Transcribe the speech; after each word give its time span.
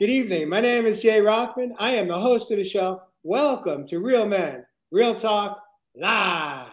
Good 0.00 0.08
evening. 0.08 0.48
My 0.48 0.62
name 0.62 0.86
is 0.86 1.02
Jay 1.02 1.20
Rothman. 1.20 1.74
I 1.78 1.90
am 1.96 2.08
the 2.08 2.18
host 2.18 2.50
of 2.50 2.56
the 2.56 2.64
show. 2.64 3.02
Welcome 3.22 3.86
to 3.88 3.98
Real 3.98 4.24
Men, 4.24 4.64
Real 4.90 5.14
Talk 5.14 5.60
Live. 5.94 6.69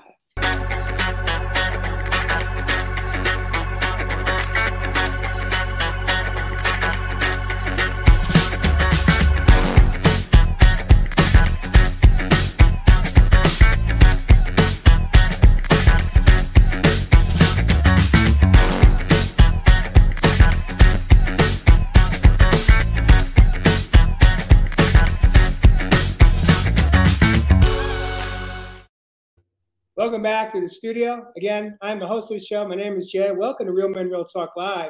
Welcome 30.18 30.32
back 30.32 30.52
to 30.54 30.62
the 30.62 30.68
studio. 30.68 31.28
Again, 31.38 31.78
I'm 31.80 32.00
the 32.00 32.08
host 32.08 32.32
of 32.32 32.40
the 32.40 32.44
show. 32.44 32.68
My 32.68 32.74
name 32.74 32.96
is 32.96 33.12
Jay. 33.12 33.32
Welcome 33.32 33.68
to 33.68 33.72
Real 33.72 33.90
Men 33.90 34.10
Real 34.10 34.26
Talk 34.26 34.58
Live. 34.58 34.90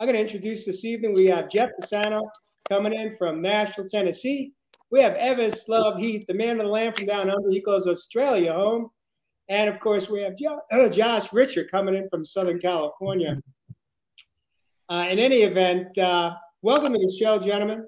I'm 0.00 0.08
going 0.08 0.16
to 0.16 0.20
introduce 0.20 0.66
this 0.66 0.84
evening. 0.84 1.14
We 1.14 1.26
have 1.26 1.48
Jeff 1.48 1.70
Pisano 1.80 2.20
coming 2.68 2.92
in 2.92 3.14
from 3.14 3.40
Nashville, 3.40 3.86
Tennessee. 3.88 4.52
We 4.90 5.00
have 5.00 5.12
Evis 5.12 5.68
Love 5.68 6.00
Heath, 6.00 6.24
the 6.26 6.34
man 6.34 6.58
of 6.58 6.66
the 6.66 6.72
land 6.72 6.96
from 6.96 7.06
down 7.06 7.30
under. 7.30 7.50
He 7.52 7.60
calls 7.60 7.86
Australia 7.86 8.52
home. 8.52 8.90
And 9.48 9.70
of 9.70 9.78
course, 9.78 10.10
we 10.10 10.22
have 10.22 10.34
uh, 10.72 10.88
Josh 10.88 11.32
Richard 11.32 11.70
coming 11.70 11.94
in 11.94 12.08
from 12.08 12.24
Southern 12.24 12.58
California. 12.58 13.40
Uh, 14.88 15.06
in 15.08 15.20
any 15.20 15.42
event, 15.42 15.96
uh, 15.98 16.34
welcome 16.62 16.94
to 16.94 16.98
the 16.98 17.16
show, 17.16 17.38
gentlemen. 17.38 17.86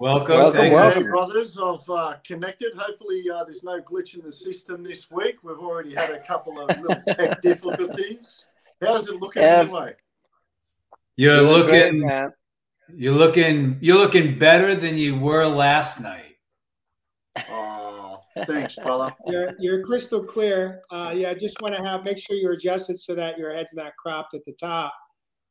Welcome, 0.00 0.38
welcome, 0.38 0.72
welcome. 0.72 1.02
brothers. 1.10 1.58
I've 1.58 1.90
uh, 1.90 2.14
connected. 2.24 2.72
Hopefully, 2.74 3.22
uh, 3.28 3.44
there's 3.44 3.62
no 3.62 3.82
glitch 3.82 4.14
in 4.14 4.24
the 4.24 4.32
system 4.32 4.82
this 4.82 5.10
week. 5.10 5.36
We've 5.42 5.58
already 5.58 5.94
had 5.94 6.10
a 6.10 6.20
couple 6.20 6.58
of 6.58 6.74
little 6.80 7.02
tech 7.14 7.42
difficulties. 7.42 8.46
How's 8.80 9.10
it 9.10 9.16
looking 9.16 9.42
anyway? 9.42 9.92
You're 11.16 11.40
Doing 11.40 11.52
looking. 11.52 12.00
Great, 12.00 12.30
you're 12.94 13.14
looking. 13.14 13.76
You're 13.82 13.98
looking 13.98 14.38
better 14.38 14.74
than 14.74 14.96
you 14.96 15.18
were 15.18 15.46
last 15.46 16.00
night. 16.00 16.36
Oh, 17.50 18.22
thanks, 18.46 18.76
brother. 18.76 19.14
You're 19.26 19.52
you're 19.58 19.82
crystal 19.84 20.24
clear. 20.24 20.80
Uh, 20.90 21.12
yeah, 21.14 21.28
I 21.28 21.34
just 21.34 21.60
want 21.60 21.74
to 21.74 21.82
have 21.82 22.06
make 22.06 22.16
sure 22.16 22.36
you're 22.36 22.52
adjusted 22.52 22.98
so 22.98 23.14
that 23.16 23.36
your 23.36 23.54
head's 23.54 23.74
not 23.74 23.94
cropped 23.96 24.32
at 24.32 24.46
the 24.46 24.52
top. 24.52 24.94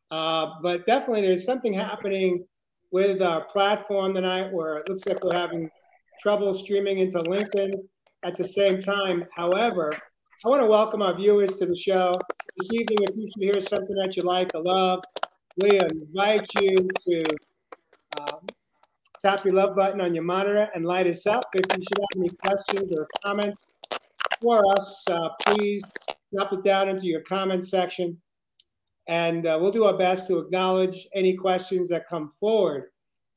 Uh, 0.09 0.53
but 0.63 0.87
definitely, 0.87 1.21
there's 1.21 1.45
something 1.45 1.71
happening 1.71 2.47
with 2.91 3.21
our 3.21 3.45
platform 3.45 4.13
tonight 4.13 4.51
where 4.51 4.77
it 4.77 4.89
looks 4.89 5.05
like 5.05 5.23
we're 5.23 5.37
having 5.37 5.69
trouble 6.19 6.53
streaming 6.53 6.99
into 6.99 7.19
LinkedIn 7.19 7.71
at 8.23 8.35
the 8.35 8.43
same 8.43 8.81
time. 8.81 9.25
However, 9.35 9.95
I 10.45 10.49
want 10.49 10.61
to 10.61 10.67
welcome 10.67 11.01
our 11.01 11.13
viewers 11.13 11.53
to 11.59 11.65
the 11.65 11.75
show. 11.75 12.19
This 12.57 12.73
evening, 12.73 12.97
if 13.01 13.15
you 13.15 13.27
should 13.27 13.53
hear 13.53 13.61
something 13.61 13.95
that 13.95 14.17
you 14.17 14.23
like 14.23 14.51
or 14.55 14.61
love, 14.61 15.01
we 15.57 15.79
invite 15.79 16.47
you 16.61 16.87
to 17.07 17.23
um, 18.19 18.47
tap 19.23 19.45
your 19.45 19.53
love 19.53 19.75
button 19.75 20.01
on 20.01 20.15
your 20.15 20.23
monitor 20.23 20.67
and 20.73 20.85
light 20.85 21.07
us 21.07 21.27
up. 21.27 21.43
If 21.53 21.65
you 21.75 21.83
should 21.83 21.99
have 21.99 22.21
any 22.21 22.29
questions 22.43 22.97
or 22.97 23.07
comments 23.25 23.61
for 24.41 24.61
us, 24.77 25.05
uh, 25.09 25.29
please 25.45 25.83
drop 26.35 26.53
it 26.53 26.63
down 26.63 26.89
into 26.89 27.05
your 27.05 27.21
comment 27.21 27.67
section 27.67 28.19
and 29.09 29.47
uh, 29.47 29.57
we'll 29.59 29.71
do 29.71 29.85
our 29.85 29.97
best 29.97 30.27
to 30.27 30.37
acknowledge 30.37 31.07
any 31.15 31.35
questions 31.35 31.89
that 31.89 32.07
come 32.07 32.31
forward. 32.39 32.91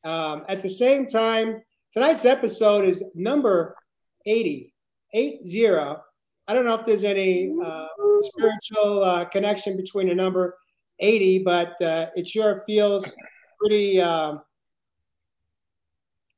Um, 0.04 0.44
at 0.46 0.60
the 0.60 0.68
same 0.68 1.06
time, 1.06 1.62
tonight's 1.94 2.26
episode 2.26 2.84
is 2.84 3.02
number 3.14 3.74
80, 4.26 4.74
80. 5.14 5.68
I 5.68 5.96
don't 6.52 6.66
know 6.66 6.74
if 6.74 6.84
there's 6.84 7.04
any 7.04 7.54
uh, 7.64 7.86
spiritual 8.20 9.02
uh, 9.02 9.24
connection 9.24 9.78
between 9.78 10.08
the 10.08 10.14
number 10.14 10.58
80, 10.98 11.38
but 11.38 11.80
uh, 11.80 12.10
it 12.14 12.28
sure 12.28 12.64
feels 12.66 13.16
pretty 13.58 13.98
um, 13.98 14.42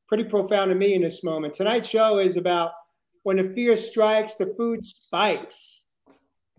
pretty 0.07 0.25
profound 0.25 0.69
to 0.69 0.77
me 0.77 0.95
in 0.95 1.03
this 1.03 1.25
moment. 1.25 1.55
Tonight's 1.55 1.89
show 1.89 2.19
is 2.19 2.37
about 2.37 2.71
when 3.25 3.39
the 3.39 3.53
fear 3.53 3.77
strikes, 3.77 4.37
the 4.37 4.55
food 4.57 4.85
spikes. 4.85 5.87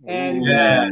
And 0.06 0.44
uh, 0.44 0.46
yeah 0.46 0.90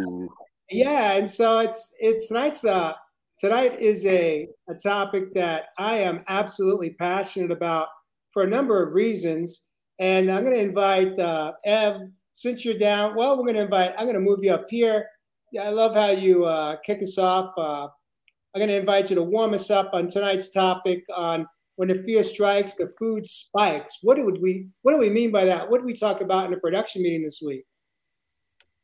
yeah, 0.73 1.13
and 1.13 1.29
so 1.29 1.59
it's 1.59 1.93
it's 1.99 2.31
nice. 2.31 2.65
Uh, 2.65 2.93
tonight 3.39 3.79
is 3.79 4.05
a 4.05 4.47
a 4.69 4.75
topic 4.75 5.33
that 5.33 5.67
I 5.77 5.95
am 5.99 6.23
absolutely 6.27 6.91
passionate 6.91 7.51
about 7.51 7.87
for 8.31 8.43
a 8.43 8.49
number 8.49 8.83
of 8.83 8.93
reasons, 8.93 9.65
and 9.99 10.31
I'm 10.31 10.43
going 10.43 10.55
to 10.55 10.61
invite 10.61 11.17
uh, 11.19 11.53
Ev. 11.65 12.01
Since 12.35 12.65
you're 12.65 12.79
down, 12.79 13.15
well, 13.15 13.37
we're 13.37 13.43
going 13.43 13.57
to 13.57 13.61
invite. 13.61 13.93
I'm 13.95 14.05
going 14.05 14.15
to 14.15 14.19
move 14.19 14.39
you 14.41 14.51
up 14.51 14.65
here. 14.67 15.05
Yeah, 15.51 15.63
I 15.63 15.69
love 15.69 15.93
how 15.93 16.09
you 16.09 16.45
uh, 16.45 16.77
kick 16.77 17.03
us 17.03 17.19
off. 17.19 17.53
Uh, 17.55 17.83
I'm 17.83 18.59
going 18.59 18.69
to 18.69 18.75
invite 18.75 19.11
you 19.11 19.15
to 19.17 19.23
warm 19.23 19.53
us 19.53 19.69
up 19.69 19.91
on 19.93 20.07
tonight's 20.07 20.49
topic 20.49 21.03
on 21.15 21.45
when 21.75 21.89
the 21.89 22.03
fear 22.03 22.23
strikes, 22.23 22.73
the 22.75 22.91
food 22.97 23.27
spikes. 23.27 23.99
What 24.01 24.15
do 24.15 24.25
we 24.41 24.67
what 24.81 24.93
do 24.93 24.97
we 24.97 25.09
mean 25.11 25.31
by 25.31 25.45
that? 25.45 25.69
What 25.69 25.81
do 25.81 25.85
we 25.85 25.93
talk 25.93 26.21
about 26.21 26.45
in 26.45 26.51
the 26.51 26.57
production 26.57 27.03
meeting 27.03 27.21
this 27.21 27.41
week? 27.45 27.65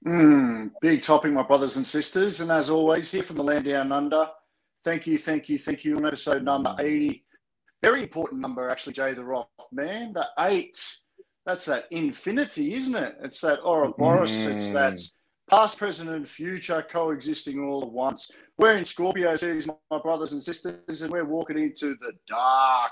Mm, 0.05 0.71
big 0.81 1.01
topic, 1.01 1.31
my 1.33 1.43
brothers 1.43 1.77
and 1.77 1.85
sisters. 1.85 2.39
And 2.41 2.51
as 2.51 2.69
always, 2.69 3.11
here 3.11 3.23
from 3.23 3.37
the 3.37 3.43
land 3.43 3.65
down 3.65 3.91
under, 3.91 4.27
thank 4.83 5.05
you, 5.05 5.17
thank 5.17 5.49
you, 5.49 5.57
thank 5.57 5.83
you 5.83 5.97
on 5.97 6.05
episode 6.05 6.43
number 6.43 6.75
80. 6.79 7.25
Very 7.81 8.03
important 8.03 8.41
number, 8.41 8.69
actually, 8.69 8.93
Jay 8.93 9.13
the 9.13 9.23
Rock, 9.23 9.49
man. 9.71 10.13
The 10.13 10.27
eight, 10.39 10.77
that's 11.45 11.65
that 11.65 11.85
infinity, 11.91 12.73
isn't 12.73 12.95
it? 12.95 13.17
It's 13.23 13.41
that 13.41 13.59
Ouroboros, 13.63 14.45
mm. 14.45 14.55
it's 14.55 14.71
that 14.71 14.99
past, 15.49 15.77
present, 15.77 16.09
and 16.09 16.27
future 16.27 16.81
coexisting 16.81 17.59
all 17.59 17.83
at 17.83 17.91
once. 17.91 18.31
We're 18.57 18.75
in 18.75 18.85
Scorpio 18.85 19.35
season, 19.37 19.75
my 19.89 19.99
brothers 19.99 20.33
and 20.33 20.43
sisters, 20.43 21.01
and 21.01 21.11
we're 21.11 21.23
walking 21.23 21.57
into 21.57 21.95
the 22.01 22.11
dark. 22.27 22.91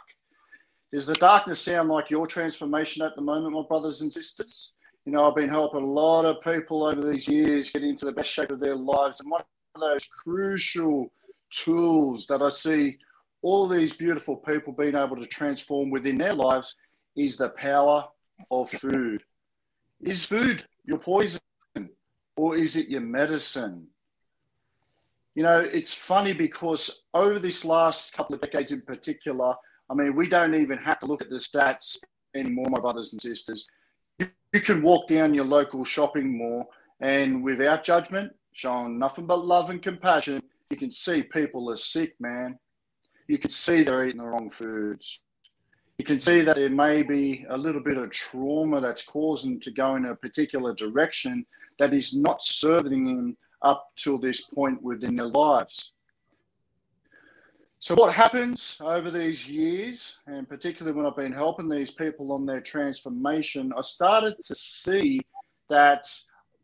Does 0.93 1.05
the 1.05 1.15
darkness 1.15 1.61
sound 1.61 1.89
like 1.89 2.09
your 2.09 2.27
transformation 2.27 3.05
at 3.05 3.15
the 3.15 3.21
moment, 3.21 3.53
my 3.53 3.63
brothers 3.67 4.01
and 4.01 4.11
sisters? 4.11 4.73
You 5.07 5.13
know, 5.13 5.25
I've 5.25 5.35
been 5.35 5.47
helping 5.47 5.83
a 5.83 5.87
lot 5.87 6.25
of 6.25 6.41
people 6.41 6.83
over 6.83 7.09
these 7.09 7.29
years 7.29 7.71
get 7.71 7.81
into 7.81 8.03
the 8.03 8.11
best 8.11 8.29
shape 8.29 8.51
of 8.51 8.59
their 8.59 8.75
lives. 8.75 9.21
And 9.21 9.31
one 9.31 9.41
of 9.73 9.79
those 9.79 10.03
crucial 10.05 11.13
tools 11.49 12.27
that 12.27 12.41
I 12.41 12.49
see 12.49 12.97
all 13.41 13.71
of 13.71 13.77
these 13.77 13.93
beautiful 13.93 14.35
people 14.35 14.73
being 14.73 14.95
able 14.95 15.15
to 15.15 15.25
transform 15.25 15.91
within 15.91 16.17
their 16.17 16.33
lives 16.33 16.75
is 17.15 17.37
the 17.37 17.47
power 17.51 18.05
of 18.51 18.69
food. 18.69 19.23
Is 20.01 20.25
food 20.25 20.65
your 20.83 20.99
poison 20.99 21.39
or 22.35 22.57
is 22.57 22.75
it 22.75 22.89
your 22.89 22.99
medicine? 22.99 23.87
You 25.35 25.43
know, 25.43 25.59
it's 25.59 25.93
funny 25.93 26.33
because 26.33 27.05
over 27.13 27.39
this 27.39 27.63
last 27.63 28.11
couple 28.11 28.35
of 28.35 28.41
decades 28.41 28.73
in 28.73 28.81
particular, 28.81 29.55
I 29.89 29.93
mean, 29.93 30.17
we 30.17 30.27
don't 30.27 30.53
even 30.53 30.77
have 30.79 30.99
to 30.99 31.05
look 31.05 31.21
at 31.21 31.29
the 31.29 31.37
stats 31.37 31.97
anymore, 32.35 32.67
my 32.69 32.81
brothers 32.81 33.13
and 33.13 33.21
sisters 33.21 33.69
you 34.19 34.61
can 34.61 34.81
walk 34.81 35.07
down 35.07 35.33
your 35.33 35.45
local 35.45 35.85
shopping 35.85 36.37
mall 36.37 36.69
and 36.99 37.43
without 37.43 37.83
judgment, 37.83 38.33
showing 38.53 38.97
nothing 38.97 39.25
but 39.25 39.45
love 39.45 39.69
and 39.69 39.81
compassion, 39.81 40.41
you 40.69 40.77
can 40.77 40.91
see 40.91 41.21
people 41.21 41.69
are 41.71 41.77
sick, 41.77 42.15
man. 42.19 42.57
You 43.27 43.37
can 43.37 43.51
see 43.51 43.83
they're 43.83 44.05
eating 44.05 44.21
the 44.21 44.25
wrong 44.25 44.49
foods. 44.49 45.19
You 45.97 46.05
can 46.05 46.19
see 46.19 46.41
that 46.41 46.55
there 46.55 46.69
may 46.69 47.03
be 47.03 47.45
a 47.49 47.57
little 47.57 47.81
bit 47.81 47.97
of 47.97 48.11
trauma 48.11 48.81
that's 48.81 49.03
causing 49.03 49.51
them 49.51 49.59
to 49.61 49.71
go 49.71 49.95
in 49.95 50.05
a 50.05 50.15
particular 50.15 50.73
direction 50.75 51.45
that 51.79 51.93
is 51.93 52.15
not 52.15 52.41
serving 52.41 53.05
them 53.05 53.37
up 53.61 53.91
till 53.95 54.17
this 54.17 54.45
point 54.45 54.81
within 54.81 55.15
their 55.15 55.27
lives. 55.27 55.93
So, 57.79 57.93
what 57.93 58.13
happens 58.13 58.81
over 58.81 59.11
these 59.11 59.47
years, 59.47 60.19
and 60.25 60.49
particularly 60.49 60.97
when 60.97 61.05
I've 61.05 61.15
been 61.15 61.31
helping 61.31 61.69
these 61.69 61.91
people 61.91 62.31
on 62.31 62.43
their 62.43 62.59
transformation, 62.59 63.71
I 63.77 63.81
started 63.81 64.35
to 64.45 64.55
see 64.55 65.21
that, 65.69 66.11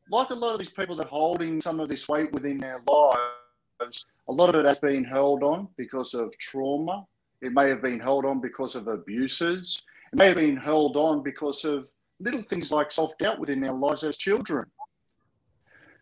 like 0.09 0.31
a 0.31 0.33
lot 0.33 0.53
of 0.53 0.59
these 0.59 0.71
people 0.71 0.95
that 0.95 1.05
are 1.05 1.09
holding 1.09 1.61
some 1.61 1.79
of 1.79 1.87
this 1.87 2.09
weight 2.09 2.31
within 2.31 2.57
their 2.57 2.81
lives, 2.87 4.05
a 4.27 4.31
lot 4.31 4.49
of 4.49 4.55
it 4.55 4.65
has 4.65 4.79
been 4.79 5.03
held 5.03 5.43
on 5.43 5.67
because 5.77 6.15
of 6.15 6.35
trauma. 6.39 7.05
It 7.43 7.53
may 7.53 7.69
have 7.69 7.83
been 7.83 7.99
held 7.99 8.25
on 8.25 8.41
because 8.41 8.75
of 8.75 8.87
abuses. 8.87 9.83
It 10.11 10.17
may 10.17 10.27
have 10.29 10.37
been 10.37 10.57
held 10.57 10.97
on 10.97 11.21
because 11.21 11.63
of 11.63 11.89
little 12.19 12.41
things 12.41 12.71
like 12.71 12.91
self 12.91 13.15
doubt 13.19 13.39
within 13.39 13.61
their 13.61 13.71
lives 13.71 14.03
as 14.03 14.17
children. 14.17 14.65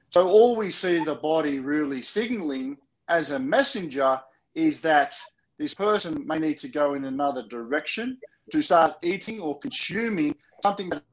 So, 0.09 0.29
all 0.29 0.55
we 0.55 0.71
see 0.71 1.03
the 1.03 1.15
body 1.15 1.59
really 1.59 2.01
signaling 2.01 2.77
as 3.09 3.31
a 3.31 3.39
messenger 3.39 4.21
is 4.55 4.81
that 4.81 5.15
this 5.57 5.73
person 5.73 6.25
may 6.25 6.39
need 6.39 6.57
to 6.59 6.67
go 6.67 6.93
in 6.95 7.05
another 7.05 7.47
direction 7.47 8.17
to 8.51 8.61
start 8.61 8.95
eating 9.03 9.39
or 9.39 9.59
consuming 9.59 10.35
something 10.63 10.89
that 10.89 11.03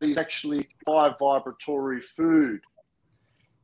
is 0.00 0.18
actually 0.18 0.68
high 0.86 1.12
vibratory 1.18 2.00
food. 2.00 2.60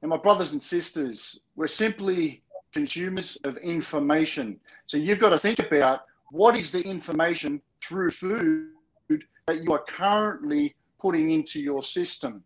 And 0.01 0.11
my 0.11 0.17
brothers 0.17 0.53
and 0.53 0.63
sisters, 0.63 1.43
we're 1.55 1.69
simply 1.69 2.43
consumers 2.73 3.37
of 3.45 3.57
information. 3.59 4.59
So 4.87 4.97
you've 4.97 5.21
got 5.21 5.31
to 5.31 5.39
think 5.39 5.61
about 5.61 6.03
what 6.31 6.57
is 6.57 6.73
the 6.73 6.83
information 6.83 7.61
through 7.83 8.11
food 8.11 8.71
that 9.47 9.63
you 9.63 9.73
are 9.73 9.85
currently 9.87 10.75
putting 11.01 11.31
into 11.31 11.61
your 11.61 11.83
system. 11.83 12.43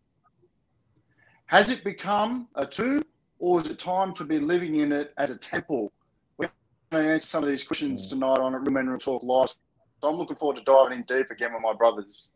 Has 1.45 1.71
it 1.71 1.83
become 1.83 2.47
a 2.55 2.65
tomb 2.65 3.03
or 3.39 3.61
is 3.61 3.69
it 3.69 3.79
time 3.79 4.13
to 4.15 4.25
be 4.25 4.39
living 4.39 4.75
in 4.77 4.91
it 4.91 5.13
as 5.17 5.31
a 5.31 5.37
temple? 5.37 5.93
We're 6.91 6.99
going 6.99 7.07
to 7.07 7.13
answer 7.15 7.27
some 7.27 7.43
of 7.43 7.49
these 7.49 7.67
questions 7.67 8.07
tonight 8.07 8.39
on 8.39 8.53
Real 8.53 8.71
Men 8.71 8.87
Real 8.87 8.97
Talk 8.97 9.21
Live. 9.21 9.49
So 10.01 10.09
I'm 10.09 10.15
looking 10.15 10.37
forward 10.37 10.55
to 10.55 10.63
diving 10.63 10.99
in 10.99 11.03
deep 11.03 11.29
again 11.29 11.51
with 11.51 11.61
my 11.61 11.73
brothers. 11.73 12.31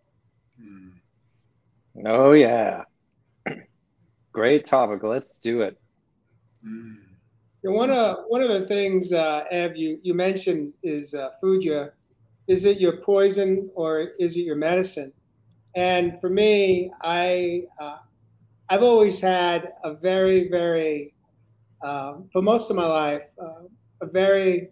Oh, 2.06 2.34
yeah. 2.34 2.84
Great 4.34 4.66
topic. 4.66 5.04
Let's 5.04 5.40
do 5.40 5.62
it. 5.62 5.80
Mm. 6.68 6.98
One 7.64 7.92
of 7.92 8.26
one 8.28 8.42
of 8.42 8.50
the 8.50 8.66
things, 8.66 9.14
uh, 9.14 9.46
Ev, 9.52 9.78
you 9.78 10.00
you 10.04 10.14
mentioned 10.14 10.74
is 10.84 11.14
uh, 11.14 11.30
food. 11.40 11.64
Your, 11.64 11.94
is 12.48 12.66
it 12.66 12.80
your 12.80 12.98
poison 12.98 13.70
or 13.76 14.10
is 14.20 14.36
it 14.36 14.42
your 14.42 14.56
medicine? 14.56 15.14
And 15.76 16.20
for 16.20 16.30
me, 16.30 16.92
I 17.02 17.68
uh, 17.80 18.00
I've 18.68 18.84
always 18.84 19.22
had 19.22 19.74
a 19.84 19.94
very 19.94 20.50
very 20.50 21.14
um, 21.84 22.30
for 22.34 22.42
most 22.42 22.70
of 22.70 22.76
my 22.76 22.88
life 22.88 23.28
uh, 23.42 23.46
a 23.46 23.81
very 24.08 24.70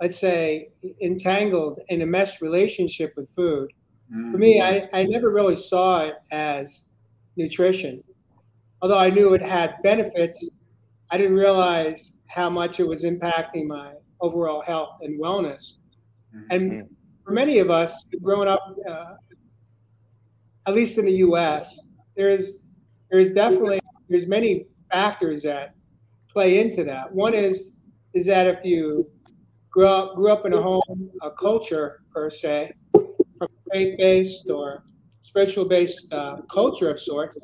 let's 0.00 0.18
say 0.18 0.68
entangled 1.00 1.80
and 1.88 2.02
enmeshed 2.02 2.42
relationship 2.42 3.14
with 3.16 3.30
food. 3.30 3.72
Mm-hmm. 4.12 4.32
For 4.32 4.38
me, 4.38 4.60
I, 4.60 4.88
I 4.92 5.04
never 5.04 5.30
really 5.30 5.56
saw 5.56 6.04
it 6.04 6.14
as 6.30 6.84
nutrition, 7.36 8.04
although 8.82 8.98
I 8.98 9.08
knew 9.08 9.32
it 9.32 9.40
had 9.40 9.76
benefits 9.82 10.50
I 11.10 11.18
didn't 11.18 11.36
realize 11.36 12.16
how 12.26 12.50
much 12.50 12.80
it 12.80 12.86
was 12.86 13.04
impacting 13.04 13.66
my 13.66 13.92
overall 14.20 14.62
health 14.62 14.98
and 15.02 15.20
wellness. 15.20 15.74
Mm-hmm. 16.34 16.46
And 16.50 16.96
for 17.24 17.32
many 17.32 17.58
of 17.58 17.70
us 17.70 18.04
growing 18.22 18.48
up, 18.48 18.60
uh, 18.88 19.14
at 20.66 20.74
least 20.74 20.98
in 20.98 21.04
the 21.04 21.12
U.S., 21.12 21.92
there's 22.16 22.62
there's 23.10 23.30
definitely 23.30 23.80
there's 24.08 24.26
many 24.26 24.66
factors 24.90 25.42
that 25.42 25.74
play 26.28 26.58
into 26.58 26.82
that. 26.84 27.12
One 27.12 27.34
is 27.34 27.75
is 28.16 28.24
that 28.24 28.46
if 28.46 28.64
you 28.64 29.06
grew 29.68 29.86
up 29.86 30.16
grew 30.16 30.32
up 30.32 30.46
in 30.46 30.54
a 30.54 30.60
home, 30.60 31.10
a 31.20 31.30
culture 31.30 32.00
per 32.10 32.30
se, 32.30 32.72
from 32.92 33.48
faith 33.70 33.98
based 33.98 34.48
or 34.48 34.82
spiritual 35.20 35.66
based 35.66 36.10
uh, 36.14 36.38
culture 36.50 36.90
of 36.90 36.98
sorts, 36.98 37.36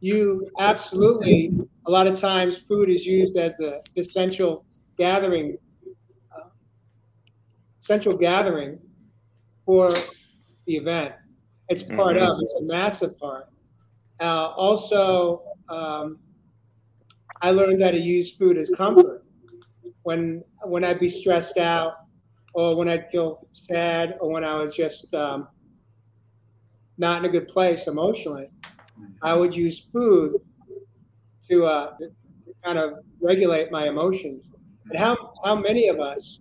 you 0.00 0.46
absolutely 0.58 1.58
a 1.86 1.90
lot 1.90 2.06
of 2.06 2.14
times 2.14 2.58
food 2.58 2.90
is 2.90 3.06
used 3.06 3.38
as 3.38 3.56
the 3.56 3.82
essential 3.96 4.66
gathering 4.98 5.56
uh, 6.36 6.50
central 7.78 8.18
gathering 8.18 8.78
for 9.64 9.90
the 10.66 10.76
event. 10.76 11.14
It's 11.70 11.84
part 11.84 12.16
mm-hmm. 12.16 12.26
of 12.26 12.38
it's 12.42 12.54
a 12.60 12.64
massive 12.64 13.18
part. 13.18 13.46
Uh, 14.20 14.52
also 14.54 15.42
um, 15.70 16.18
i 17.40 17.50
learned 17.50 17.80
how 17.80 17.90
to 17.90 17.98
use 17.98 18.34
food 18.34 18.58
as 18.58 18.68
comfort 18.68 19.24
when 20.02 20.42
when 20.64 20.84
i'd 20.84 21.00
be 21.00 21.08
stressed 21.08 21.58
out 21.58 21.94
or 22.54 22.76
when 22.76 22.88
i'd 22.88 23.06
feel 23.10 23.46
sad 23.52 24.16
or 24.20 24.30
when 24.30 24.44
i 24.44 24.54
was 24.54 24.74
just 24.74 25.14
um, 25.14 25.48
not 26.98 27.18
in 27.18 27.24
a 27.24 27.32
good 27.32 27.48
place 27.48 27.86
emotionally 27.86 28.50
I 29.22 29.34
would 29.34 29.54
use 29.54 29.88
food 29.92 30.40
to, 31.48 31.64
uh, 31.64 31.96
kind 32.64 32.78
of 32.78 32.94
regulate 33.20 33.70
my 33.70 33.88
emotions. 33.88 34.44
And 34.90 34.98
how, 34.98 35.32
how 35.44 35.54
many 35.56 35.88
of 35.88 35.98
us 35.98 36.40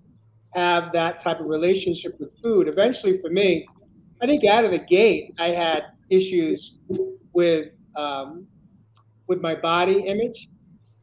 have 0.54 0.92
that 0.94 1.20
type 1.20 1.40
of 1.40 1.48
relationship 1.48 2.20
with 2.20 2.38
food? 2.42 2.68
Eventually, 2.68 3.20
for 3.22 3.30
me, 3.30 3.66
I 4.22 4.28
think 4.28 4.44
out 4.44 4.66
of 4.66 4.72
the 4.72 4.80
gate, 4.80 5.34
I 5.40 5.50
had 5.50 5.84
issues 6.10 6.80
with 7.32 7.70
um, 7.96 8.48
with 9.28 9.42
my 9.42 9.56
body 9.56 10.02
image 10.02 10.50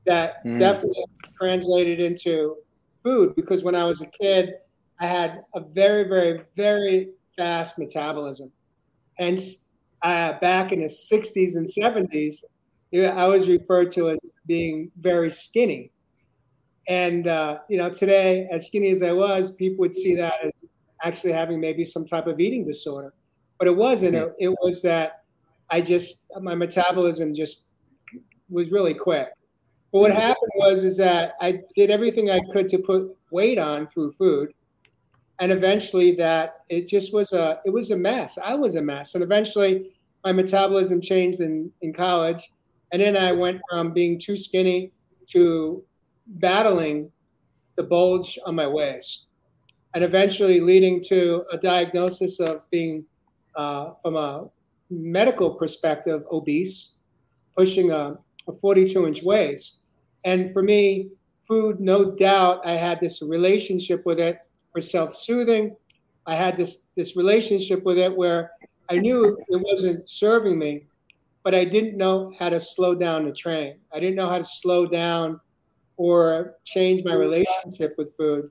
that 0.06 0.44
mm. 0.44 0.58
definitely 0.58 1.04
translated 1.38 2.00
into 2.00 2.56
food 3.02 3.34
because 3.36 3.62
when 3.62 3.74
I 3.74 3.84
was 3.84 4.00
a 4.00 4.06
kid, 4.06 4.54
I 4.98 5.06
had 5.06 5.42
a 5.54 5.60
very, 5.60 6.04
very, 6.04 6.42
very 6.54 7.10
fast 7.36 7.78
metabolism. 7.78 8.50
Hence, 9.14 9.64
uh, 10.02 10.38
back 10.40 10.72
in 10.72 10.80
the 10.80 10.86
60s 10.86 11.56
and 11.56 11.66
70s, 11.66 12.44
I 12.94 13.26
was 13.26 13.48
referred 13.48 13.90
to 13.92 14.10
as 14.10 14.18
being 14.46 14.90
very 14.98 15.30
skinny. 15.30 15.90
And, 16.88 17.26
uh, 17.26 17.58
you 17.68 17.76
know, 17.76 17.90
today, 17.90 18.48
as 18.50 18.66
skinny 18.66 18.90
as 18.90 19.02
I 19.02 19.12
was, 19.12 19.50
people 19.50 19.78
would 19.80 19.94
see 19.94 20.14
that 20.14 20.44
as 20.44 20.52
actually 21.02 21.32
having 21.32 21.60
maybe 21.60 21.84
some 21.84 22.06
type 22.06 22.26
of 22.26 22.40
eating 22.40 22.62
disorder. 22.62 23.12
But 23.58 23.68
it 23.68 23.76
wasn't. 23.76 24.14
It, 24.14 24.34
it 24.38 24.48
was 24.62 24.82
that 24.82 25.24
I 25.70 25.80
just, 25.80 26.26
my 26.40 26.54
metabolism 26.54 27.34
just 27.34 27.68
was 28.48 28.70
really 28.70 28.94
quick. 28.94 29.28
But 29.92 30.00
what 30.00 30.12
happened 30.12 30.52
was 30.56 30.84
is 30.84 30.96
that 30.98 31.34
I 31.40 31.60
did 31.74 31.90
everything 31.90 32.30
I 32.30 32.40
could 32.52 32.68
to 32.70 32.78
put 32.78 33.16
weight 33.30 33.58
on 33.58 33.86
through 33.86 34.12
food. 34.12 34.52
And 35.38 35.52
eventually 35.52 36.14
that 36.16 36.62
it 36.68 36.86
just 36.86 37.12
was 37.12 37.32
a 37.32 37.60
it 37.64 37.70
was 37.70 37.90
a 37.90 37.96
mess. 37.96 38.38
I 38.38 38.54
was 38.54 38.76
a 38.76 38.82
mess. 38.82 39.14
And 39.14 39.22
eventually 39.22 39.90
my 40.24 40.32
metabolism 40.32 41.00
changed 41.00 41.40
in 41.40 41.70
in 41.82 41.92
college. 41.92 42.52
And 42.92 43.02
then 43.02 43.16
i 43.16 43.32
went 43.32 43.60
from 43.68 43.92
being 43.92 44.18
too 44.18 44.36
skinny 44.36 44.92
to 45.28 45.82
battling 46.26 47.10
the 47.76 47.82
bulge 47.82 48.38
on 48.46 48.54
my 48.54 48.66
waist. 48.66 49.28
And 49.94 50.04
eventually 50.04 50.60
leading 50.60 51.02
to 51.04 51.44
a 51.52 51.58
diagnosis 51.58 52.40
of 52.40 52.68
being 52.70 53.04
uh, 53.54 53.92
from 54.02 54.16
a 54.16 54.48
medical 54.90 55.54
perspective 55.54 56.22
obese 56.30 56.96
pushing 57.56 57.90
a, 57.90 58.18
a 58.48 58.52
42 58.52 59.06
inch 59.06 59.22
waist 59.22 59.80
and 60.24 60.52
for 60.52 60.62
me 60.62 61.08
food 61.46 61.80
no 61.80 62.10
doubt 62.10 62.64
i 62.64 62.72
had 62.72 63.00
this 63.00 63.22
relationship 63.22 64.04
with 64.04 64.18
it 64.18 64.40
for 64.76 64.80
self-soothing. 64.82 65.74
I 66.26 66.34
had 66.34 66.54
this 66.54 66.88
this 66.96 67.16
relationship 67.16 67.82
with 67.84 67.96
it 67.96 68.14
where 68.14 68.50
I 68.90 68.98
knew 68.98 69.38
it 69.48 69.60
wasn't 69.70 70.10
serving 70.10 70.58
me, 70.58 70.84
but 71.42 71.54
I 71.54 71.64
didn't 71.64 71.96
know 71.96 72.34
how 72.38 72.50
to 72.50 72.60
slow 72.60 72.94
down 72.94 73.24
the 73.24 73.32
train. 73.32 73.78
I 73.90 74.00
didn't 74.00 74.16
know 74.16 74.28
how 74.28 74.36
to 74.36 74.44
slow 74.44 74.84
down 74.84 75.40
or 75.96 76.56
change 76.64 77.04
my 77.04 77.14
relationship 77.14 77.94
with 77.96 78.14
food. 78.18 78.50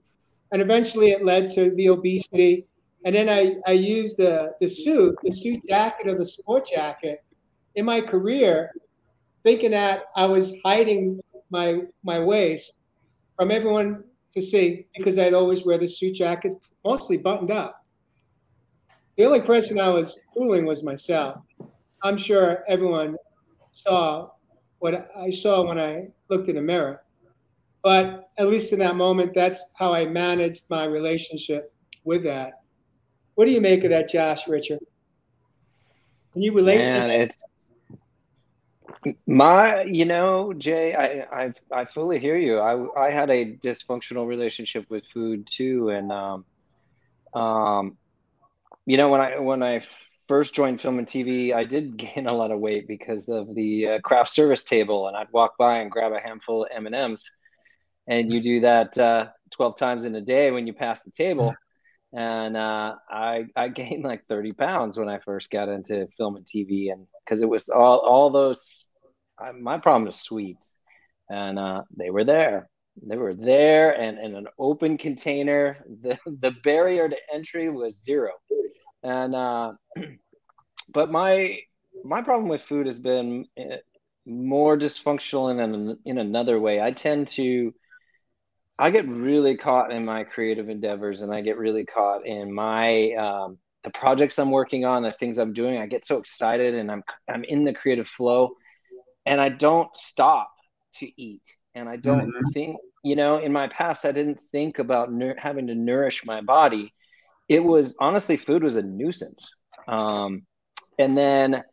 And 0.51 0.63
eventually 0.63 1.11
it 1.11 1.23
led 1.23 1.47
to 1.49 1.69
the 1.75 1.89
obesity. 1.89 2.65
And 3.05 3.13
then 3.15 3.29
I, 3.29 3.57
I 3.67 3.73
used 3.73 4.17
the, 4.17 4.55
the 4.59 4.67
suit, 4.67 5.15
the 5.21 5.31
suit 5.31 5.61
jacket 5.67 6.07
or 6.07 6.17
the 6.17 6.25
sport 6.25 6.65
jacket 6.65 7.23
in 7.75 7.85
my 7.85 8.01
career, 8.01 8.71
thinking 9.45 9.71
that 9.71 10.05
I 10.17 10.25
was 10.25 10.53
hiding 10.65 11.21
my 11.49 11.81
my 12.03 12.19
waist 12.19 12.79
from 13.37 13.51
everyone 13.51 14.03
to 14.33 14.41
see 14.41 14.87
because 14.97 15.17
I'd 15.17 15.33
always 15.33 15.65
wear 15.65 15.77
the 15.77 15.87
suit 15.87 16.15
jacket, 16.15 16.53
mostly 16.83 17.17
buttoned 17.17 17.51
up. 17.51 17.85
The 19.15 19.23
only 19.23 19.41
person 19.41 19.79
I 19.79 19.87
was 19.89 20.19
fooling 20.33 20.65
was 20.65 20.83
myself. 20.83 21.37
I'm 22.03 22.17
sure 22.17 22.63
everyone 22.67 23.15
saw 23.71 24.31
what 24.79 25.07
I 25.15 25.29
saw 25.29 25.65
when 25.65 25.79
I 25.79 26.07
looked 26.29 26.49
in 26.49 26.55
the 26.55 26.61
mirror. 26.61 27.03
But 27.81 28.29
at 28.37 28.49
least 28.49 28.73
in 28.73 28.79
that 28.79 28.95
moment, 28.95 29.33
that's 29.33 29.71
how 29.75 29.93
I 29.93 30.05
managed 30.05 30.69
my 30.69 30.85
relationship 30.85 31.71
with 32.03 32.23
that. 32.23 32.61
What 33.35 33.45
do 33.45 33.51
you 33.51 33.61
make 33.61 33.83
of 33.83 33.91
that, 33.91 34.09
Josh 34.09 34.47
Richard? 34.47 34.79
Can 36.33 36.41
you 36.41 36.53
relate? 36.53 36.79
Man, 36.79 37.09
it's 37.09 37.45
my, 39.27 39.83
you 39.83 40.05
know, 40.05 40.53
Jay, 40.53 40.93
I, 40.93 41.45
I, 41.45 41.53
I 41.71 41.85
fully 41.85 42.19
hear 42.19 42.37
you. 42.37 42.59
I, 42.59 43.07
I 43.07 43.11
had 43.11 43.29
a 43.29 43.55
dysfunctional 43.57 44.27
relationship 44.27 44.85
with 44.89 45.05
food 45.07 45.47
too, 45.51 45.89
and 45.89 46.11
um, 46.11 46.45
um, 47.33 47.97
you 48.85 48.97
know, 48.97 49.09
when 49.09 49.21
I 49.21 49.39
when 49.39 49.63
I 49.63 49.83
first 50.27 50.55
joined 50.55 50.81
film 50.81 50.99
and 50.99 51.07
TV, 51.07 51.53
I 51.53 51.63
did 51.65 51.97
gain 51.97 52.27
a 52.27 52.33
lot 52.33 52.51
of 52.51 52.59
weight 52.59 52.87
because 52.87 53.29
of 53.29 53.53
the 53.53 53.87
uh, 53.87 53.99
craft 53.99 54.29
service 54.29 54.63
table, 54.63 55.07
and 55.07 55.17
I'd 55.17 55.31
walk 55.31 55.57
by 55.57 55.79
and 55.79 55.91
grab 55.91 56.11
a 56.13 56.19
handful 56.19 56.63
of 56.63 56.69
M 56.73 56.85
and 56.85 56.95
M's, 56.95 57.31
and 58.07 58.31
you 58.31 58.41
do 58.41 58.59
that 58.61 58.97
uh, 58.97 59.27
twelve 59.51 59.77
times 59.77 60.05
in 60.05 60.15
a 60.15 60.21
day 60.21 60.51
when 60.51 60.67
you 60.67 60.73
pass 60.73 61.03
the 61.03 61.11
table. 61.11 61.55
And 62.13 62.55
uh, 62.55 62.95
I 63.09 63.45
I 63.55 63.67
gained 63.69 64.03
like 64.03 64.25
thirty 64.27 64.53
pounds 64.53 64.97
when 64.97 65.09
I 65.09 65.19
first 65.19 65.51
got 65.51 65.69
into 65.69 66.07
film 66.17 66.37
and 66.37 66.45
TV, 66.45 66.91
and 66.91 67.07
because 67.23 67.41
it 67.41 67.49
was 67.49 67.69
all 67.69 67.99
all 67.99 68.29
those 68.29 68.89
I, 69.39 69.51
my 69.51 69.77
problem 69.77 70.07
is 70.07 70.15
sweets, 70.15 70.77
and 71.29 71.59
uh, 71.59 71.83
they 71.97 72.09
were 72.09 72.23
there. 72.23 72.69
They 73.01 73.17
were 73.17 73.33
there, 73.33 73.91
and 73.91 74.17
in 74.19 74.35
an 74.35 74.47
open 74.57 74.97
container. 74.97 75.77
The 76.01 76.17
the 76.25 76.51
barrier 76.63 77.09
to 77.09 77.17
entry 77.33 77.69
was 77.69 78.03
zero, 78.03 78.31
and 79.03 79.35
uh, 79.35 79.73
but 80.89 81.11
my 81.11 81.59
my 82.03 82.21
problem 82.21 82.49
with 82.49 82.61
food 82.61 82.85
has 82.85 82.99
been 82.99 83.45
eh, 83.57 83.77
more 84.25 84.77
dysfunctional 84.77 85.51
in 85.51 85.59
an, 85.59 85.99
in 86.05 86.17
another 86.17 86.59
way. 86.59 86.81
I 86.81 86.91
tend 86.91 87.27
to 87.29 87.73
I 88.77 88.89
get 88.89 89.07
really 89.07 89.55
caught 89.55 89.91
in 89.91 90.03
my 90.03 90.23
creative 90.23 90.69
endeavors, 90.69 91.21
and 91.21 91.33
I 91.33 91.41
get 91.41 91.57
really 91.57 91.85
caught 91.85 92.25
in 92.25 92.53
my 92.53 93.13
um, 93.13 93.57
the 93.83 93.89
projects 93.91 94.37
I'm 94.37 94.51
working 94.51 94.83
on, 94.83 95.03
the 95.03 95.11
things 95.11 95.37
I'm 95.37 95.53
doing. 95.53 95.77
I 95.77 95.85
get 95.85 96.05
so 96.05 96.17
excited, 96.17 96.75
and 96.75 96.91
I'm 96.91 97.03
I'm 97.29 97.43
in 97.45 97.63
the 97.63 97.73
creative 97.73 98.07
flow, 98.07 98.55
and 99.25 99.39
I 99.41 99.49
don't 99.49 99.95
stop 99.95 100.51
to 100.95 101.21
eat, 101.21 101.43
and 101.73 101.89
I 101.89 101.97
don't 101.97 102.29
mm-hmm. 102.29 102.49
think 102.53 102.77
you 103.03 103.15
know. 103.15 103.37
In 103.37 103.51
my 103.51 103.67
past, 103.67 104.05
I 104.05 104.11
didn't 104.11 104.39
think 104.51 104.79
about 104.79 105.11
nur- 105.11 105.35
having 105.37 105.67
to 105.67 105.75
nourish 105.75 106.25
my 106.25 106.41
body. 106.41 106.93
It 107.47 107.63
was 107.63 107.95
honestly, 107.99 108.37
food 108.37 108.63
was 108.63 108.75
a 108.75 108.81
nuisance. 108.81 109.51
Um, 109.87 110.45
and 110.97 111.17
then 111.17 111.63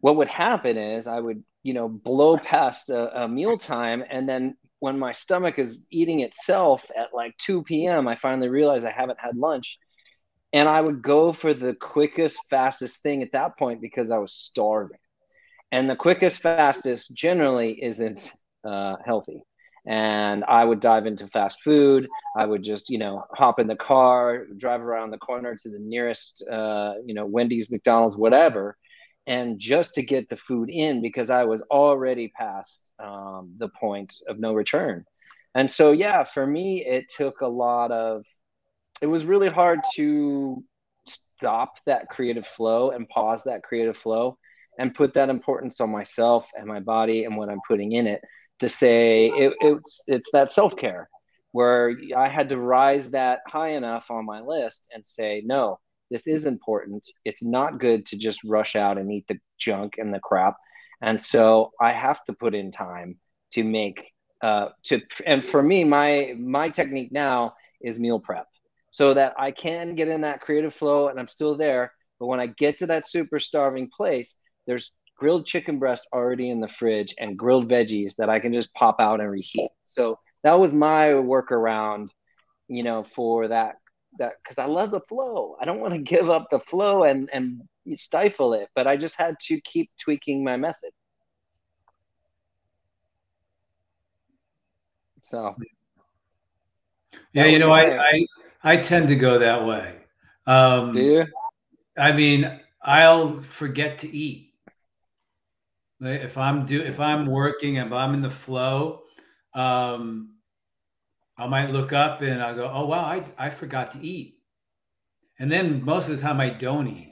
what 0.00 0.16
would 0.16 0.28
happen 0.28 0.76
is 0.76 1.06
I 1.06 1.18
would 1.18 1.42
you 1.62 1.74
know 1.74 1.88
blow 1.88 2.36
past 2.36 2.90
a, 2.90 3.24
a 3.24 3.28
meal 3.28 3.56
time 3.56 4.04
and 4.08 4.28
then 4.28 4.54
when 4.78 4.98
my 4.98 5.12
stomach 5.12 5.58
is 5.58 5.86
eating 5.90 6.20
itself 6.20 6.90
at 6.96 7.14
like 7.14 7.36
2 7.38 7.62
p.m., 7.62 8.06
I 8.06 8.16
finally 8.16 8.48
realize 8.48 8.84
I 8.84 8.92
haven't 8.92 9.18
had 9.20 9.36
lunch. 9.36 9.78
And 10.52 10.68
I 10.68 10.80
would 10.80 11.02
go 11.02 11.32
for 11.32 11.54
the 11.54 11.74
quickest, 11.74 12.40
fastest 12.48 13.02
thing 13.02 13.22
at 13.22 13.32
that 13.32 13.58
point 13.58 13.80
because 13.80 14.10
I 14.10 14.18
was 14.18 14.32
starving. 14.32 14.98
And 15.72 15.90
the 15.90 15.96
quickest, 15.96 16.40
fastest 16.40 17.14
generally 17.14 17.82
isn't 17.82 18.32
uh, 18.64 18.96
healthy. 19.04 19.42
And 19.86 20.44
I 20.44 20.64
would 20.64 20.80
dive 20.80 21.06
into 21.06 21.28
fast 21.28 21.62
food. 21.62 22.08
I 22.36 22.44
would 22.44 22.64
just, 22.64 22.90
you 22.90 22.98
know, 22.98 23.24
hop 23.32 23.60
in 23.60 23.68
the 23.68 23.76
car, 23.76 24.46
drive 24.56 24.80
around 24.80 25.10
the 25.10 25.18
corner 25.18 25.54
to 25.54 25.68
the 25.68 25.78
nearest, 25.78 26.44
uh, 26.50 26.94
you 27.04 27.14
know, 27.14 27.26
Wendy's, 27.26 27.70
McDonald's, 27.70 28.16
whatever, 28.16 28.76
and 29.26 29.58
just 29.58 29.94
to 29.94 30.02
get 30.02 30.28
the 30.28 30.36
food 30.36 30.70
in 30.70 31.02
because 31.02 31.30
I 31.30 31.44
was 31.44 31.62
already 31.62 32.28
past 32.28 32.90
um, 32.98 33.54
the 33.58 33.68
point 33.68 34.14
of 34.28 34.38
no 34.40 34.54
return. 34.54 35.04
And 35.54 35.70
so, 35.70 35.92
yeah, 35.92 36.24
for 36.24 36.46
me, 36.46 36.84
it 36.84 37.08
took 37.08 37.40
a 37.40 37.46
lot 37.46 37.92
of, 37.92 38.24
it 39.00 39.06
was 39.06 39.24
really 39.24 39.48
hard 39.48 39.80
to 39.94 40.64
stop 41.06 41.74
that 41.86 42.08
creative 42.08 42.46
flow 42.46 42.90
and 42.90 43.08
pause 43.08 43.44
that 43.44 43.62
creative 43.62 43.96
flow 43.96 44.36
and 44.78 44.94
put 44.94 45.14
that 45.14 45.30
importance 45.30 45.80
on 45.80 45.90
myself 45.90 46.46
and 46.54 46.66
my 46.66 46.80
body 46.80 47.24
and 47.24 47.36
what 47.36 47.48
I'm 47.48 47.60
putting 47.66 47.92
in 47.92 48.06
it 48.06 48.20
to 48.60 48.68
say 48.68 49.26
it, 49.28 49.54
it's, 49.60 50.04
it's 50.06 50.30
that 50.32 50.52
self 50.52 50.76
care 50.76 51.08
where 51.52 51.96
I 52.16 52.28
had 52.28 52.50
to 52.50 52.58
rise 52.58 53.12
that 53.12 53.40
high 53.48 53.70
enough 53.70 54.06
on 54.10 54.26
my 54.26 54.40
list 54.40 54.86
and 54.92 55.06
say, 55.06 55.42
no, 55.44 55.78
this 56.10 56.26
is 56.26 56.44
important. 56.44 57.08
It's 57.24 57.42
not 57.42 57.80
good 57.80 58.04
to 58.06 58.18
just 58.18 58.44
rush 58.44 58.76
out 58.76 58.98
and 58.98 59.10
eat 59.10 59.24
the 59.28 59.38
junk 59.58 59.94
and 59.98 60.12
the 60.12 60.20
crap. 60.20 60.56
And 61.00 61.20
so 61.20 61.72
I 61.80 61.92
have 61.92 62.22
to 62.24 62.32
put 62.32 62.54
in 62.54 62.70
time 62.70 63.16
to 63.52 63.64
make 63.64 64.12
uh 64.42 64.68
to 64.82 65.00
and 65.24 65.44
for 65.44 65.62
me 65.62 65.82
my 65.82 66.34
my 66.38 66.68
technique 66.68 67.10
now 67.10 67.54
is 67.80 67.98
meal 67.98 68.20
prep 68.20 68.46
so 68.90 69.14
that 69.14 69.34
I 69.38 69.50
can 69.50 69.94
get 69.94 70.08
in 70.08 70.22
that 70.22 70.40
creative 70.42 70.74
flow 70.74 71.08
and 71.08 71.18
I'm 71.18 71.28
still 71.28 71.56
there. 71.56 71.92
But 72.18 72.26
when 72.26 72.40
I 72.40 72.46
get 72.46 72.78
to 72.78 72.86
that 72.88 73.06
super 73.06 73.38
starving 73.38 73.90
place, 73.94 74.36
there's 74.66 74.92
grilled 75.16 75.46
chicken 75.46 75.78
breasts 75.78 76.06
already 76.12 76.50
in 76.50 76.60
the 76.60 76.68
fridge 76.68 77.14
and 77.18 77.38
grilled 77.38 77.70
veggies 77.70 78.16
that 78.16 78.28
I 78.28 78.38
can 78.38 78.52
just 78.52 78.72
pop 78.74 79.00
out 79.00 79.20
and 79.20 79.30
reheat. 79.30 79.70
So 79.82 80.18
that 80.42 80.58
was 80.58 80.72
my 80.72 81.08
workaround, 81.08 82.08
you 82.68 82.82
know, 82.82 83.02
for 83.02 83.48
that 83.48 83.76
that 84.18 84.34
because 84.42 84.58
I 84.58 84.66
love 84.66 84.90
the 84.90 85.00
flow. 85.00 85.56
I 85.60 85.64
don't 85.64 85.80
want 85.80 85.94
to 85.94 86.00
give 86.14 86.30
up 86.30 86.48
the 86.50 86.60
flow 86.60 87.04
and 87.04 87.30
and 87.32 87.62
stifle 87.96 88.52
it, 88.54 88.68
but 88.74 88.86
I 88.86 88.96
just 88.96 89.18
had 89.18 89.38
to 89.46 89.60
keep 89.60 89.90
tweaking 90.00 90.44
my 90.44 90.56
method. 90.56 90.90
So 95.22 95.56
yeah, 97.32 97.46
you 97.46 97.58
know, 97.58 97.72
I, 97.72 97.98
I 97.98 98.26
I 98.62 98.76
tend 98.76 99.08
to 99.08 99.16
go 99.16 99.38
that 99.38 99.66
way. 99.66 99.92
Um, 100.46 100.92
Do 100.92 101.02
you? 101.02 101.24
I 101.98 102.12
mean, 102.12 102.60
I'll 102.82 103.40
forget 103.40 103.98
to 103.98 104.08
eat. 104.14 104.45
If 106.00 106.36
I'm 106.36 106.66
do 106.66 106.82
if 106.82 107.00
I'm 107.00 107.26
working, 107.26 107.76
if 107.76 107.92
I'm 107.92 108.14
in 108.14 108.20
the 108.20 108.30
flow, 108.30 109.02
um, 109.54 110.36
I 111.38 111.46
might 111.46 111.70
look 111.70 111.92
up 111.92 112.22
and 112.22 112.42
I 112.42 112.54
go, 112.54 112.70
oh, 112.72 112.86
wow, 112.86 113.04
I, 113.04 113.24
I 113.38 113.50
forgot 113.50 113.92
to 113.92 114.00
eat. 114.00 114.38
And 115.38 115.52
then 115.52 115.84
most 115.84 116.08
of 116.08 116.16
the 116.16 116.22
time 116.22 116.40
I 116.40 116.50
don't 116.50 116.88
eat. 116.88 117.10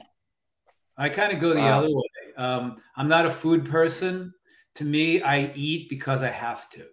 I 0.97 1.09
kind 1.09 1.31
of 1.31 1.39
go 1.39 1.53
the 1.53 1.59
wow. 1.59 1.79
other 1.79 1.89
way. 1.93 2.03
Um, 2.37 2.81
I'm 2.95 3.07
not 3.07 3.25
a 3.25 3.31
food 3.31 3.65
person. 3.65 4.33
To 4.75 4.83
me, 4.83 5.21
I 5.21 5.51
eat 5.55 5.89
because 5.89 6.23
I 6.23 6.29
have 6.29 6.69
to, 6.71 6.85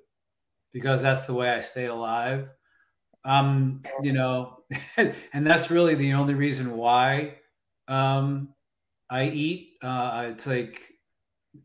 because 0.73 1.03
that's 1.03 1.27
the 1.27 1.35
way 1.35 1.51
I 1.51 1.61
stay 1.61 1.87
alive. 1.87 2.49
Um, 3.25 3.83
you 4.03 4.13
know, 4.13 4.65
and 4.97 5.47
that's 5.47 5.71
really 5.71 5.95
the 5.95 6.13
only 6.15 6.35
reason 6.35 6.77
why 6.77 7.37
um, 7.89 8.55
I 9.09 9.29
eat. 9.29 9.75
Uh, 9.83 10.29
it's 10.31 10.47
like 10.47 10.81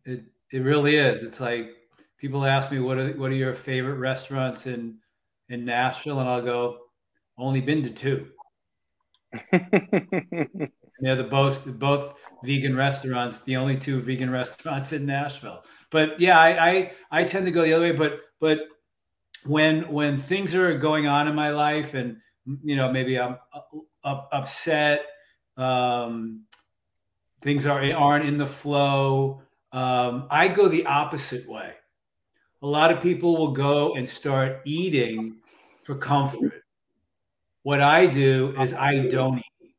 it, 0.05 0.25
it 0.51 0.59
really 0.59 0.95
is. 0.95 1.23
It's 1.23 1.39
like 1.39 1.71
people 2.17 2.45
ask 2.45 2.71
me 2.71 2.79
what 2.79 2.97
are 2.97 3.09
what 3.13 3.31
are 3.31 3.35
your 3.35 3.53
favorite 3.53 3.95
restaurants 3.97 4.67
in 4.67 4.97
in 5.49 5.65
Nashville, 5.65 6.19
and 6.19 6.29
I'll 6.29 6.41
go, 6.41 6.79
only 7.37 7.61
been 7.61 7.83
to 7.83 7.89
two. 7.89 8.27
They're 10.99 11.15
the 11.15 11.23
both 11.23 11.65
both 11.65 12.15
vegan 12.43 12.75
restaurants, 12.75 13.41
the 13.41 13.57
only 13.57 13.77
two 13.77 13.99
vegan 13.99 14.29
restaurants 14.31 14.93
in 14.93 15.05
Nashville. 15.05 15.63
But 15.91 16.19
yeah, 16.19 16.39
I, 16.39 16.69
I 16.69 16.91
I 17.11 17.23
tend 17.23 17.45
to 17.45 17.51
go 17.51 17.63
the 17.63 17.73
other 17.73 17.85
way. 17.85 17.91
But 17.91 18.21
but 18.39 18.59
when 19.45 19.91
when 19.91 20.17
things 20.17 20.55
are 20.55 20.77
going 20.77 21.07
on 21.07 21.27
in 21.27 21.35
my 21.35 21.51
life, 21.51 21.93
and 21.93 22.17
you 22.63 22.75
know 22.75 22.91
maybe 22.91 23.19
I'm 23.19 23.37
up, 24.03 24.29
upset, 24.31 25.05
um, 25.55 26.45
things 27.41 27.65
are 27.65 27.83
aren't 27.93 28.25
in 28.25 28.37
the 28.37 28.47
flow. 28.47 29.41
Um, 29.71 30.27
I 30.29 30.47
go 30.47 30.67
the 30.67 30.85
opposite 30.85 31.47
way 31.47 31.73
a 32.61 32.67
lot 32.67 32.91
of 32.91 33.01
people 33.01 33.37
will 33.37 33.51
go 33.51 33.93
and 33.95 34.07
start 34.07 34.61
eating 34.65 35.37
for 35.83 35.95
comfort. 35.95 36.63
What 37.63 37.81
I 37.81 38.07
do 38.07 38.55
is 38.59 38.73
I 38.73 39.07
don't 39.07 39.39
eat. 39.39 39.75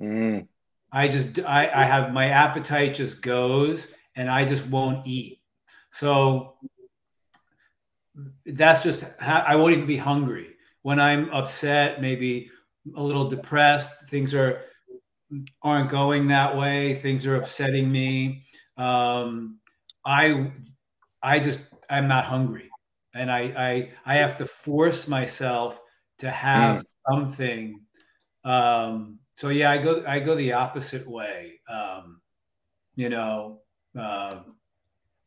Mm. 0.00 0.48
I 0.92 1.08
just 1.08 1.38
I, 1.40 1.70
I 1.72 1.84
have 1.84 2.12
my 2.12 2.26
appetite 2.26 2.94
just 2.94 3.22
goes 3.22 3.88
and 4.16 4.28
I 4.28 4.44
just 4.44 4.66
won't 4.66 5.06
eat. 5.06 5.40
So 5.90 6.56
that's 8.44 8.82
just 8.82 9.04
I 9.20 9.56
won't 9.56 9.72
even 9.74 9.86
be 9.86 9.96
hungry 9.96 10.56
when 10.82 10.98
I'm 10.98 11.30
upset, 11.30 12.00
maybe 12.00 12.50
a 12.96 13.02
little 13.02 13.28
depressed. 13.28 14.08
Things 14.08 14.34
are 14.34 14.62
aren't 15.62 15.90
going 15.90 16.26
that 16.28 16.56
way. 16.56 16.94
Things 16.96 17.24
are 17.24 17.36
upsetting 17.36 17.90
me. 17.90 18.44
Um, 18.80 19.58
I 20.04 20.52
I 21.22 21.38
just 21.38 21.60
I'm 21.90 22.08
not 22.08 22.24
hungry, 22.24 22.70
and 23.14 23.30
I 23.30 23.40
I 23.40 23.90
I 24.06 24.14
have 24.16 24.38
to 24.38 24.46
force 24.46 25.06
myself 25.06 25.80
to 26.18 26.30
have 26.30 26.80
mm. 26.80 26.84
something. 27.10 27.80
Um, 28.44 29.18
so 29.36 29.50
yeah, 29.50 29.70
I 29.70 29.78
go 29.78 30.02
I 30.06 30.20
go 30.20 30.34
the 30.34 30.54
opposite 30.54 31.06
way. 31.06 31.60
Um, 31.68 32.22
you 32.96 33.10
know, 33.10 33.60
uh, 33.98 34.40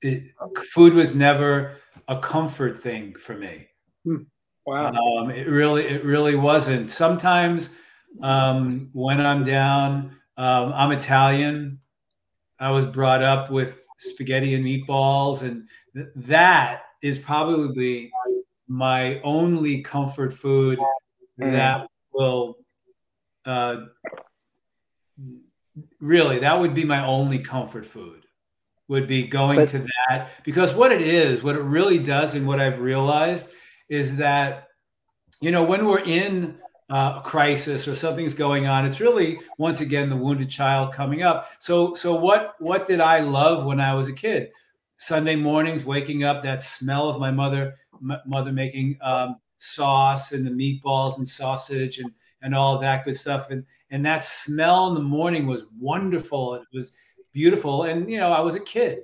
it, 0.01 0.23
food 0.71 0.93
was 0.93 1.15
never 1.15 1.77
a 2.07 2.17
comfort 2.19 2.81
thing 2.81 3.13
for 3.15 3.35
me. 3.35 3.67
Hmm. 4.03 4.23
Wow. 4.65 4.91
Um, 4.91 5.29
it 5.29 5.47
really 5.47 5.85
it 5.87 6.03
really 6.03 6.35
wasn't. 6.35 6.89
Sometimes 6.89 7.75
um, 8.21 8.89
when 8.93 9.21
I'm 9.21 9.45
down, 9.45 10.15
um, 10.37 10.73
I'm 10.73 10.91
Italian. 10.91 11.79
I 12.63 12.71
was 12.71 12.85
brought 12.85 13.21
up 13.21 13.51
with 13.51 13.85
spaghetti 13.97 14.55
and 14.55 14.65
meatballs, 14.65 15.41
and 15.41 15.67
th- 15.93 16.07
that 16.15 16.83
is 17.01 17.19
probably 17.19 18.11
my 18.67 19.19
only 19.21 19.81
comfort 19.81 20.31
food 20.31 20.79
mm. 21.39 21.51
that 21.51 21.87
will 22.13 22.57
uh, 23.45 23.81
really 25.99 26.39
that 26.39 26.59
would 26.59 26.73
be 26.73 26.85
my 26.85 27.05
only 27.05 27.39
comfort 27.39 27.85
food 27.85 28.25
would 28.87 29.07
be 29.07 29.27
going 29.27 29.57
but, 29.57 29.69
to 29.69 29.85
that 30.09 30.29
because 30.43 30.73
what 30.73 30.91
it 30.91 31.01
is 31.01 31.43
what 31.43 31.55
it 31.55 31.61
really 31.61 31.99
does 31.99 32.35
and 32.35 32.45
what 32.47 32.59
i've 32.59 32.79
realized 32.79 33.49
is 33.89 34.17
that 34.17 34.67
you 35.41 35.51
know 35.51 35.63
when 35.63 35.85
we're 35.85 36.03
in 36.03 36.57
uh, 36.89 37.15
a 37.19 37.21
crisis 37.23 37.87
or 37.87 37.95
something's 37.95 38.33
going 38.33 38.67
on. 38.67 38.85
It's 38.85 38.99
really 38.99 39.39
once 39.57 39.81
again 39.81 40.09
the 40.09 40.15
wounded 40.15 40.49
child 40.49 40.93
coming 40.93 41.23
up. 41.23 41.49
So 41.59 41.93
so 41.93 42.15
what 42.15 42.55
what 42.59 42.85
did 42.85 42.99
i 42.99 43.19
love 43.19 43.65
when 43.65 43.79
i 43.79 43.93
was 43.93 44.09
a 44.09 44.13
kid? 44.13 44.51
Sunday 44.95 45.35
mornings 45.35 45.85
waking 45.85 46.23
up 46.23 46.43
that 46.43 46.61
smell 46.61 47.09
of 47.09 47.19
my 47.19 47.31
mother 47.31 47.75
m- 47.93 48.21
mother 48.25 48.51
making 48.51 48.97
um, 49.01 49.37
sauce 49.57 50.31
and 50.31 50.45
the 50.45 50.51
meatballs 50.51 51.17
and 51.17 51.27
sausage 51.27 51.99
and 51.99 52.11
and 52.41 52.53
all 52.53 52.77
that 52.79 53.05
good 53.05 53.17
stuff. 53.17 53.49
And 53.49 53.65
and 53.89 54.05
that 54.05 54.23
smell 54.23 54.87
in 54.87 54.93
the 54.93 54.99
morning 55.01 55.47
was 55.47 55.65
wonderful. 55.79 56.55
It 56.55 56.63
was 56.73 56.91
beautiful. 57.31 57.83
And 57.83 58.09
you 58.11 58.17
know 58.17 58.31
i 58.31 58.39
was 58.39 58.55
a 58.55 58.59
kid 58.59 58.99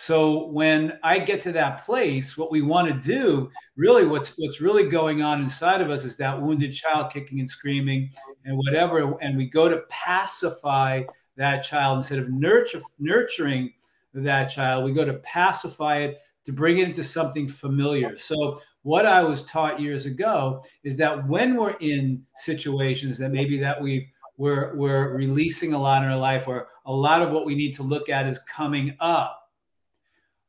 So 0.00 0.46
when 0.46 0.96
I 1.02 1.18
get 1.18 1.42
to 1.42 1.52
that 1.52 1.82
place, 1.82 2.38
what 2.38 2.52
we 2.52 2.62
want 2.62 2.86
to 2.86 2.94
do, 2.94 3.50
really, 3.74 4.06
what's 4.06 4.32
what's 4.38 4.60
really 4.60 4.88
going 4.88 5.22
on 5.22 5.42
inside 5.42 5.80
of 5.80 5.90
us 5.90 6.04
is 6.04 6.16
that 6.18 6.40
wounded 6.40 6.72
child 6.72 7.10
kicking 7.12 7.40
and 7.40 7.50
screaming 7.50 8.10
and 8.44 8.56
whatever, 8.56 9.18
and 9.20 9.36
we 9.36 9.50
go 9.50 9.68
to 9.68 9.82
pacify 9.88 11.02
that 11.34 11.64
child 11.64 11.96
instead 11.96 12.20
of 12.20 12.30
nurture 12.30 12.80
nurturing 13.00 13.72
that 14.14 14.46
child. 14.46 14.84
We 14.84 14.92
go 14.92 15.04
to 15.04 15.14
pacify 15.14 15.96
it 15.96 16.20
to 16.44 16.52
bring 16.52 16.78
it 16.78 16.86
into 16.90 17.02
something 17.02 17.48
familiar. 17.48 18.16
So 18.16 18.62
what 18.82 19.04
I 19.04 19.24
was 19.24 19.44
taught 19.46 19.80
years 19.80 20.06
ago 20.06 20.64
is 20.84 20.96
that 20.98 21.26
when 21.26 21.56
we're 21.56 21.76
in 21.80 22.24
situations 22.36 23.18
that 23.18 23.32
maybe 23.32 23.58
that 23.58 23.82
we've 23.82 24.06
we're 24.36 24.76
we're 24.76 25.16
releasing 25.16 25.72
a 25.72 25.78
lot 25.78 26.04
in 26.04 26.08
our 26.08 26.16
life, 26.16 26.46
or 26.46 26.68
a 26.86 26.92
lot 26.92 27.20
of 27.20 27.32
what 27.32 27.44
we 27.44 27.56
need 27.56 27.74
to 27.74 27.82
look 27.82 28.08
at 28.08 28.28
is 28.28 28.38
coming 28.38 28.96
up 29.00 29.47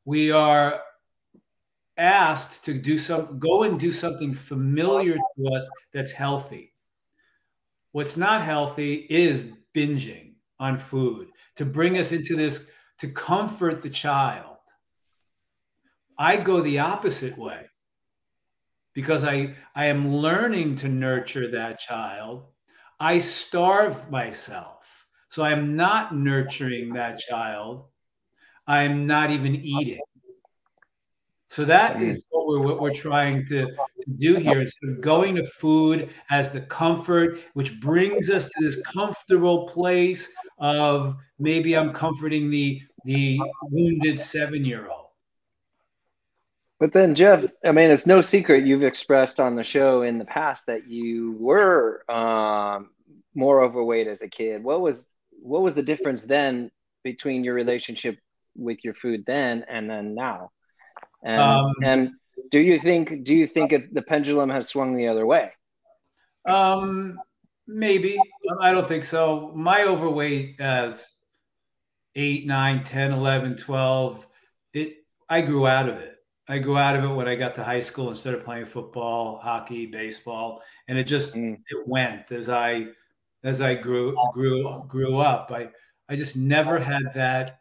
we 0.09 0.31
are 0.31 0.81
asked 1.95 2.65
to 2.65 2.73
do 2.73 2.97
some 2.97 3.37
go 3.37 3.61
and 3.61 3.79
do 3.79 3.91
something 3.91 4.33
familiar 4.33 5.13
to 5.13 5.47
us 5.55 5.69
that's 5.93 6.11
healthy. 6.11 6.73
What's 7.91 8.17
not 8.17 8.41
healthy 8.41 9.05
is 9.07 9.45
binging 9.75 10.33
on 10.59 10.77
food 10.77 11.27
to 11.57 11.63
bring 11.63 11.99
us 11.99 12.11
into 12.11 12.35
this 12.35 12.71
to 13.01 13.09
comfort 13.09 13.83
the 13.83 13.89
child. 13.91 14.57
I 16.17 16.37
go 16.37 16.61
the 16.61 16.79
opposite 16.79 17.37
way 17.37 17.67
because 18.95 19.23
i 19.23 19.53
i 19.75 19.85
am 19.85 20.15
learning 20.15 20.77
to 20.77 20.87
nurture 20.89 21.51
that 21.51 21.77
child. 21.77 22.47
I 22.99 23.19
starve 23.19 24.09
myself 24.09 25.05
so 25.27 25.43
i'm 25.43 25.75
not 25.75 26.15
nurturing 26.15 26.93
that 26.93 27.19
child 27.19 27.85
I'm 28.69 29.07
not 29.07 29.31
even 29.31 29.55
eating. 29.55 29.99
So 31.47 31.65
that 31.65 31.99
is 32.03 32.21
what 32.29 32.45
we're, 32.45 32.59
what 32.59 32.79
we're 32.79 32.93
trying 32.93 33.47
to, 33.47 33.65
to 33.65 34.09
do 34.19 34.35
here. 34.35 34.61
Instead 34.61 34.91
of 34.91 35.01
going 35.01 35.35
to 35.37 35.43
food 35.43 36.11
as 36.29 36.51
the 36.51 36.61
comfort, 36.61 37.39
which 37.55 37.81
brings 37.81 38.29
us 38.29 38.45
to 38.45 38.63
this 38.63 38.79
comfortable 38.83 39.67
place 39.67 40.31
of 40.59 41.15
maybe 41.39 41.75
I'm 41.75 41.91
comforting 41.91 42.51
the 42.51 42.81
the 43.05 43.39
wounded 43.63 44.19
seven 44.19 44.63
year 44.63 44.87
old. 44.87 45.07
But 46.79 46.93
then, 46.93 47.15
Jeff, 47.15 47.45
I 47.65 47.71
mean, 47.71 47.89
it's 47.89 48.05
no 48.05 48.21
secret 48.21 48.65
you've 48.65 48.83
expressed 48.83 49.39
on 49.39 49.55
the 49.55 49.63
show 49.63 50.03
in 50.03 50.19
the 50.19 50.25
past 50.25 50.67
that 50.67 50.87
you 50.87 51.35
were 51.39 52.09
um, 52.09 52.91
more 53.33 53.63
overweight 53.63 54.07
as 54.07 54.21
a 54.21 54.29
kid. 54.29 54.63
What 54.63 54.81
was 54.81 55.09
what 55.41 55.63
was 55.63 55.73
the 55.73 55.81
difference 55.81 56.23
then 56.23 56.69
between 57.03 57.43
your 57.43 57.55
relationship 57.55 58.19
with 58.59 58.83
your 58.83 58.93
food 58.93 59.25
then 59.25 59.65
and 59.67 59.89
then 59.89 60.15
now? 60.15 60.51
And, 61.23 61.41
um, 61.41 61.73
and 61.83 62.11
do 62.51 62.59
you 62.59 62.79
think 62.79 63.23
do 63.23 63.35
you 63.35 63.47
think 63.47 63.73
it, 63.73 63.93
the 63.93 64.01
pendulum 64.01 64.49
has 64.49 64.67
swung 64.67 64.93
the 64.93 65.07
other 65.07 65.25
way? 65.25 65.51
Um, 66.45 67.19
maybe. 67.67 68.17
I 68.61 68.71
don't 68.71 68.87
think 68.87 69.03
so. 69.03 69.51
My 69.55 69.83
overweight 69.83 70.59
as 70.59 71.07
8, 72.15 72.47
9, 72.47 72.83
10, 72.83 73.11
11, 73.11 73.57
12, 73.57 74.27
it 74.73 74.95
I 75.29 75.41
grew 75.41 75.67
out 75.67 75.89
of 75.89 75.97
it. 75.97 76.15
I 76.47 76.57
grew 76.57 76.77
out 76.77 76.95
of 76.95 77.03
it 77.03 77.13
when 77.13 77.27
I 77.27 77.35
got 77.35 77.53
to 77.55 77.63
high 77.63 77.79
school 77.79 78.07
and 78.07 78.17
started 78.17 78.43
playing 78.43 78.65
football, 78.65 79.37
hockey, 79.37 79.85
baseball, 79.85 80.63
and 80.87 80.97
it 80.97 81.03
just 81.03 81.35
mm. 81.35 81.53
it 81.53 81.87
went 81.87 82.31
as 82.31 82.49
I 82.49 82.87
as 83.43 83.61
I 83.61 83.75
grew 83.75 84.15
grew 84.33 84.83
grew 84.87 85.17
up. 85.17 85.51
I 85.53 85.69
I 86.09 86.15
just 86.15 86.35
never 86.35 86.79
had 86.79 87.13
that 87.13 87.58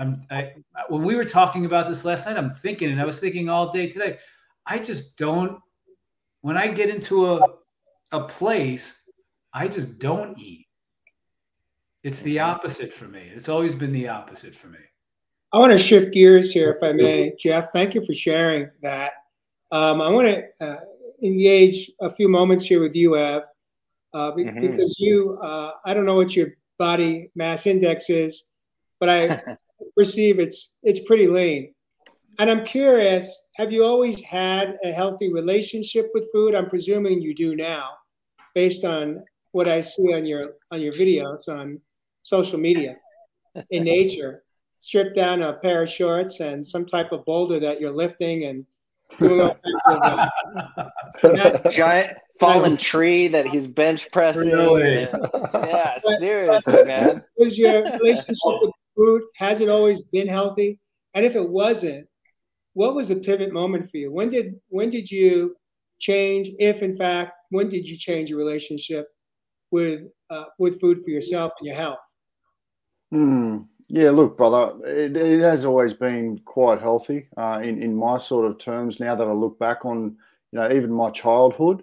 I'm 0.00 0.22
I, 0.30 0.52
when 0.88 1.02
we 1.02 1.14
were 1.14 1.26
talking 1.26 1.66
about 1.66 1.88
this 1.88 2.04
last 2.04 2.26
night, 2.26 2.38
I'm 2.38 2.54
thinking, 2.54 2.90
and 2.90 3.00
I 3.00 3.04
was 3.04 3.20
thinking 3.20 3.48
all 3.48 3.70
day 3.70 3.88
today. 3.88 4.18
I 4.66 4.78
just 4.78 5.16
don't. 5.16 5.60
When 6.40 6.56
I 6.56 6.68
get 6.68 6.88
into 6.88 7.34
a 7.34 7.40
a 8.10 8.24
place, 8.24 9.02
I 9.52 9.68
just 9.68 9.98
don't 9.98 10.36
eat. 10.38 10.66
It's 12.02 12.20
the 12.22 12.40
opposite 12.40 12.92
for 12.92 13.04
me. 13.04 13.30
It's 13.34 13.50
always 13.50 13.74
been 13.74 13.92
the 13.92 14.08
opposite 14.08 14.54
for 14.54 14.68
me. 14.68 14.78
I 15.52 15.58
want 15.58 15.72
to 15.72 15.78
shift 15.78 16.14
gears 16.14 16.50
here, 16.50 16.70
if 16.70 16.82
I 16.82 16.92
may, 16.92 17.34
Jeff. 17.38 17.72
Thank 17.72 17.94
you 17.94 18.04
for 18.04 18.14
sharing 18.14 18.70
that. 18.82 19.12
Um, 19.70 20.00
I 20.00 20.08
want 20.08 20.28
to 20.28 20.44
uh, 20.64 20.80
engage 21.22 21.90
a 22.00 22.08
few 22.08 22.28
moments 22.28 22.64
here 22.64 22.80
with 22.80 22.94
you, 22.96 23.16
Ev, 23.16 23.42
uh, 24.14 24.30
be- 24.32 24.44
mm-hmm. 24.44 24.60
because 24.60 24.98
you, 24.98 25.36
uh, 25.42 25.72
I 25.84 25.92
don't 25.92 26.06
know 26.06 26.14
what 26.14 26.34
your 26.34 26.48
body 26.78 27.30
mass 27.34 27.66
index 27.66 28.08
is, 28.08 28.48
but 28.98 29.08
I 29.08 29.42
perceive 29.96 30.38
it's 30.38 30.76
it's 30.82 31.00
pretty 31.00 31.26
lean. 31.26 31.74
And 32.38 32.50
I'm 32.50 32.64
curious, 32.64 33.48
have 33.56 33.70
you 33.70 33.84
always 33.84 34.22
had 34.22 34.78
a 34.82 34.92
healthy 34.92 35.32
relationship 35.32 36.10
with 36.14 36.30
food? 36.32 36.54
I'm 36.54 36.68
presuming 36.68 37.20
you 37.20 37.34
do 37.34 37.54
now, 37.54 37.90
based 38.54 38.84
on 38.84 39.22
what 39.52 39.68
I 39.68 39.80
see 39.80 40.14
on 40.14 40.24
your 40.24 40.54
on 40.70 40.80
your 40.80 40.92
videos 40.92 41.48
on 41.48 41.80
social 42.22 42.58
media. 42.58 42.96
In 43.70 43.84
nature, 43.84 44.44
strip 44.76 45.14
down 45.14 45.42
a 45.42 45.54
pair 45.54 45.82
of 45.82 45.90
shorts 45.90 46.40
and 46.40 46.64
some 46.64 46.86
type 46.86 47.12
of 47.12 47.24
boulder 47.24 47.58
that 47.60 47.80
you're 47.80 47.90
lifting 47.90 48.44
and 48.44 48.64
doing 49.18 49.40
all 49.40 49.58
kinds 49.86 51.24
of 51.24 51.38
uh, 51.38 51.68
giant 51.70 52.16
fallen 52.38 52.76
tree 52.76 53.28
that 53.28 53.46
he's 53.46 53.66
bench 53.66 54.10
pressing. 54.12 54.50
Really? 54.50 55.04
And, 55.04 55.28
yeah, 55.52 55.98
but, 56.02 56.18
seriously, 56.18 56.72
but, 56.72 56.86
man. 56.86 57.22
Is 57.36 57.58
your 57.58 57.82
relationship 57.84 58.38
with 58.62 58.72
food? 59.00 59.22
Has 59.36 59.60
it 59.60 59.68
always 59.68 60.02
been 60.02 60.28
healthy? 60.28 60.78
And 61.14 61.24
if 61.24 61.34
it 61.34 61.48
wasn't, 61.48 62.06
what 62.74 62.94
was 62.94 63.08
the 63.08 63.16
pivot 63.16 63.52
moment 63.52 63.90
for 63.90 63.96
you? 63.96 64.12
When 64.12 64.28
did 64.28 64.54
when 64.68 64.90
did 64.90 65.10
you 65.10 65.56
change? 65.98 66.50
If 66.58 66.82
in 66.82 66.96
fact, 66.96 67.32
when 67.50 67.68
did 67.68 67.88
you 67.88 67.96
change 67.96 68.30
your 68.30 68.38
relationship 68.38 69.08
with 69.70 70.02
uh, 70.30 70.44
with 70.58 70.80
food 70.80 71.02
for 71.02 71.10
yourself 71.10 71.52
and 71.58 71.66
your 71.66 71.76
health? 71.76 71.98
Hmm. 73.10 73.58
Yeah, 73.92 74.10
look, 74.10 74.36
brother, 74.36 74.86
it, 74.86 75.16
it, 75.16 75.40
has 75.40 75.64
always 75.64 75.94
been 75.94 76.38
quite 76.44 76.80
healthy 76.80 77.26
uh, 77.36 77.60
in 77.60 77.82
in 77.82 77.94
my 77.94 78.18
sort 78.18 78.48
of 78.48 78.58
terms. 78.58 79.00
Now 79.00 79.16
that 79.16 79.26
I 79.26 79.32
look 79.32 79.58
back 79.58 79.84
on, 79.84 80.16
you 80.52 80.60
know, 80.60 80.70
even 80.70 80.92
my 80.92 81.10
childhood, 81.10 81.82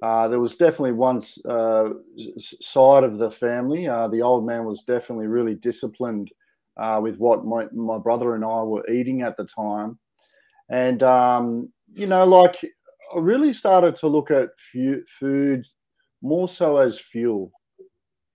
uh, 0.00 0.28
there 0.28 0.38
was 0.38 0.52
definitely 0.52 0.92
one 0.92 1.20
uh, 1.48 1.90
side 2.38 3.02
of 3.02 3.18
the 3.18 3.30
family. 3.30 3.88
Uh, 3.88 4.06
the 4.06 4.22
old 4.22 4.46
man 4.46 4.64
was 4.64 4.84
definitely 4.84 5.26
really 5.26 5.56
disciplined 5.56 6.30
uh, 6.78 7.00
with 7.02 7.16
what 7.16 7.44
my, 7.44 7.66
my 7.72 7.98
brother 7.98 8.34
and 8.34 8.44
I 8.44 8.62
were 8.62 8.88
eating 8.88 9.22
at 9.22 9.36
the 9.36 9.44
time. 9.44 9.98
And, 10.70 11.02
um, 11.02 11.72
you 11.94 12.06
know, 12.06 12.24
like 12.24 12.64
I 13.14 13.18
really 13.18 13.52
started 13.52 13.96
to 13.96 14.06
look 14.06 14.30
at 14.30 14.50
food 15.18 15.66
more 16.22 16.48
so 16.48 16.78
as 16.78 16.98
fuel. 16.98 17.52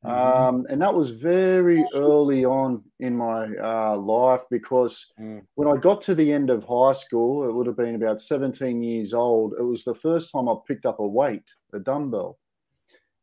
Mm-hmm. 0.06 0.46
Um, 0.46 0.66
and 0.70 0.82
that 0.82 0.94
was 0.94 1.12
very 1.12 1.82
early 1.96 2.44
on 2.44 2.84
in 3.00 3.16
my 3.16 3.48
uh, 3.64 3.96
life 3.96 4.42
because 4.52 5.14
mm. 5.20 5.42
when 5.56 5.70
I 5.70 5.80
got 5.80 6.02
to 6.04 6.16
the 6.16 6.30
end 6.30 6.50
of 6.50 6.66
high 6.66 6.92
school, 6.92 7.48
it 7.48 7.54
would 7.54 7.68
have 7.68 7.78
been 7.78 7.96
about 7.96 8.20
17 8.20 8.84
years 8.84 9.14
old. 9.14 9.54
It 9.58 9.64
was 9.64 9.86
the 9.86 9.96
first 9.96 10.32
time 10.32 10.50
I 10.50 10.56
picked 10.68 10.86
up 10.86 11.00
a 11.00 11.08
weight, 11.08 11.50
a 11.74 11.80
dumbbell. 11.80 12.38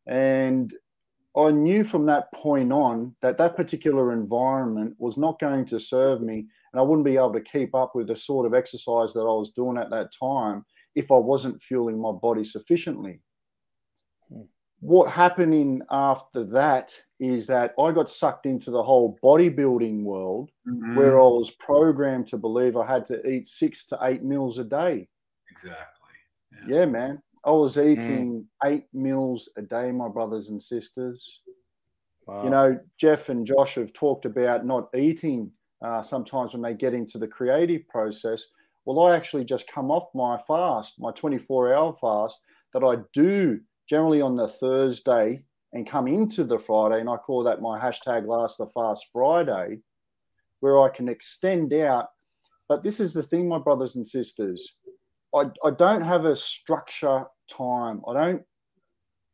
And 0.07 0.73
I 1.37 1.51
knew 1.51 1.85
from 1.85 2.07
that 2.07 2.33
point 2.33 2.73
on 2.73 3.14
that 3.23 3.38
that 3.38 3.57
particular 3.57 4.12
environment 4.12 4.97
was 4.99 5.16
not 5.16 5.38
going 5.38 5.64
to 5.66 5.79
serve 5.79 6.21
me, 6.21 6.47
and 6.73 6.81
I 6.81 6.83
wouldn't 6.83 7.05
be 7.05 7.16
able 7.16 7.35
to 7.35 7.40
keep 7.40 7.75
up 7.75 7.95
with 7.95 8.09
the 8.09 8.16
sort 8.16 8.47
of 8.47 8.55
exercise 8.55 9.12
that 9.12 9.21
I 9.21 9.38
was 9.38 9.53
doing 9.53 9.79
at 9.79 9.90
that 9.90 10.11
time 10.19 10.64
if 10.95 11.12
I 11.12 11.16
wasn't 11.16 11.62
fueling 11.62 12.01
my 12.01 12.12
body 12.12 12.45
sufficiently. 12.45 13.21
Hmm. 14.29 14.43
What 14.81 15.11
happened 15.11 15.55
in 15.55 15.83
after 15.90 16.43
that 16.45 16.95
is 17.21 17.47
that 17.47 17.75
I 17.79 17.93
got 17.93 18.11
sucked 18.11 18.47
into 18.47 18.71
the 18.71 18.83
whole 18.83 19.19
bodybuilding 19.23 20.03
world 20.03 20.51
mm-hmm. 20.66 20.97
where 20.97 21.21
I 21.21 21.25
was 21.25 21.51
programmed 21.51 22.29
to 22.29 22.38
believe 22.38 22.77
I 22.77 22.87
had 22.87 23.05
to 23.07 23.25
eat 23.29 23.47
six 23.47 23.87
to 23.88 23.99
eight 24.03 24.25
meals 24.25 24.59
a 24.59 24.64
day. 24.64 25.09
Exactly. 25.51 25.87
Yeah, 26.66 26.79
yeah 26.79 26.85
man. 26.87 27.23
I 27.44 27.53
was 27.53 27.76
mm. 27.76 27.92
eating 27.92 28.46
mm. 28.62 28.68
eight 28.68 28.85
meals 28.92 29.48
a 29.57 29.62
day, 29.62 29.92
my 29.92 30.09
brothers 30.09 30.48
and 30.48 30.62
sisters. 30.62 31.40
Wow. 32.26 32.44
You 32.44 32.50
know, 32.50 32.79
Jeff 32.98 33.29
and 33.29 33.46
Josh 33.46 33.74
have 33.74 33.92
talked 33.92 34.24
about 34.24 34.66
not 34.66 34.88
eating 34.94 35.50
uh, 35.83 36.03
sometimes 36.03 36.53
when 36.53 36.62
they 36.62 36.74
get 36.74 36.94
into 36.94 37.18
the 37.18 37.29
creative 37.29 37.88
process. 37.88 38.44
Well, 38.85 39.07
I 39.07 39.16
actually 39.16 39.44
just 39.44 39.70
come 39.70 39.90
off 39.90 40.09
my 40.14 40.38
fast, 40.46 41.00
my 41.00 41.12
24 41.12 41.74
hour 41.74 41.96
fast 42.00 42.40
that 42.74 42.85
I 42.85 42.98
do 43.12 43.61
generally 43.88 44.20
on 44.20 44.37
the 44.37 44.48
Thursday 44.48 45.42
and 45.72 45.88
come 45.88 46.07
into 46.07 46.44
the 46.44 46.59
Friday. 46.59 47.00
And 47.00 47.09
I 47.09 47.16
call 47.16 47.44
that 47.44 47.62
my 47.62 47.81
hashtag 47.81 48.26
last 48.26 48.59
the 48.59 48.66
fast 48.66 49.07
Friday, 49.12 49.81
where 50.61 50.81
I 50.81 50.88
can 50.88 51.09
extend 51.09 51.72
out. 51.72 52.09
But 52.68 52.83
this 52.83 53.00
is 53.00 53.12
the 53.12 53.22
thing, 53.22 53.48
my 53.48 53.59
brothers 53.59 53.96
and 53.96 54.07
sisters 54.07 54.76
I, 55.35 55.45
I 55.64 55.71
don't 55.71 56.03
have 56.03 56.25
a 56.25 56.37
structure 56.37 57.25
time. 57.49 58.03
I 58.09 58.14
don't 58.14 58.43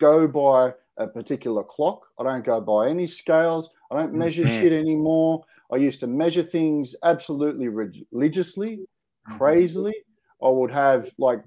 go 0.00 0.28
by 0.28 0.74
a 0.98 1.06
particular 1.06 1.62
clock. 1.62 2.06
I 2.18 2.24
don't 2.24 2.44
go 2.44 2.60
by 2.60 2.88
any 2.88 3.06
scales. 3.06 3.70
I 3.90 3.96
don't 3.96 4.14
measure 4.14 4.44
mm-hmm. 4.44 4.60
shit 4.60 4.72
anymore. 4.72 5.44
I 5.72 5.76
used 5.76 6.00
to 6.00 6.06
measure 6.06 6.42
things 6.42 6.94
absolutely 7.02 7.68
religiously, 7.68 8.76
mm-hmm. 8.76 9.36
crazily. 9.36 9.94
I 10.42 10.48
would 10.48 10.70
have 10.70 11.10
like 11.18 11.40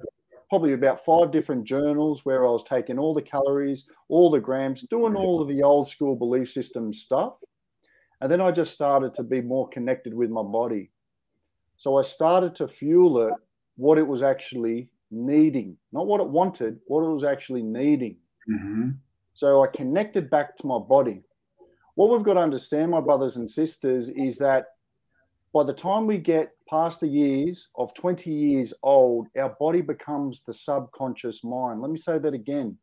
probably 0.50 0.74
about 0.74 1.06
five 1.06 1.32
different 1.32 1.64
journals 1.66 2.26
where 2.26 2.46
I 2.46 2.50
was 2.50 2.64
taking 2.64 2.98
all 2.98 3.14
the 3.14 3.22
calories, 3.22 3.88
all 4.08 4.32
the 4.32 4.40
grams, 4.40 4.82
doing 4.90 5.16
all 5.16 5.42
of 5.42 5.48
the 5.48 5.62
old 5.62 5.88
school 5.88 6.16
belief 6.16 6.50
system 6.50 6.92
stuff. 6.92 7.38
And 8.22 8.32
then 8.32 8.42
I 8.42 8.52
just 8.52 8.74
started 8.74 9.14
to 9.16 9.24
be 9.24 9.42
more 9.42 9.70
connected 9.70 10.14
with 10.14 10.30
my 10.30 10.42
body. 10.42 10.92
So 11.78 11.98
I 11.98 12.02
started 12.02 12.56
to 12.56 12.68
fuel 12.68 13.28
it 13.28 13.34
what 13.80 13.98
it 13.98 14.06
was 14.06 14.22
actually 14.22 14.90
needing, 15.10 15.78
not 15.94 16.06
what 16.06 16.20
it 16.20 16.28
wanted, 16.28 16.80
what 16.88 17.02
it 17.02 17.10
was 17.10 17.24
actually 17.24 17.64
needing. 17.64 18.18
Mm-hmm. 18.52 18.90
So 19.34 19.64
I 19.64 19.68
connected 19.68 20.30
back 20.30 20.58
to 20.58 20.68
my 20.68 20.80
body. 20.80 21.24
What 21.96 22.12
we've 22.12 22.26
got 22.26 22.34
to 22.34 22.42
understand, 22.42 22.92
my 22.92 23.00
brothers 23.00 23.38
and 23.38 23.50
sisters, 23.50 24.10
is 24.10 24.38
that 24.40 24.66
by 25.54 25.64
the 25.64 25.74
time 25.74 26.08
we 26.08 26.18
get 26.18 26.52
past 26.70 27.00
the 27.00 27.08
years 27.08 27.70
of 27.78 27.94
20 27.94 28.30
years 28.30 28.74
old, 28.84 29.28
our 29.38 29.56
body 29.58 29.80
becomes 29.82 30.44
the 30.46 30.54
subconscious 30.54 31.46
mind. 31.46 31.82
Let 31.82 31.90
me 31.90 31.98
say 31.98 32.20
that 32.20 32.34
again. 32.34 32.78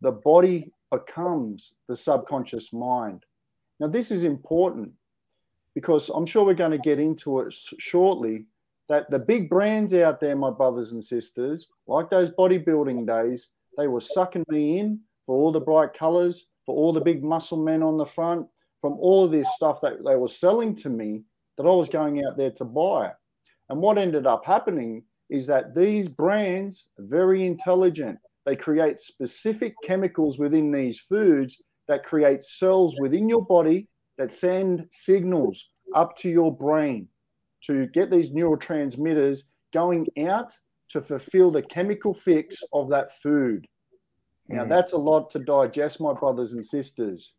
The 0.00 0.12
body 0.12 0.72
becomes 0.90 1.74
the 1.88 1.96
subconscious 1.96 2.72
mind. 2.72 3.22
Now, 3.78 3.86
this 3.86 4.10
is 4.10 4.24
important 4.24 4.90
because 5.72 6.08
I'm 6.08 6.26
sure 6.26 6.44
we're 6.44 6.54
going 6.54 6.72
to 6.72 6.78
get 6.78 6.98
into 6.98 7.38
it 7.40 7.54
shortly. 7.78 8.46
That 8.88 9.10
the 9.10 9.18
big 9.18 9.50
brands 9.50 9.92
out 9.94 10.20
there, 10.20 10.36
my 10.36 10.50
brothers 10.50 10.92
and 10.92 11.04
sisters, 11.04 11.68
like 11.86 12.08
those 12.08 12.30
bodybuilding 12.32 13.06
days, 13.06 13.48
they 13.76 13.88
were 13.88 14.00
sucking 14.00 14.44
me 14.48 14.78
in 14.78 15.00
for 15.26 15.34
all 15.36 15.52
the 15.52 15.60
bright 15.60 15.92
colors, 15.92 16.48
for 16.64 16.74
all 16.74 16.92
the 16.92 17.00
big 17.00 17.24
muscle 17.24 17.62
men 17.62 17.82
on 17.82 17.96
the 17.96 18.06
front, 18.06 18.46
from 18.80 18.94
all 18.94 19.24
of 19.24 19.32
this 19.32 19.48
stuff 19.56 19.80
that 19.80 20.04
they 20.04 20.14
were 20.14 20.28
selling 20.28 20.74
to 20.76 20.88
me 20.88 21.22
that 21.56 21.66
I 21.66 21.70
was 21.70 21.88
going 21.88 22.24
out 22.24 22.36
there 22.36 22.52
to 22.52 22.64
buy. 22.64 23.12
And 23.68 23.80
what 23.80 23.98
ended 23.98 24.26
up 24.26 24.44
happening 24.44 25.02
is 25.28 25.46
that 25.48 25.74
these 25.74 26.08
brands 26.08 26.88
are 26.98 27.04
very 27.04 27.44
intelligent. 27.46 28.18
They 28.44 28.54
create 28.54 29.00
specific 29.00 29.74
chemicals 29.82 30.38
within 30.38 30.70
these 30.70 31.00
foods 31.00 31.60
that 31.88 32.04
create 32.04 32.42
cells 32.42 32.94
within 33.00 33.28
your 33.28 33.44
body 33.44 33.88
that 34.18 34.30
send 34.30 34.86
signals 34.90 35.68
up 35.94 36.16
to 36.18 36.28
your 36.28 36.56
brain 36.56 37.08
to 37.66 37.86
get 37.88 38.10
these 38.10 38.30
neurotransmitters 38.30 39.42
going 39.72 40.06
out 40.26 40.52
to 40.88 41.00
fulfill 41.00 41.50
the 41.50 41.62
chemical 41.62 42.14
fix 42.14 42.62
of 42.72 42.88
that 42.90 43.20
food. 43.20 43.66
Now, 44.48 44.64
mm. 44.64 44.68
that's 44.68 44.92
a 44.92 44.98
lot 44.98 45.30
to 45.32 45.38
digest, 45.40 46.00
my 46.00 46.12
brothers 46.12 46.52
and 46.52 46.64
sisters. 46.64 47.32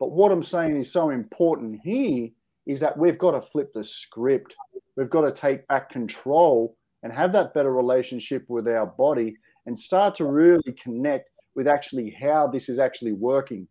But 0.00 0.10
what 0.10 0.32
I'm 0.32 0.42
saying 0.42 0.76
is 0.76 0.92
so 0.92 1.10
important 1.10 1.80
here 1.84 2.28
is 2.66 2.80
that 2.80 2.98
we've 2.98 3.18
got 3.18 3.32
to 3.32 3.40
flip 3.40 3.72
the 3.72 3.84
script. 3.84 4.54
We've 4.96 5.10
got 5.10 5.22
to 5.22 5.32
take 5.32 5.66
back 5.68 5.90
control 5.90 6.76
and 7.02 7.12
have 7.12 7.32
that 7.32 7.54
better 7.54 7.72
relationship 7.72 8.44
with 8.48 8.68
our 8.68 8.86
body 8.86 9.36
and 9.66 9.78
start 9.78 10.16
to 10.16 10.24
really 10.24 10.72
connect 10.82 11.30
with 11.54 11.68
actually 11.68 12.10
how 12.10 12.48
this 12.48 12.68
is 12.68 12.78
actually 12.78 13.12
working. 13.12 13.68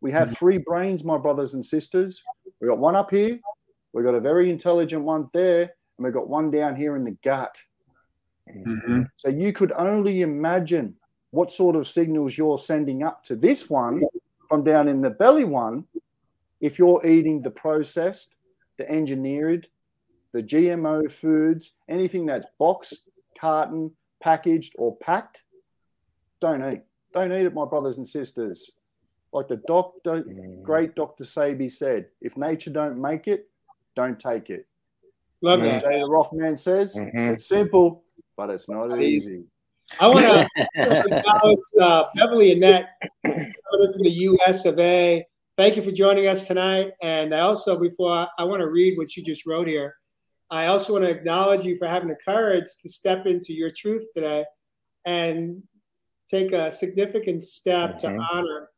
We 0.00 0.12
have 0.12 0.28
mm-hmm. 0.28 0.36
three 0.36 0.58
brains, 0.58 1.04
my 1.04 1.18
brothers 1.18 1.54
and 1.54 1.64
sisters. 1.64 2.22
We've 2.60 2.70
got 2.70 2.78
one 2.78 2.96
up 2.96 3.10
here, 3.10 3.38
we've 3.96 4.04
got 4.04 4.14
a 4.14 4.20
very 4.20 4.50
intelligent 4.50 5.02
one 5.04 5.30
there, 5.32 5.62
and 5.62 6.04
we've 6.04 6.12
got 6.12 6.28
one 6.28 6.50
down 6.50 6.76
here 6.76 6.96
in 6.96 7.04
the 7.04 7.16
gut. 7.24 7.56
Mm-hmm. 8.46 9.04
So 9.16 9.30
you 9.30 9.54
could 9.54 9.72
only 9.72 10.20
imagine 10.20 10.94
what 11.30 11.50
sort 11.50 11.76
of 11.76 11.88
signals 11.88 12.36
you're 12.36 12.58
sending 12.58 13.02
up 13.02 13.24
to 13.24 13.34
this 13.34 13.70
one 13.70 14.02
from 14.50 14.62
down 14.64 14.86
in 14.86 15.00
the 15.00 15.08
belly 15.08 15.44
one 15.44 15.84
if 16.60 16.78
you're 16.78 17.04
eating 17.06 17.40
the 17.40 17.50
processed, 17.50 18.36
the 18.76 18.88
engineered, 18.90 19.66
the 20.32 20.42
GMO 20.42 21.10
foods, 21.10 21.72
anything 21.88 22.26
that's 22.26 22.48
boxed, 22.58 23.08
carton, 23.40 23.90
packaged, 24.20 24.74
or 24.76 24.94
packed, 24.96 25.42
don't 26.42 26.62
eat. 26.70 26.82
Don't 27.14 27.32
eat 27.32 27.46
it, 27.46 27.54
my 27.54 27.64
brothers 27.64 27.96
and 27.96 28.06
sisters. 28.06 28.72
Like 29.32 29.48
the 29.48 29.62
doctor, 29.66 30.22
mm. 30.22 30.62
great 30.62 30.94
Dr. 30.94 31.24
Sebi 31.24 31.70
said, 31.70 32.08
if 32.20 32.36
nature 32.36 32.70
don't 32.70 33.00
make 33.00 33.26
it, 33.26 33.48
don't 33.96 34.20
take 34.20 34.50
it. 34.50 34.66
Love 35.42 35.62
that. 35.62 35.82
Jay 35.82 36.00
the 36.00 36.06
Rothman 36.06 36.56
says, 36.56 36.94
mm-hmm. 36.94 37.34
it's 37.34 37.48
simple, 37.48 38.04
but 38.36 38.50
it's 38.50 38.68
not 38.68 39.00
easy. 39.00 39.44
I 40.00 40.08
want 40.08 40.26
to 40.26 40.48
acknowledge 40.74 41.58
uh, 41.80 42.04
Beverly 42.14 42.52
Annette 42.52 42.88
from 43.22 44.02
the 44.02 44.10
U.S. 44.10 44.64
of 44.64 44.78
A. 44.78 45.24
Thank 45.56 45.76
you 45.76 45.82
for 45.82 45.92
joining 45.92 46.26
us 46.26 46.46
tonight. 46.46 46.92
And 47.02 47.34
I 47.34 47.40
also, 47.40 47.78
before 47.78 48.10
I, 48.10 48.28
I 48.38 48.44
want 48.44 48.60
to 48.60 48.68
read 48.68 48.98
what 48.98 49.16
you 49.16 49.24
just 49.24 49.46
wrote 49.46 49.68
here, 49.68 49.94
I 50.50 50.66
also 50.66 50.92
want 50.92 51.04
to 51.04 51.10
acknowledge 51.10 51.64
you 51.64 51.76
for 51.76 51.86
having 51.86 52.08
the 52.08 52.16
courage 52.16 52.66
to 52.82 52.88
step 52.88 53.26
into 53.26 53.52
your 53.52 53.70
truth 53.70 54.06
today 54.12 54.44
and 55.04 55.62
take 56.28 56.52
a 56.52 56.70
significant 56.70 57.42
step 57.42 57.98
mm-hmm. 57.98 58.16
to 58.16 58.26
honor 58.32 58.68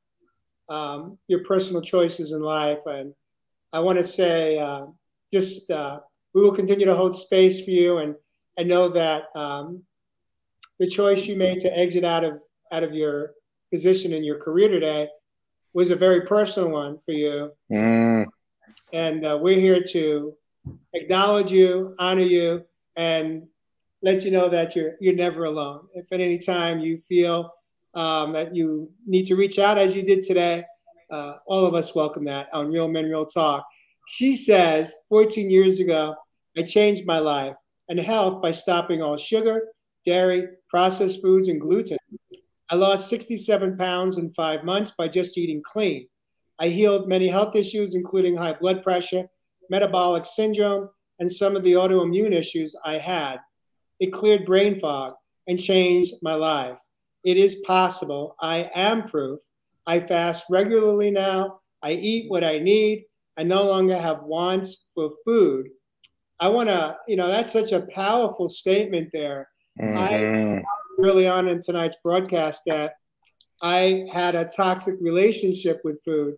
um, 0.69 1.19
your 1.27 1.43
personal 1.45 1.83
choices 1.83 2.33
in 2.33 2.43
life. 2.43 2.81
And 2.87 3.15
I 3.73 3.81
want 3.81 3.99
to 3.99 4.05
say, 4.05 4.59
uh, 4.59 4.87
just 5.33 5.71
uh, 5.71 6.01
we 6.35 6.43
will 6.43 6.55
continue 6.55 6.87
to 6.87 6.95
hold 6.95 7.17
space 7.17 7.65
for 7.65 7.71
you 7.71 7.99
and 7.99 8.15
and 8.57 8.69
know 8.69 8.89
that 8.89 9.25
um, 9.35 9.83
the 10.79 10.89
choice 10.89 11.27
you 11.27 11.37
made 11.37 11.61
to 11.61 11.79
exit 11.79 12.05
out 12.05 12.25
of 12.25 12.41
out 12.73 12.83
of 12.83 12.95
your 12.95 13.33
position 13.73 14.13
in 14.13 14.25
your 14.25 14.39
career 14.39 14.69
today 14.69 15.09
was 15.75 15.91
a 15.91 15.97
very 15.97 16.23
personal 16.23 16.71
one 16.71 16.99
for 17.05 17.13
you. 17.13 17.53
Mm. 17.71 18.27
And 18.93 19.25
uh, 19.25 19.39
we're 19.41 19.61
here 19.61 19.83
to 19.93 20.35
acknowledge 20.95 21.51
you, 21.51 21.95
honor 21.99 22.23
you, 22.23 22.65
and 22.97 23.47
let 24.03 24.25
you 24.25 24.31
know 24.31 24.49
that 24.49 24.75
you're 24.77 24.95
you're 25.01 25.15
never 25.15 25.45
alone. 25.45 25.89
If 25.95 26.11
at 26.13 26.21
any 26.21 26.39
time 26.39 26.81
you 26.81 26.99
feel 26.99 27.53
um, 27.95 28.33
that 28.33 28.55
you 28.55 28.91
need 29.07 29.27
to 29.27 29.37
reach 29.37 29.59
out, 29.59 29.79
as 29.79 29.97
you 29.97 30.03
did 30.03 30.23
today, 30.23 30.65
uh, 31.11 31.35
all 31.47 31.67
of 31.67 31.75
us 31.75 31.95
welcome 31.95 32.25
that 32.25 32.53
on 32.53 32.71
Real 32.71 32.89
Men 32.89 33.07
Real 33.07 33.27
Talk. 33.27 33.67
She 34.11 34.37
says, 34.37 34.95
14 35.11 35.51
years 35.51 35.81
ago, 35.81 36.17
I 36.57 36.63
changed 36.63 37.05
my 37.07 37.19
life 37.19 37.57
and 37.91 38.01
health 38.01 38.41
by 38.41 38.53
stopping 38.53 39.03
all 39.03 39.19
sugar, 39.19 39.69
dairy, 40.07 40.49
processed 40.71 41.21
foods, 41.21 41.49
and 41.49 41.61
gluten. 41.61 41.99
I 42.71 42.77
lost 42.77 43.11
67 43.11 43.77
pounds 43.77 44.17
in 44.17 44.33
five 44.33 44.65
months 44.65 44.93
by 44.93 45.09
just 45.09 45.37
eating 45.37 45.63
clean. 45.63 46.09
I 46.59 46.69
healed 46.69 47.07
many 47.07 47.29
health 47.29 47.55
issues, 47.55 47.95
including 47.95 48.35
high 48.35 48.55
blood 48.55 48.83
pressure, 48.83 49.29
metabolic 49.69 50.25
syndrome, 50.25 50.89
and 51.19 51.31
some 51.31 51.55
of 51.55 51.63
the 51.63 51.75
autoimmune 51.75 52.35
issues 52.35 52.75
I 52.87 52.97
had. 52.97 53.41
It 54.01 54.15
cleared 54.15 54.47
brain 54.47 54.81
fog 54.81 55.17
and 55.47 55.63
changed 55.63 56.15
my 56.23 56.35
life. 56.35 56.79
It 57.25 57.37
is 57.37 57.57
possible. 57.57 58.37
I 58.41 58.71
am 58.75 59.03
proof. 59.03 59.41
I 59.87 60.01
fast 60.01 60.47
regularly 60.49 61.11
now. 61.11 61.61
I 61.83 61.93
eat 61.93 62.31
what 62.31 62.43
I 62.43 62.59
need. 62.59 63.05
I 63.39 63.45
no 63.45 63.63
longer 63.63 63.97
have 63.97 64.25
wants 64.25 64.89
for 64.95 65.13
food. 65.25 65.69
I 66.41 66.49
want 66.49 66.69
to, 66.69 66.99
you 67.07 67.17
know, 67.17 67.29
that's 67.29 67.53
such 67.53 67.73
a 67.73 67.87
powerful 67.87 68.49
statement 68.49 69.11
there. 69.13 69.49
Mm-hmm. 69.81 69.97
I 69.97 70.63
early 71.01 71.29
on 71.29 71.49
in 71.49 71.63
tonight's 71.63 71.97
broadcast 72.03 72.63
that 72.67 72.95
I 73.63 74.07
had 74.13 74.35
a 74.35 74.45
toxic 74.45 74.97
relationship 75.01 75.81
with 75.85 76.03
food. 76.05 76.35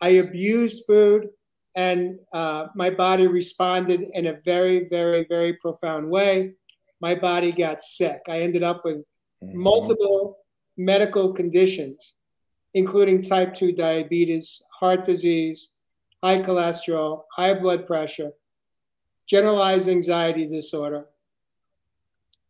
I 0.00 0.10
abused 0.10 0.84
food, 0.86 1.28
and 1.76 2.18
uh, 2.32 2.66
my 2.74 2.90
body 2.90 3.26
responded 3.26 4.02
in 4.12 4.26
a 4.26 4.40
very, 4.44 4.88
very, 4.88 5.26
very 5.28 5.54
profound 5.54 6.10
way. 6.10 6.54
My 7.00 7.14
body 7.14 7.52
got 7.52 7.82
sick. 7.82 8.20
I 8.28 8.40
ended 8.40 8.62
up 8.62 8.84
with 8.84 8.96
mm-hmm. 8.96 9.60
multiple 9.60 10.38
medical 10.76 11.32
conditions, 11.32 12.16
including 12.74 13.22
type 13.22 13.54
2 13.54 13.72
diabetes, 13.72 14.62
heart 14.80 15.04
disease, 15.04 15.69
high 16.22 16.40
cholesterol, 16.40 17.24
high 17.34 17.54
blood 17.54 17.86
pressure, 17.86 18.32
generalized 19.26 19.88
anxiety 19.88 20.46
disorder, 20.46 21.06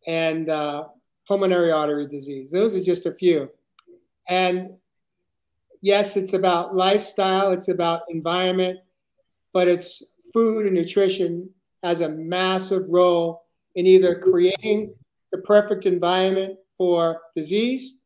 and 0.06 0.48
uh, 0.48 0.84
pulmonary 1.26 1.70
artery 1.70 2.06
disease. 2.06 2.50
Those 2.50 2.74
are 2.74 2.82
just 2.82 3.06
a 3.06 3.14
few. 3.14 3.50
And 4.28 4.74
yes, 5.80 6.16
it's 6.16 6.32
about 6.32 6.74
lifestyle, 6.74 7.52
it's 7.52 7.68
about 7.68 8.02
environment, 8.08 8.80
but 9.52 9.68
it's 9.68 10.02
food 10.32 10.66
and 10.66 10.74
nutrition 10.74 11.50
has 11.82 12.00
a 12.00 12.08
massive 12.08 12.82
role 12.88 13.44
in 13.74 13.86
either 13.86 14.18
creating 14.18 14.94
the 15.32 15.38
perfect 15.38 15.86
environment 15.86 16.58
for 16.76 17.20
disease 17.34 17.98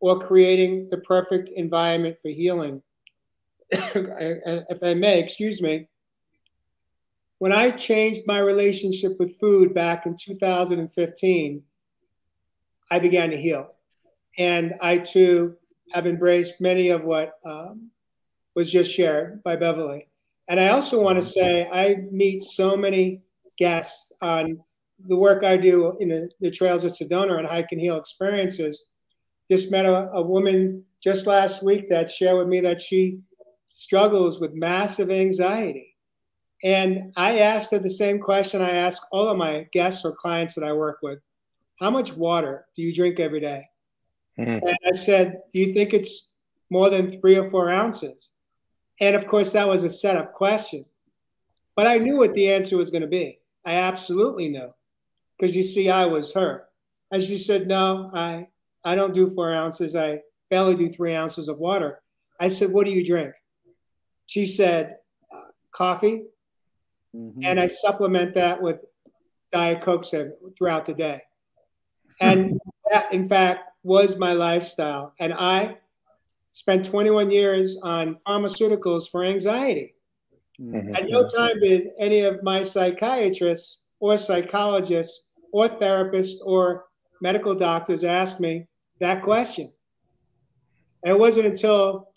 or 0.00 0.18
creating 0.18 0.88
the 0.90 0.98
perfect 0.98 1.50
environment 1.50 2.16
for 2.22 2.30
healing. 2.30 2.82
if 3.72 4.82
I 4.82 4.94
may, 4.94 5.20
excuse 5.20 5.62
me. 5.62 5.88
When 7.38 7.52
I 7.52 7.70
changed 7.70 8.22
my 8.26 8.38
relationship 8.38 9.18
with 9.18 9.38
food 9.38 9.72
back 9.72 10.06
in 10.06 10.16
2015, 10.16 11.62
I 12.90 12.98
began 12.98 13.30
to 13.30 13.36
heal. 13.36 13.74
And 14.38 14.74
I 14.80 14.98
too 14.98 15.56
have 15.92 16.06
embraced 16.06 16.60
many 16.60 16.90
of 16.90 17.04
what 17.04 17.34
um, 17.44 17.90
was 18.54 18.70
just 18.70 18.92
shared 18.92 19.42
by 19.42 19.56
Beverly. 19.56 20.08
And 20.48 20.58
I 20.58 20.68
also 20.68 21.00
want 21.00 21.16
to 21.16 21.22
say 21.22 21.68
I 21.70 21.96
meet 22.10 22.42
so 22.42 22.76
many 22.76 23.22
guests 23.56 24.12
on 24.20 24.60
the 25.06 25.16
work 25.16 25.44
I 25.44 25.56
do 25.56 25.96
in 26.00 26.08
the, 26.08 26.30
the 26.40 26.50
Trails 26.50 26.84
of 26.84 26.92
Sedona 26.92 27.38
and 27.38 27.46
Hike 27.46 27.72
and 27.72 27.80
Heal 27.80 27.96
experiences. 27.96 28.86
Just 29.50 29.70
met 29.70 29.86
a, 29.86 30.10
a 30.10 30.22
woman 30.22 30.84
just 31.02 31.26
last 31.26 31.64
week 31.64 31.88
that 31.88 32.10
shared 32.10 32.36
with 32.36 32.48
me 32.48 32.60
that 32.60 32.80
she 32.80 33.20
struggles 33.80 34.38
with 34.38 34.52
massive 34.52 35.10
anxiety. 35.10 35.96
And 36.62 37.14
I 37.16 37.38
asked 37.38 37.70
her 37.70 37.78
the 37.78 37.88
same 37.88 38.18
question 38.18 38.60
I 38.60 38.72
ask 38.72 39.02
all 39.10 39.26
of 39.28 39.38
my 39.38 39.66
guests 39.72 40.04
or 40.04 40.12
clients 40.12 40.54
that 40.54 40.64
I 40.64 40.74
work 40.74 40.98
with 41.02 41.18
How 41.80 41.88
much 41.88 42.14
water 42.14 42.66
do 42.76 42.82
you 42.82 42.94
drink 42.94 43.18
every 43.18 43.40
day? 43.40 43.70
Mm-hmm. 44.38 44.66
And 44.66 44.76
I 44.86 44.92
said, 44.92 45.40
Do 45.50 45.58
you 45.58 45.72
think 45.72 45.94
it's 45.94 46.32
more 46.68 46.90
than 46.90 47.20
three 47.20 47.36
or 47.36 47.48
four 47.48 47.70
ounces? 47.70 48.28
And 49.00 49.16
of 49.16 49.26
course, 49.26 49.52
that 49.52 49.66
was 49.66 49.82
a 49.82 49.88
setup 49.88 50.34
question. 50.34 50.84
But 51.74 51.86
I 51.86 51.96
knew 51.96 52.18
what 52.18 52.34
the 52.34 52.52
answer 52.52 52.76
was 52.76 52.90
going 52.90 53.00
to 53.00 53.08
be. 53.08 53.38
I 53.64 53.76
absolutely 53.76 54.50
knew. 54.50 54.74
Because 55.38 55.56
you 55.56 55.62
see, 55.62 55.88
I 55.88 56.04
was 56.04 56.34
her. 56.34 56.66
And 57.10 57.22
she 57.22 57.38
said, 57.38 57.66
No, 57.66 58.10
I, 58.12 58.48
I 58.84 58.94
don't 58.94 59.14
do 59.14 59.30
four 59.30 59.50
ounces. 59.50 59.96
I 59.96 60.20
barely 60.50 60.76
do 60.76 60.90
three 60.90 61.14
ounces 61.14 61.48
of 61.48 61.56
water. 61.56 62.02
I 62.38 62.48
said, 62.48 62.72
What 62.72 62.84
do 62.84 62.92
you 62.92 63.06
drink? 63.06 63.32
She 64.30 64.46
said, 64.46 64.98
uh, 65.34 65.40
Coffee. 65.72 66.26
Mm-hmm. 67.16 67.40
And 67.42 67.58
I 67.58 67.66
supplement 67.66 68.34
that 68.34 68.62
with 68.62 68.84
Diet 69.50 69.80
Coke 69.80 70.04
throughout 70.56 70.84
the 70.84 70.94
day. 70.94 71.22
And 72.20 72.60
that, 72.92 73.12
in 73.12 73.28
fact, 73.28 73.64
was 73.82 74.16
my 74.18 74.32
lifestyle. 74.32 75.14
And 75.18 75.34
I 75.34 75.78
spent 76.52 76.86
21 76.86 77.32
years 77.32 77.76
on 77.82 78.18
pharmaceuticals 78.24 79.10
for 79.10 79.24
anxiety. 79.24 79.96
Mm-hmm. 80.60 80.94
At 80.94 81.10
no 81.10 81.26
time 81.26 81.58
did 81.58 81.88
any 81.98 82.20
of 82.20 82.44
my 82.44 82.62
psychiatrists 82.62 83.82
or 83.98 84.16
psychologists 84.16 85.26
or 85.50 85.66
therapists 85.68 86.36
or 86.44 86.84
medical 87.20 87.56
doctors 87.56 88.04
ask 88.04 88.38
me 88.38 88.68
that 89.00 89.24
question. 89.24 89.72
And 91.02 91.16
it 91.16 91.18
wasn't 91.18 91.46
until 91.46 92.09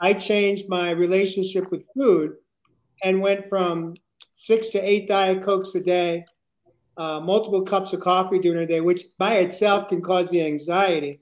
I 0.00 0.14
changed 0.14 0.68
my 0.68 0.90
relationship 0.90 1.70
with 1.70 1.86
food 1.94 2.36
and 3.04 3.20
went 3.20 3.48
from 3.48 3.94
six 4.34 4.70
to 4.70 4.78
eight 4.78 5.06
Diet 5.06 5.42
Cokes 5.42 5.74
a 5.74 5.80
day, 5.82 6.24
uh, 6.96 7.20
multiple 7.20 7.62
cups 7.62 7.92
of 7.92 8.00
coffee 8.00 8.38
during 8.38 8.60
the 8.60 8.66
day, 8.66 8.80
which 8.80 9.02
by 9.18 9.34
itself 9.34 9.88
can 9.88 10.00
cause 10.00 10.30
the 10.30 10.42
anxiety. 10.42 11.20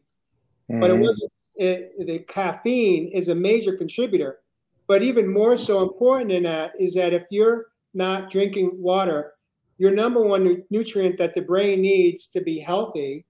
Mm-hmm. 0.71 0.81
But 0.81 0.91
it 0.91 0.95
mm-hmm. 0.95 1.03
wasn't 1.03 1.33
it, 1.57 2.07
the 2.07 2.21
caffeine 2.21 3.09
is 3.09 3.29
a 3.29 3.35
major 3.35 3.77
contributor. 3.77 4.38
But 4.87 5.03
even 5.03 5.33
more 5.33 5.57
so 5.57 5.83
important 5.83 6.31
than 6.31 6.45
that 6.45 6.73
is 6.81 6.95
that 6.95 7.12
if 7.12 7.25
you're 7.31 7.67
not 7.95 8.31
drinking 8.31 8.71
water, 8.75 9.35
your 9.77 9.91
number 9.91 10.23
one 10.23 10.64
nutrient 10.71 11.19
that 11.19 11.35
the 11.35 11.43
brain 11.43 11.83
needs 11.83 12.29
to 12.29 12.41
be 12.41 12.59
healthy, 12.59 13.27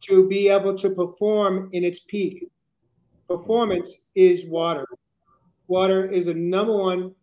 to 0.00 0.28
be 0.28 0.48
able 0.48 0.76
to 0.78 0.90
perform 0.90 1.68
in 1.72 1.84
its 1.84 2.00
peak 2.00 2.50
performance, 3.36 4.06
is 4.14 4.46
water. 4.46 4.86
Water 5.68 6.04
is 6.04 6.26
a 6.26 6.34
number 6.34 6.76
one 6.76 7.14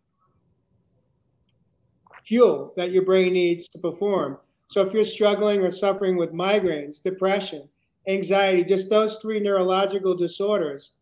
fuel 2.23 2.73
that 2.77 2.91
your 2.91 3.03
brain 3.03 3.33
needs 3.33 3.67
to 3.69 3.79
perform. 3.79 4.37
So 4.67 4.81
if 4.81 4.93
you're 4.93 5.03
struggling 5.03 5.61
or 5.61 5.71
suffering 5.71 6.15
with 6.15 6.31
migraines, 6.31 7.01
depression, 7.01 7.67
anxiety, 8.07 8.63
just 8.63 8.89
those 8.89 9.17
three 9.17 9.39
neurological 9.39 10.15
disorders, 10.15 10.93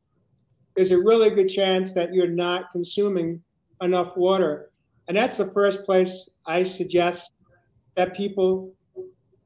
there's 0.75 0.91
a 0.91 0.97
really 0.97 1.29
good 1.29 1.49
chance 1.49 1.93
that 1.93 2.13
you're 2.13 2.27
not 2.27 2.71
consuming 2.71 3.41
enough 3.81 4.15
water. 4.15 4.71
And 5.07 5.17
that's 5.17 5.37
the 5.37 5.51
first 5.51 5.85
place 5.85 6.29
I 6.45 6.63
suggest 6.63 7.33
that 7.95 8.15
people 8.15 8.71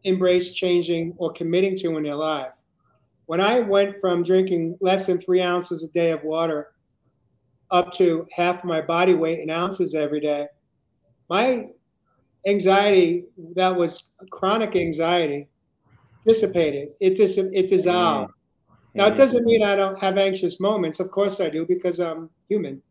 embrace 0.04 0.54
changing 0.54 1.14
or 1.18 1.32
committing 1.32 1.76
to 1.78 1.98
in 1.98 2.04
their 2.04 2.16
life. 2.16 2.61
When 3.32 3.40
I 3.40 3.62
went 3.62 3.96
from 4.02 4.24
drinking 4.24 4.78
less 4.82 5.06
than 5.06 5.18
three 5.18 5.42
ounces 5.42 5.86
a 5.86 5.88
day 5.88 6.12
of 6.12 6.22
water 6.22 6.68
up 7.70 7.94
to 7.94 8.28
half 8.36 8.66
my 8.66 8.82
body 8.82 9.14
weight 9.14 9.40
in 9.40 9.50
ounces 9.50 9.96
every 9.96 10.20
day, 10.20 10.48
my 11.30 11.68
anxiety 12.46 13.24
that 13.56 13.74
was 13.74 14.10
chronic 14.32 14.76
anxiety 14.76 15.48
dissipated. 16.28 16.90
It 17.00 17.16
dis- 17.16 17.38
it 17.38 17.70
dissolved. 17.70 18.34
Now 18.96 19.08
it 19.08 19.16
doesn't 19.16 19.46
mean 19.46 19.64
I 19.64 19.78
don't 19.78 19.98
have 20.00 20.18
anxious 20.18 20.60
moments. 20.60 21.00
Of 21.00 21.10
course 21.10 21.40
I 21.40 21.48
do 21.48 21.66
because 21.66 22.02
I'm 22.02 22.30
human. 22.50 22.82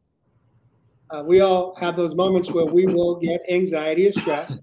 Uh, 1.11 1.23
we 1.23 1.43
all 1.43 1.75
have 1.75 1.97
those 1.97 2.15
moments 2.15 2.51
where 2.51 2.65
we 2.65 2.87
will 2.87 3.17
get 3.17 3.43
anxiety 3.51 4.07
or 4.07 4.13
stress, 4.13 4.59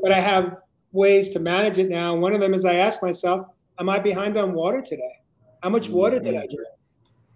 but 0.00 0.12
I 0.12 0.20
have 0.20 0.58
ways 0.92 1.30
to 1.30 1.40
manage 1.40 1.78
it 1.78 1.88
now. 1.88 2.14
One 2.14 2.34
of 2.34 2.40
them 2.40 2.54
is 2.54 2.64
I 2.64 2.74
ask 2.74 3.02
myself, 3.02 3.48
"Am 3.78 3.88
I 3.88 3.98
behind 3.98 4.36
on 4.36 4.54
water 4.54 4.82
today? 4.82 5.22
How 5.62 5.70
much 5.70 5.88
water 5.88 6.18
did 6.18 6.34
I 6.34 6.46
drink?" 6.46 6.76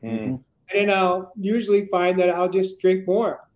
Mm-hmm. 0.02 0.34
And 0.34 0.42
then 0.88 0.90
I'll 0.90 1.32
usually 1.36 1.86
find 1.86 2.18
that 2.20 2.30
I'll 2.30 2.48
just 2.48 2.80
drink 2.80 3.06
more 3.06 3.48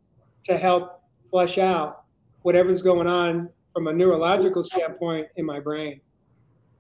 to 0.45 0.57
help 0.57 1.03
flush 1.31 1.59
out 1.59 2.05
whatever's 2.43 2.83
going 2.83 3.07
on 3.07 3.49
from 3.73 3.89
a 3.89 3.93
neurological 3.93 4.63
standpoint 4.63 5.27
in 5.37 5.45
my 5.45 5.61
brain. 5.61 6.01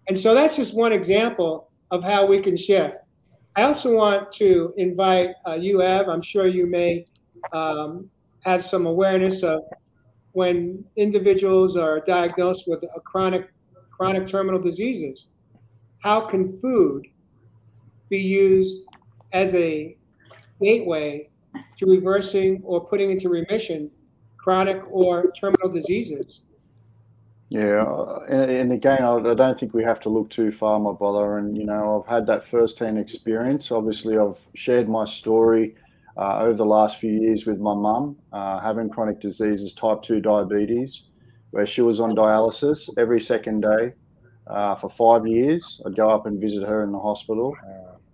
And 0.09 0.17
so 0.17 0.35
that's 0.35 0.57
just 0.57 0.77
one 0.77 0.93
example 0.93 1.71
of 1.91 2.03
how 2.03 2.27
we 2.27 2.41
can 2.41 2.57
shift. 2.57 2.99
I 3.57 3.63
also 3.63 3.95
want 3.95 4.31
to 4.33 4.73
invite 4.77 5.31
uh, 5.47 5.55
you, 5.55 5.83
Ev. 5.83 6.09
I'm 6.09 6.23
sure 6.23 6.47
you 6.47 6.67
may 6.67 7.07
um, 7.53 8.09
have 8.45 8.65
some 8.65 8.87
awareness 8.87 9.43
of 9.43 9.63
when 10.33 10.85
individuals 10.97 11.77
are 11.77 12.01
diagnosed 12.01 12.65
with 12.69 12.83
a 12.95 13.01
chronic, 13.01 13.49
chronic 13.91 14.27
terminal 14.27 14.61
diseases. 14.61 15.29
How 16.01 16.21
can 16.21 16.59
food 16.59 17.07
be 18.09 18.19
used 18.19 18.85
as 19.33 19.55
a 19.55 19.97
gateway 20.61 21.29
to 21.79 21.87
reversing 21.87 22.63
or 22.65 22.85
putting 22.85 23.11
into 23.11 23.29
remission 23.29 23.91
chronic 24.37 24.83
or 24.91 25.33
terminal 25.33 25.69
diseases? 25.69 26.43
Yeah, 27.49 27.85
and, 28.29 28.51
and 28.51 28.73
again, 28.73 29.03
I, 29.03 29.17
I, 29.17 29.35
don't 29.35 29.59
think 29.59 29.73
we 29.73 29.85
have 29.85 30.01
to 30.01 30.09
look 30.09 30.31
too 30.31 30.51
far, 30.51 30.81
my 30.81 30.93
brother. 30.93 31.39
And 31.39 31.57
you 31.57 31.65
know, 31.65 32.03
I've 32.03 32.11
had 32.11 32.27
that 32.27 32.45
first-hand 32.45 32.99
experience. 32.99 33.71
Obviously, 33.71 34.19
I've 34.19 34.41
shared 34.55 34.89
my 34.89 35.05
story 35.05 35.77
uh, 36.17 36.41
over 36.41 36.55
the 36.55 36.65
last 36.65 36.99
few 36.99 37.13
years 37.13 37.47
with 37.47 37.59
my 37.61 37.75
mum, 37.75 38.17
uh, 38.33 38.59
having 38.59 38.89
chronic 38.89 39.21
diseases, 39.21 39.75
type 39.75 40.03
two 40.03 40.21
diabetes, 40.21 41.05
where 41.51 41.67
she 41.67 41.83
was 41.83 42.01
on 42.01 42.17
dialysis 42.17 42.89
every 42.99 43.21
second 43.21 43.61
day 43.61 43.93
uh, 44.47 44.75
for 44.77 44.91
five 44.91 45.27
years. 45.27 45.81
I'd 45.87 45.97
go 45.97 46.11
up 46.11 46.27
and 46.27 46.41
visit 46.41 46.67
her 46.67 46.83
in 46.83 46.93
the 46.93 46.99
hospital, 46.99 47.57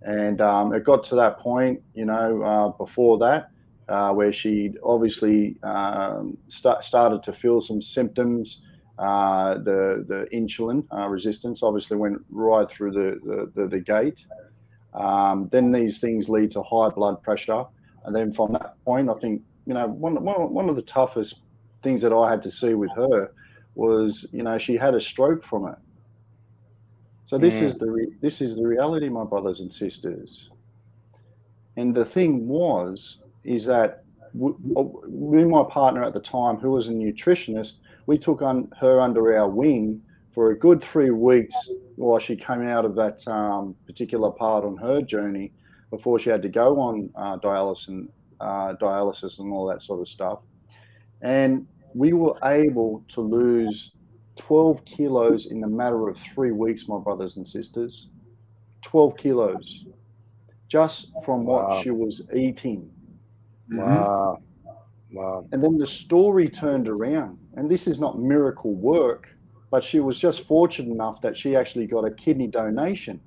and 0.01 0.41
um, 0.41 0.73
it 0.73 0.83
got 0.83 1.03
to 1.05 1.15
that 1.15 1.39
point, 1.39 1.81
you 1.93 2.05
know, 2.05 2.41
uh, 2.43 2.69
before 2.69 3.17
that. 3.19 3.49
Uh, 3.89 4.13
where 4.13 4.31
she 4.31 4.71
obviously 4.81 5.57
um, 5.61 6.37
st- 6.47 6.81
started 6.81 7.21
to 7.21 7.33
feel 7.33 7.59
some 7.59 7.81
symptoms 7.81 8.61
uh, 8.99 9.55
the 9.55 10.05
the 10.07 10.27
insulin 10.31 10.85
uh, 10.95 11.07
resistance 11.07 11.63
obviously 11.63 11.97
went 11.97 12.17
right 12.29 12.69
through 12.69 12.91
the 12.91 13.19
the, 13.25 13.51
the, 13.61 13.67
the 13.67 13.79
gate. 13.79 14.25
Um, 14.93 15.49
then 15.51 15.71
these 15.71 15.99
things 15.99 16.29
lead 16.29 16.51
to 16.51 16.61
high 16.61 16.89
blood 16.89 17.21
pressure, 17.23 17.65
and 18.05 18.15
then 18.15 18.31
from 18.31 18.53
that 18.53 18.75
point, 18.85 19.09
I 19.09 19.15
think 19.15 19.41
you 19.65 19.73
know 19.73 19.87
one, 19.87 20.23
one, 20.23 20.53
one 20.53 20.69
of 20.69 20.75
the 20.75 20.83
toughest 20.83 21.41
things 21.81 22.03
that 22.03 22.13
I 22.13 22.29
had 22.29 22.43
to 22.43 22.51
see 22.51 22.75
with 22.75 22.91
her 22.91 23.31
was 23.73 24.27
you 24.31 24.43
know 24.43 24.59
she 24.59 24.77
had 24.77 24.93
a 24.93 25.01
stroke 25.01 25.43
from 25.43 25.67
it. 25.67 25.75
So 27.23 27.37
this 27.37 27.55
mm. 27.55 27.63
is 27.63 27.77
the 27.77 27.89
re- 27.89 28.13
this 28.21 28.41
is 28.41 28.55
the 28.55 28.67
reality, 28.67 29.09
my 29.09 29.23
brothers 29.23 29.61
and 29.61 29.73
sisters. 29.73 30.49
And 31.77 31.95
the 31.95 32.05
thing 32.05 32.47
was 32.47 33.23
is 33.43 33.65
that 33.65 34.03
with 34.33 35.47
my 35.47 35.63
partner 35.69 36.03
at 36.03 36.13
the 36.13 36.19
time, 36.19 36.57
who 36.57 36.71
was 36.71 36.87
a 36.87 36.91
nutritionist, 36.91 37.77
we 38.07 38.17
took 38.17 38.41
on 38.41 38.71
her 38.79 38.99
under 38.99 39.35
our 39.37 39.47
wing 39.47 40.01
for 40.33 40.51
a 40.51 40.57
good 40.57 40.81
three 40.83 41.11
weeks 41.11 41.55
while 41.95 42.19
she 42.19 42.35
came 42.35 42.63
out 42.63 42.85
of 42.85 42.95
that 42.95 43.25
um, 43.27 43.75
particular 43.85 44.31
part 44.31 44.65
on 44.65 44.75
her 44.77 45.01
journey 45.01 45.51
before 45.91 46.17
she 46.17 46.29
had 46.29 46.41
to 46.41 46.49
go 46.49 46.79
on 46.79 47.09
uh, 47.15 47.37
dialysis 47.37 47.89
and 47.89 48.09
uh, 48.39 48.73
dialysis 48.81 49.39
and 49.39 49.53
all 49.53 49.67
that 49.67 49.81
sort 49.81 50.01
of 50.01 50.07
stuff. 50.07 50.39
And 51.21 51.67
we 51.93 52.13
were 52.13 52.35
able 52.43 53.03
to 53.09 53.21
lose 53.21 53.95
12 54.35 54.83
kilos 54.85 55.47
in 55.47 55.63
a 55.63 55.67
matter 55.67 56.07
of 56.09 56.17
three 56.17 56.51
weeks, 56.51 56.87
my 56.87 56.97
brothers 56.97 57.37
and 57.37 57.47
sisters. 57.47 58.09
12 58.81 59.15
kilos 59.17 59.85
just 60.73 61.11
from 61.23 61.45
what 61.45 61.69
wow. 61.69 61.81
she 61.83 61.91
was 61.91 62.27
eating. 62.33 62.89
Wow. 63.69 64.41
Wow. 65.11 65.45
And 65.51 65.63
then 65.63 65.77
the 65.77 65.85
story 65.85 66.49
turned 66.49 66.87
around. 66.87 67.37
And 67.55 67.69
this 67.69 67.85
is 67.85 67.99
not 67.99 68.19
miracle 68.19 68.73
work, 68.73 69.29
but 69.69 69.83
she 69.83 69.99
was 69.99 70.17
just 70.17 70.47
fortunate 70.47 70.91
enough 70.91 71.21
that 71.21 71.37
she 71.37 71.55
actually 71.55 71.85
got 71.85 72.05
a 72.05 72.09
kidney 72.11 72.47
donation. 72.47 73.19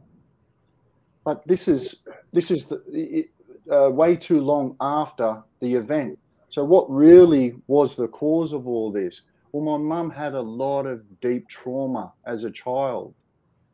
But 1.25 1.47
this 1.47 1.69
is 1.69 2.09
this 2.33 2.51
is 2.51 2.66
the, 2.66 3.29
uh, 3.71 3.90
way 3.90 4.16
too 4.16 4.40
long 4.40 4.75
after 4.81 5.40
the 5.61 5.73
event. 5.73 6.19
So, 6.49 6.64
what 6.64 6.90
really 6.90 7.55
was 7.69 7.95
the 7.95 8.09
cause 8.09 8.53
of 8.53 8.66
all 8.66 8.90
this? 8.90 9.23
Well, 9.57 9.79
my 9.79 9.83
mum 9.83 10.11
had 10.11 10.35
a 10.35 10.40
lot 10.42 10.85
of 10.85 11.19
deep 11.23 11.49
trauma 11.49 12.12
as 12.27 12.45
a 12.45 12.51
child. 12.51 13.14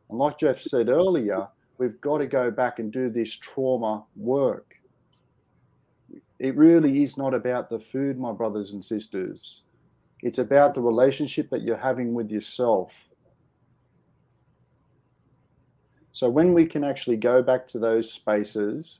And 0.09 0.17
like 0.17 0.39
Jeff 0.39 0.61
said 0.61 0.87
earlier, 0.87 1.49
we've 1.77 1.99
got 1.99 2.19
to 2.19 2.25
go 2.25 2.49
back 2.51 2.79
and 2.79 2.89
do 2.89 3.09
this 3.09 3.35
trauma 3.35 4.05
work. 4.15 4.75
It 6.39 6.55
really 6.55 7.03
is 7.03 7.17
not 7.17 7.33
about 7.33 7.69
the 7.69 7.81
food, 7.81 8.17
my 8.17 8.31
brothers 8.31 8.71
and 8.71 8.85
sisters. 8.85 9.63
It's 10.21 10.39
about 10.39 10.73
the 10.73 10.79
relationship 10.79 11.49
that 11.49 11.63
you're 11.63 11.75
having 11.75 12.13
with 12.13 12.31
yourself. 12.31 12.93
So, 16.13 16.29
when 16.29 16.53
we 16.53 16.65
can 16.65 16.85
actually 16.85 17.17
go 17.17 17.43
back 17.43 17.67
to 17.67 17.79
those 17.79 18.09
spaces 18.09 18.99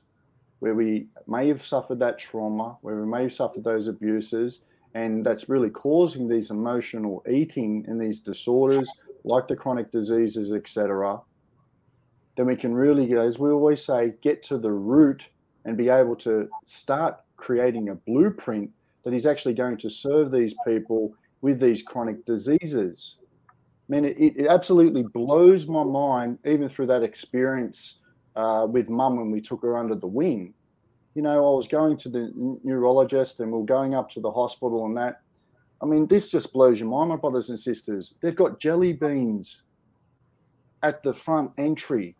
where 0.58 0.74
we 0.74 1.06
may 1.26 1.48
have 1.48 1.64
suffered 1.64 2.00
that 2.00 2.18
trauma, 2.18 2.76
where 2.82 2.96
we 2.96 3.06
may 3.06 3.22
have 3.22 3.32
suffered 3.32 3.64
those 3.64 3.86
abuses, 3.86 4.60
and 4.94 5.26
that's 5.26 5.48
really 5.48 5.70
causing 5.70 6.28
these 6.28 6.50
emotional 6.50 7.24
eating 7.28 7.84
and 7.88 8.00
these 8.00 8.20
disorders 8.20 8.88
like 9.24 9.48
the 9.48 9.56
chronic 9.56 9.90
diseases, 9.90 10.52
etc., 10.52 11.20
then 12.36 12.46
we 12.46 12.56
can 12.56 12.74
really, 12.74 13.14
as 13.14 13.38
we 13.38 13.50
always 13.50 13.84
say, 13.84 14.12
get 14.20 14.42
to 14.42 14.58
the 14.58 14.70
root 14.70 15.28
and 15.64 15.76
be 15.76 15.88
able 15.88 16.16
to 16.16 16.48
start 16.64 17.16
creating 17.36 17.88
a 17.88 17.94
blueprint 17.94 18.70
that 19.04 19.14
is 19.14 19.26
actually 19.26 19.54
going 19.54 19.76
to 19.76 19.90
serve 19.90 20.30
these 20.30 20.54
people 20.66 21.14
with 21.42 21.60
these 21.60 21.82
chronic 21.82 22.24
diseases. 22.26 23.16
I 23.88 23.92
mean, 23.92 24.04
it, 24.04 24.16
it 24.18 24.46
absolutely 24.48 25.02
blows 25.02 25.68
my 25.68 25.84
mind, 25.84 26.38
even 26.44 26.68
through 26.68 26.86
that 26.86 27.02
experience 27.02 27.98
uh, 28.34 28.66
with 28.68 28.88
mum 28.88 29.16
when 29.16 29.30
we 29.30 29.40
took 29.40 29.62
her 29.62 29.76
under 29.76 29.94
the 29.94 30.06
wing. 30.06 30.54
You 31.14 31.22
know, 31.22 31.52
I 31.52 31.56
was 31.56 31.68
going 31.68 31.96
to 31.98 32.08
the 32.08 32.32
neurologist 32.64 33.40
and 33.40 33.52
we 33.52 33.60
are 33.60 33.64
going 33.64 33.94
up 33.94 34.10
to 34.10 34.20
the 34.20 34.30
hospital 34.30 34.86
and 34.86 34.96
that. 34.96 35.20
I 35.80 35.86
mean, 35.86 36.06
this 36.06 36.30
just 36.30 36.52
blows 36.52 36.80
your 36.80 36.88
mind, 36.88 37.10
my 37.10 37.16
brothers 37.16 37.50
and 37.50 37.58
sisters. 37.58 38.14
They've 38.20 38.34
got 38.34 38.58
jelly 38.58 38.92
beans 38.94 39.62
at 40.82 41.02
the 41.02 41.12
front 41.12 41.50
entry 41.58 42.16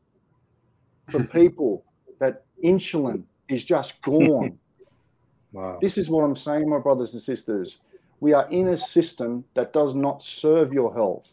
for 1.10 1.22
people 1.40 1.84
that 2.20 2.44
insulin 2.62 3.24
is 3.48 3.64
just 3.64 4.00
gone. 4.02 4.58
wow. 5.52 5.78
This 5.80 5.98
is 5.98 6.08
what 6.08 6.22
I'm 6.22 6.36
saying, 6.36 6.68
my 6.68 6.78
brothers 6.78 7.12
and 7.14 7.22
sisters. 7.22 7.78
We 8.20 8.32
are 8.32 8.48
in 8.48 8.68
a 8.68 8.76
system 8.76 9.44
that 9.54 9.72
does 9.72 9.94
not 9.94 10.22
serve 10.22 10.72
your 10.72 10.94
health. 10.94 11.28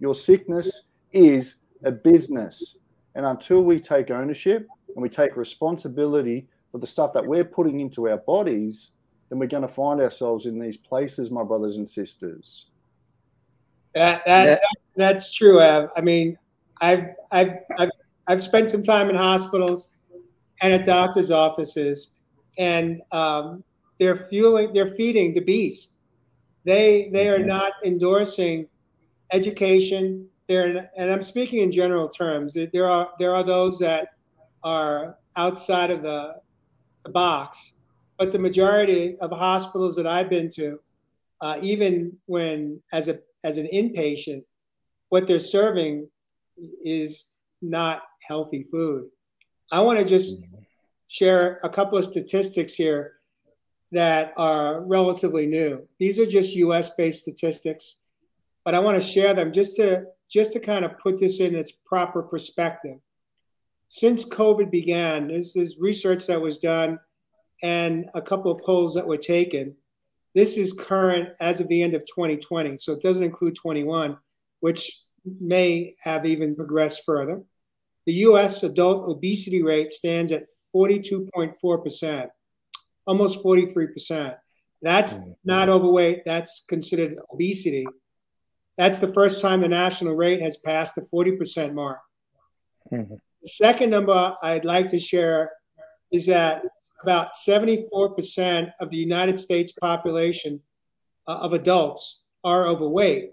Your 0.00 0.14
sickness 0.14 0.88
is 1.12 1.56
a 1.84 1.92
business. 1.92 2.76
And 3.14 3.24
until 3.24 3.62
we 3.62 3.78
take 3.78 4.10
ownership 4.10 4.66
and 4.94 5.02
we 5.02 5.08
take 5.08 5.36
responsibility 5.36 6.48
for 6.74 6.78
the 6.80 6.86
stuff 6.88 7.12
that 7.12 7.24
we're 7.24 7.44
putting 7.44 7.78
into 7.78 8.08
our 8.08 8.16
bodies, 8.16 8.90
then 9.28 9.38
we're 9.38 9.46
going 9.46 9.62
to 9.62 9.68
find 9.68 10.00
ourselves 10.00 10.44
in 10.44 10.58
these 10.58 10.76
places, 10.76 11.30
my 11.30 11.44
brothers 11.44 11.76
and 11.76 11.88
sisters. 11.88 12.66
That, 13.94 14.26
that, 14.26 14.44
yeah. 14.44 14.54
that 14.56 14.76
that's 14.96 15.32
true, 15.32 15.60
Ev. 15.60 15.90
I 15.96 16.00
mean, 16.00 16.36
I've, 16.80 17.10
I've, 17.30 17.52
I've, 17.78 17.90
I've 18.26 18.42
spent 18.42 18.70
some 18.70 18.82
time 18.82 19.08
in 19.08 19.14
hospitals 19.14 19.92
and 20.62 20.72
at 20.72 20.84
doctors' 20.84 21.30
offices, 21.30 22.10
and 22.58 23.02
um, 23.12 23.62
they're 24.00 24.16
fueling, 24.16 24.72
they're 24.72 24.96
feeding 24.96 25.32
the 25.32 25.42
beast. 25.42 25.98
They, 26.64 27.08
they 27.12 27.28
are 27.28 27.38
not 27.38 27.74
endorsing 27.84 28.66
education. 29.30 30.26
There, 30.48 30.90
and 30.96 31.12
I'm 31.12 31.22
speaking 31.22 31.60
in 31.60 31.70
general 31.70 32.08
terms. 32.08 32.56
There 32.72 32.90
are 32.90 33.10
there 33.20 33.32
are 33.32 33.44
those 33.44 33.78
that 33.78 34.08
are 34.64 35.18
outside 35.36 35.92
of 35.92 36.02
the, 36.02 36.42
the 37.04 37.10
box, 37.10 37.74
but 38.18 38.32
the 38.32 38.38
majority 38.38 39.16
of 39.20 39.30
hospitals 39.30 39.96
that 39.96 40.06
I've 40.06 40.30
been 40.30 40.48
to, 40.50 40.80
uh, 41.40 41.58
even 41.62 42.16
when 42.26 42.80
as 42.92 43.08
a 43.08 43.20
as 43.42 43.58
an 43.58 43.68
inpatient, 43.72 44.44
what 45.10 45.26
they're 45.26 45.40
serving 45.40 46.08
is 46.82 47.32
not 47.60 48.02
healthy 48.22 48.66
food. 48.70 49.08
I 49.70 49.80
want 49.80 49.98
to 49.98 50.04
just 50.04 50.44
share 51.08 51.60
a 51.62 51.68
couple 51.68 51.98
of 51.98 52.04
statistics 52.04 52.74
here 52.74 53.14
that 53.92 54.32
are 54.36 54.80
relatively 54.82 55.46
new. 55.46 55.86
These 55.98 56.18
are 56.18 56.26
just 56.26 56.54
US 56.56 56.94
based 56.94 57.22
statistics 57.22 57.98
but 58.64 58.74
I 58.74 58.78
want 58.78 59.00
to 59.00 59.06
share 59.06 59.34
them 59.34 59.52
just 59.52 59.76
to 59.76 60.06
just 60.30 60.52
to 60.54 60.60
kind 60.60 60.84
of 60.84 60.98
put 60.98 61.20
this 61.20 61.38
in 61.38 61.54
its 61.54 61.70
proper 61.70 62.22
perspective. 62.22 62.98
Since 63.88 64.28
COVID 64.28 64.70
began, 64.70 65.28
this 65.28 65.56
is 65.56 65.78
research 65.78 66.26
that 66.26 66.40
was 66.40 66.58
done 66.58 66.98
and 67.62 68.08
a 68.14 68.22
couple 68.22 68.50
of 68.50 68.62
polls 68.62 68.94
that 68.94 69.06
were 69.06 69.16
taken. 69.16 69.76
This 70.34 70.56
is 70.56 70.72
current 70.72 71.30
as 71.40 71.60
of 71.60 71.68
the 71.68 71.82
end 71.82 71.94
of 71.94 72.04
2020, 72.06 72.78
so 72.78 72.92
it 72.92 73.02
doesn't 73.02 73.22
include 73.22 73.56
21, 73.56 74.16
which 74.60 75.00
may 75.40 75.94
have 76.02 76.26
even 76.26 76.56
progressed 76.56 77.02
further. 77.06 77.42
The 78.06 78.14
US 78.28 78.62
adult 78.62 79.08
obesity 79.08 79.62
rate 79.62 79.92
stands 79.92 80.32
at 80.32 80.44
42.4%, 80.74 82.28
almost 83.06 83.42
43%. 83.42 84.36
That's 84.82 85.14
mm-hmm. 85.14 85.30
not 85.44 85.68
overweight, 85.68 86.22
that's 86.26 86.66
considered 86.66 87.18
obesity. 87.32 87.86
That's 88.76 88.98
the 88.98 89.12
first 89.12 89.40
time 89.40 89.60
the 89.60 89.68
national 89.68 90.14
rate 90.14 90.42
has 90.42 90.56
passed 90.56 90.96
the 90.96 91.02
40% 91.02 91.72
mark. 91.74 92.00
Mm-hmm. 92.92 93.14
The 93.44 93.50
second 93.50 93.90
number 93.90 94.34
I'd 94.42 94.64
like 94.64 94.88
to 94.88 94.98
share 94.98 95.52
is 96.10 96.24
that 96.26 96.62
about 97.02 97.32
74% 97.34 98.72
of 98.80 98.88
the 98.88 98.96
United 98.96 99.38
States 99.38 99.72
population 99.72 100.62
uh, 101.26 101.40
of 101.42 101.52
adults 101.52 102.22
are 102.42 102.66
overweight, 102.66 103.32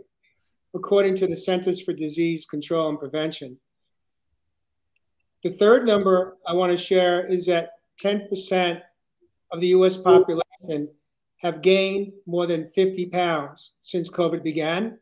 according 0.76 1.15
to 1.15 1.28
the 1.28 1.36
Centers 1.38 1.82
for 1.82 1.93
Disease 1.93 2.45
Control 2.45 2.89
and 2.89 3.00
Prevention. 3.00 3.58
The 5.43 5.52
third 5.52 5.88
number 5.88 6.38
I 6.45 6.56
want 6.56 6.71
to 6.71 6.78
share 6.78 7.26
is 7.26 7.45
that 7.45 7.69
10% 8.04 8.82
of 9.54 9.62
the 9.62 9.67
US 9.67 9.95
population 9.95 10.89
have 11.38 11.62
gained 11.62 12.12
more 12.26 12.47
than 12.47 12.69
50 12.76 13.06
pounds 13.06 13.76
since 13.80 14.10
COVID 14.10 14.43
began. 14.43 15.00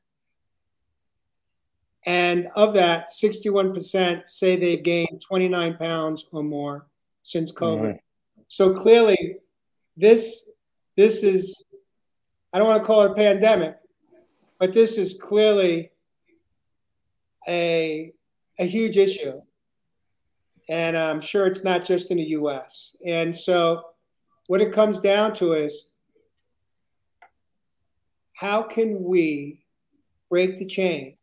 And 2.10 2.50
of 2.56 2.74
that, 2.74 3.10
61% 3.10 4.28
say 4.28 4.56
they've 4.56 4.82
gained 4.82 5.22
29 5.22 5.78
pounds 5.78 6.26
or 6.32 6.42
more 6.42 6.88
since 7.22 7.52
COVID. 7.52 8.00
So 8.48 8.74
clearly, 8.74 9.36
this 9.96 10.50
this 10.98 11.22
is 11.22 11.64
I 12.52 12.58
don't 12.58 12.68
want 12.68 12.82
to 12.82 12.88
call 12.88 13.04
it 13.04 13.12
a 13.12 13.14
pandemic, 13.14 13.78
but 14.58 14.74
this 14.74 14.98
is 14.98 15.20
clearly 15.22 15.92
a 17.48 18.12
a 18.58 18.66
huge 18.66 18.98
issue. 18.98 19.44
And 20.68 20.98
I'm 20.98 21.22
sure 21.22 21.46
it's 21.46 21.64
not 21.64 21.86
just 21.86 22.10
in 22.10 22.18
the 22.18 22.30
US. 22.40 22.96
And 23.06 23.36
so 23.36 23.84
what 24.48 24.62
it 24.62 24.74
comes 24.74 25.00
down 25.00 25.36
to 25.36 25.54
is 25.54 25.90
how 28.34 28.64
can 28.64 29.04
we 29.04 29.64
break 30.28 30.58
the 30.58 30.66
chain 30.66 31.18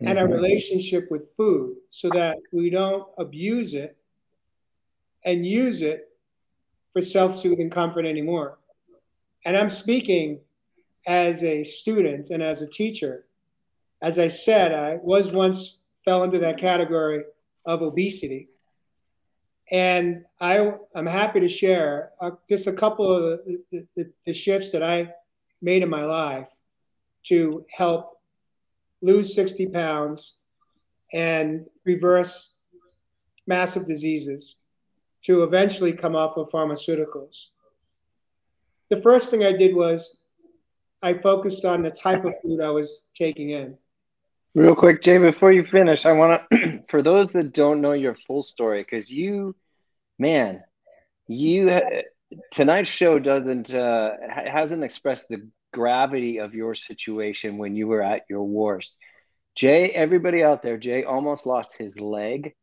mm-hmm. 0.00 0.08
and 0.08 0.18
a 0.18 0.26
relationship 0.26 1.08
with 1.10 1.30
food 1.36 1.76
so 1.90 2.08
that 2.10 2.38
we 2.52 2.70
don't 2.70 3.06
abuse 3.18 3.74
it 3.74 3.96
and 5.24 5.46
use 5.46 5.82
it 5.82 6.08
for 6.92 7.02
self 7.02 7.34
soothing 7.34 7.70
comfort 7.70 8.06
anymore. 8.06 8.58
And 9.44 9.56
I'm 9.56 9.68
speaking 9.68 10.40
as 11.06 11.44
a 11.44 11.62
student 11.64 12.30
and 12.30 12.42
as 12.42 12.62
a 12.62 12.66
teacher. 12.66 13.26
As 14.02 14.18
I 14.18 14.28
said, 14.28 14.72
I 14.72 14.98
was 15.02 15.30
once 15.30 15.78
fell 16.04 16.22
into 16.24 16.38
that 16.38 16.58
category 16.58 17.24
of 17.64 17.82
obesity. 17.82 18.48
And 19.70 20.24
I, 20.40 20.72
I'm 20.94 21.06
happy 21.06 21.40
to 21.40 21.48
share 21.48 22.12
uh, 22.20 22.32
just 22.48 22.66
a 22.66 22.72
couple 22.72 23.12
of 23.12 23.40
the, 23.72 23.86
the, 23.96 24.12
the 24.24 24.32
shifts 24.32 24.70
that 24.70 24.82
I 24.82 25.12
made 25.60 25.82
in 25.82 25.90
my 25.90 26.04
life 26.04 26.48
to 27.24 27.66
help 27.70 28.15
lose 29.02 29.34
60 29.34 29.66
pounds, 29.66 30.36
and 31.12 31.66
reverse 31.84 32.54
massive 33.46 33.86
diseases 33.86 34.56
to 35.22 35.42
eventually 35.42 35.92
come 35.92 36.16
off 36.16 36.36
of 36.36 36.50
pharmaceuticals. 36.50 37.46
The 38.90 39.00
first 39.00 39.30
thing 39.30 39.44
I 39.44 39.52
did 39.52 39.74
was 39.74 40.22
I 41.02 41.14
focused 41.14 41.64
on 41.64 41.82
the 41.82 41.90
type 41.90 42.24
of 42.24 42.34
food 42.42 42.60
I 42.60 42.70
was 42.70 43.06
taking 43.14 43.50
in. 43.50 43.76
Real 44.54 44.74
quick, 44.74 45.02
Jay, 45.02 45.18
before 45.18 45.52
you 45.52 45.62
finish, 45.62 46.06
I 46.06 46.12
want 46.12 46.42
to, 46.52 46.82
for 46.88 47.02
those 47.02 47.32
that 47.32 47.52
don't 47.52 47.80
know 47.80 47.92
your 47.92 48.14
full 48.14 48.42
story, 48.42 48.82
because 48.82 49.10
you, 49.10 49.54
man, 50.18 50.62
you, 51.26 51.80
tonight's 52.50 52.88
show 52.88 53.18
doesn't, 53.18 53.74
uh, 53.74 54.12
hasn't 54.30 54.82
expressed 54.82 55.28
the 55.28 55.46
gravity 55.76 56.38
of 56.40 56.54
your 56.54 56.74
situation 56.74 57.58
when 57.58 57.76
you 57.76 57.86
were 57.86 58.02
at 58.02 58.22
your 58.30 58.44
worst. 58.44 58.96
Jay, 59.54 59.90
everybody 59.90 60.42
out 60.42 60.62
there, 60.62 60.78
Jay 60.78 61.04
almost 61.04 61.46
lost 61.46 61.76
his 61.78 62.00
leg. 62.00 62.54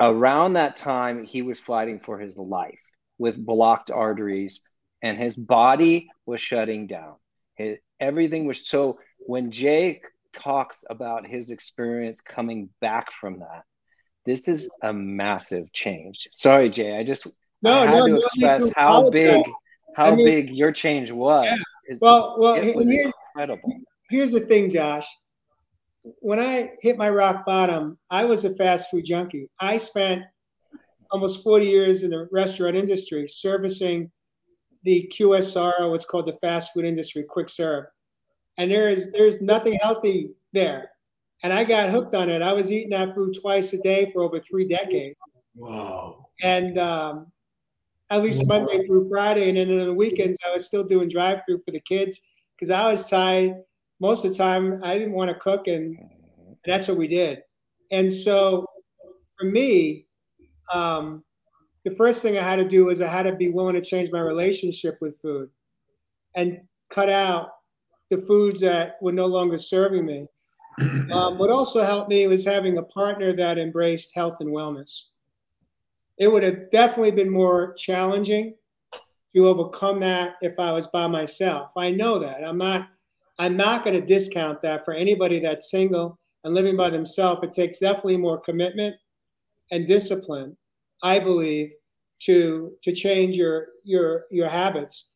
Around 0.00 0.54
that 0.54 0.76
time, 0.76 1.24
he 1.24 1.42
was 1.42 1.60
fighting 1.60 2.00
for 2.00 2.18
his 2.18 2.36
life 2.38 2.84
with 3.18 3.44
blocked 3.52 3.90
arteries. 3.90 4.62
and 5.02 5.18
his 5.18 5.36
body 5.36 6.08
was 6.26 6.40
shutting 6.40 6.86
down. 6.86 7.16
His, 7.56 7.78
everything 7.98 8.46
was 8.46 8.68
so. 8.68 8.98
When 9.18 9.50
Jay 9.50 10.00
talks 10.32 10.84
about 10.88 11.26
his 11.26 11.50
experience 11.50 12.20
coming 12.20 12.70
back 12.80 13.12
from 13.20 13.40
that, 13.40 13.64
this 14.24 14.48
is 14.48 14.70
a 14.82 14.92
massive 14.92 15.72
change. 15.72 16.28
Sorry, 16.32 16.70
Jay. 16.70 16.96
I 16.96 17.04
just 17.04 17.26
no, 17.62 17.72
I 17.72 17.86
had 17.86 17.90
no, 17.90 18.06
to 18.06 18.22
no, 18.36 18.72
how 18.76 19.10
big 19.10 19.42
how 19.94 20.06
I 20.06 20.14
mean, 20.14 20.26
big 20.26 20.50
your 20.50 20.72
change 20.72 21.10
was. 21.10 21.44
Yeah. 21.44 21.56
Well, 22.00 22.36
well, 22.38 22.54
was 22.74 22.88
here's, 22.88 23.12
incredible. 23.34 23.72
Here's 24.08 24.32
the 24.32 24.40
thing, 24.40 24.70
Josh. 24.70 25.06
When 26.20 26.38
I 26.38 26.70
hit 26.80 26.96
my 26.96 27.10
rock 27.10 27.44
bottom, 27.44 27.98
I 28.08 28.24
was 28.24 28.44
a 28.44 28.54
fast 28.54 28.90
food 28.90 29.04
junkie. 29.04 29.48
I 29.58 29.76
spent 29.76 30.22
almost 31.10 31.42
40 31.42 31.66
years 31.66 32.02
in 32.02 32.10
the 32.10 32.28
restaurant 32.30 32.76
industry 32.76 33.26
servicing 33.28 34.10
the 34.82 35.12
QSR, 35.14 35.90
what's 35.90 36.04
called 36.04 36.26
the 36.26 36.38
fast 36.40 36.72
food 36.72 36.84
industry, 36.84 37.24
quick 37.28 37.50
serve. 37.50 37.84
And 38.56 38.70
there 38.70 38.88
is 38.88 39.12
there's 39.12 39.40
nothing 39.40 39.78
healthy 39.82 40.30
there. 40.52 40.90
And 41.42 41.52
I 41.52 41.64
got 41.64 41.90
hooked 41.90 42.14
on 42.14 42.28
it. 42.28 42.42
I 42.42 42.52
was 42.52 42.70
eating 42.70 42.90
that 42.90 43.14
food 43.14 43.36
twice 43.40 43.72
a 43.72 43.78
day 43.78 44.10
for 44.12 44.22
over 44.22 44.38
three 44.38 44.66
decades. 44.66 45.18
Wow. 45.54 46.26
And 46.42 46.76
um, 46.78 47.32
at 48.10 48.22
least 48.22 48.46
Monday 48.46 48.84
through 48.84 49.08
Friday, 49.08 49.48
and 49.48 49.56
then 49.56 49.80
on 49.80 49.86
the 49.86 49.94
weekends 49.94 50.38
I 50.46 50.52
was 50.52 50.66
still 50.66 50.84
doing 50.84 51.08
drive 51.08 51.42
through 51.44 51.62
for 51.64 51.70
the 51.70 51.80
kids 51.80 52.20
because 52.56 52.70
I 52.70 52.90
was 52.90 53.08
tired. 53.08 53.54
Most 54.00 54.24
of 54.24 54.32
the 54.32 54.36
time 54.36 54.80
I 54.82 54.98
didn't 54.98 55.12
want 55.12 55.28
to 55.28 55.34
cook, 55.34 55.68
and 55.68 55.96
that's 56.64 56.88
what 56.88 56.96
we 56.96 57.06
did. 57.06 57.42
And 57.92 58.12
so 58.12 58.66
for 59.38 59.46
me, 59.46 60.06
um, 60.72 61.24
the 61.84 61.94
first 61.94 62.22
thing 62.22 62.36
I 62.36 62.42
had 62.42 62.56
to 62.56 62.68
do 62.68 62.86
was 62.86 63.00
I 63.00 63.08
had 63.08 63.22
to 63.24 63.34
be 63.34 63.48
willing 63.48 63.74
to 63.74 63.80
change 63.80 64.10
my 64.10 64.20
relationship 64.20 64.98
with 65.00 65.20
food 65.20 65.50
and 66.34 66.60
cut 66.90 67.08
out 67.08 67.50
the 68.10 68.18
foods 68.18 68.60
that 68.60 68.96
were 69.00 69.12
no 69.12 69.26
longer 69.26 69.58
serving 69.58 70.04
me. 70.04 70.26
Um, 71.10 71.38
what 71.38 71.50
also 71.50 71.82
helped 71.82 72.08
me 72.08 72.28
was 72.28 72.44
having 72.44 72.78
a 72.78 72.84
partner 72.84 73.32
that 73.32 73.58
embraced 73.58 74.14
health 74.14 74.36
and 74.38 74.50
wellness 74.50 75.06
it 76.20 76.30
would 76.30 76.42
have 76.42 76.70
definitely 76.70 77.10
been 77.10 77.30
more 77.30 77.72
challenging 77.72 78.54
to 79.34 79.48
overcome 79.48 80.00
that 80.00 80.34
if 80.42 80.60
I 80.60 80.70
was 80.70 80.86
by 80.86 81.06
myself. 81.06 81.72
I 81.76 81.90
know 81.90 82.18
that. 82.18 82.46
I'm 82.46 82.58
not 82.58 82.88
I'm 83.38 83.56
not 83.56 83.84
going 83.84 83.98
to 83.98 84.06
discount 84.06 84.60
that 84.60 84.84
for 84.84 84.92
anybody 84.92 85.40
that's 85.40 85.70
single 85.70 86.18
and 86.44 86.52
living 86.52 86.76
by 86.76 86.90
themselves. 86.90 87.40
It 87.42 87.54
takes 87.54 87.78
definitely 87.78 88.18
more 88.18 88.38
commitment 88.38 88.96
and 89.70 89.86
discipline, 89.86 90.58
I 91.02 91.20
believe, 91.20 91.72
to 92.24 92.76
to 92.82 92.92
change 92.92 93.34
your 93.36 93.68
your 93.82 94.26
your 94.30 94.48
habits. 94.48 95.12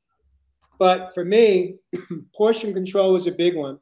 But 0.78 1.12
for 1.12 1.24
me, 1.24 1.76
portion 2.34 2.72
control 2.72 3.12
was 3.12 3.26
a 3.26 3.32
big 3.32 3.56
one. 3.56 3.78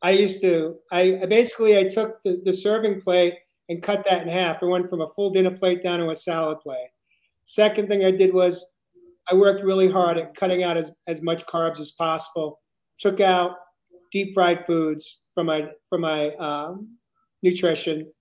I 0.00 0.12
used 0.12 0.40
to 0.42 0.76
I 0.92 1.26
basically 1.28 1.76
I 1.76 1.88
took 1.88 2.22
the, 2.22 2.40
the 2.44 2.52
serving 2.52 3.00
plate 3.00 3.34
and 3.70 3.80
cut 3.80 4.04
that 4.04 4.22
in 4.22 4.28
half. 4.28 4.62
I 4.62 4.66
went 4.66 4.90
from 4.90 5.00
a 5.00 5.06
full 5.06 5.30
dinner 5.30 5.52
plate 5.52 5.82
down 5.82 6.00
to 6.00 6.10
a 6.10 6.16
salad 6.16 6.58
plate. 6.60 6.90
Second 7.44 7.88
thing 7.88 8.04
I 8.04 8.10
did 8.10 8.34
was 8.34 8.72
I 9.30 9.34
worked 9.34 9.64
really 9.64 9.88
hard 9.88 10.18
at 10.18 10.34
cutting 10.34 10.64
out 10.64 10.76
as, 10.76 10.92
as 11.06 11.22
much 11.22 11.46
carbs 11.46 11.78
as 11.78 11.92
possible. 11.92 12.60
Took 12.98 13.20
out 13.20 13.52
deep 14.10 14.34
fried 14.34 14.66
foods 14.66 15.20
from 15.32 15.46
my 15.46 15.70
from 15.88 16.00
my 16.02 16.34
um, 16.34 16.96
nutrition. 17.42 18.12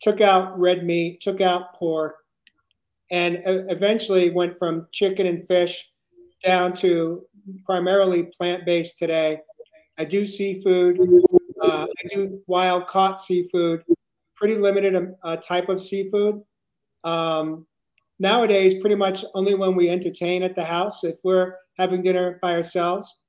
Took 0.00 0.20
out 0.20 0.58
red 0.58 0.84
meat. 0.84 1.20
Took 1.20 1.40
out 1.40 1.74
pork, 1.74 2.14
and 3.10 3.42
eventually 3.44 4.30
went 4.30 4.56
from 4.56 4.86
chicken 4.92 5.26
and 5.26 5.46
fish 5.48 5.90
down 6.44 6.72
to 6.74 7.24
primarily 7.64 8.30
plant 8.38 8.64
based 8.64 8.98
today. 8.98 9.40
I 9.98 10.04
do 10.04 10.24
seafood. 10.24 11.00
Uh, 11.60 11.86
I 11.86 12.14
do 12.14 12.40
wild 12.46 12.86
caught 12.86 13.18
seafood 13.18 13.82
pretty 14.36 14.54
limited 14.54 14.94
um, 14.94 15.16
uh, 15.22 15.36
type 15.36 15.68
of 15.68 15.80
seafood. 15.80 16.40
Um, 17.04 17.66
nowadays, 18.18 18.80
pretty 18.80 18.96
much 18.96 19.24
only 19.34 19.54
when 19.54 19.74
we 19.74 19.88
entertain 19.88 20.42
at 20.42 20.54
the 20.54 20.64
house. 20.64 21.04
If 21.04 21.16
we're 21.24 21.54
having 21.78 22.02
dinner 22.02 22.38
by 22.42 22.54
ourselves, 22.54 23.22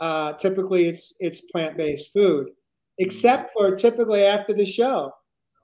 uh, 0.00 0.32
typically 0.34 0.88
it's 0.88 1.14
it's 1.20 1.42
plant 1.52 1.76
based 1.76 2.12
food, 2.12 2.48
except 2.98 3.52
for 3.52 3.74
typically 3.76 4.24
after 4.24 4.52
the 4.52 4.64
show. 4.64 5.12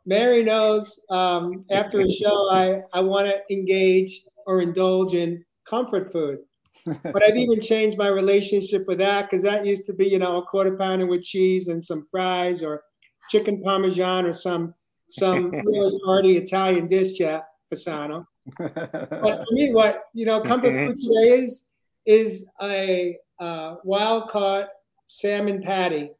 Mary 0.07 0.43
knows 0.43 1.03
um, 1.11 1.63
after 1.71 2.01
a 2.01 2.09
show 2.09 2.51
I, 2.51 2.83
I 2.93 3.01
want 3.01 3.27
to 3.27 3.41
engage 3.51 4.21
or 4.47 4.61
indulge 4.61 5.15
in 5.15 5.45
comfort 5.67 6.13
food. 6.13 6.41
but 6.85 7.23
I've 7.23 7.37
even 7.37 7.61
changed 7.61 7.97
my 7.97 8.09
relationship 8.09 8.85
with 8.87 8.99
that 8.99 9.23
because 9.23 9.43
that 9.43 9.65
used 9.65 9.87
to 9.87 9.95
be, 9.95 10.07
you 10.07 10.19
know, 10.19 10.37
a 10.37 10.43
quarter 10.43 10.77
pounder 10.77 11.07
with 11.07 11.23
cheese 11.23 11.69
and 11.69 11.83
some 11.83 12.07
fries 12.11 12.63
or 12.63 12.83
chicken 13.29 13.63
parmesan 13.63 14.27
or 14.27 14.33
some 14.33 14.75
some 15.09 15.51
really 15.65 15.99
hearty 16.05 16.37
Italian 16.37 16.87
dish, 16.87 17.13
Jeff 17.13 17.45
Fasano. 17.73 18.27
but 18.59 19.09
for 19.09 19.53
me, 19.53 19.73
what 19.73 20.05
you 20.13 20.27
know, 20.27 20.41
comfort 20.41 20.73
mm-hmm. 20.73 20.89
food 20.89 20.97
today 20.97 21.43
is 21.43 21.69
is 22.07 22.51
a 22.63 23.17
uh, 23.39 23.77
wild 23.85 24.29
caught 24.29 24.69
salmon 25.07 25.63
patty 25.63 26.11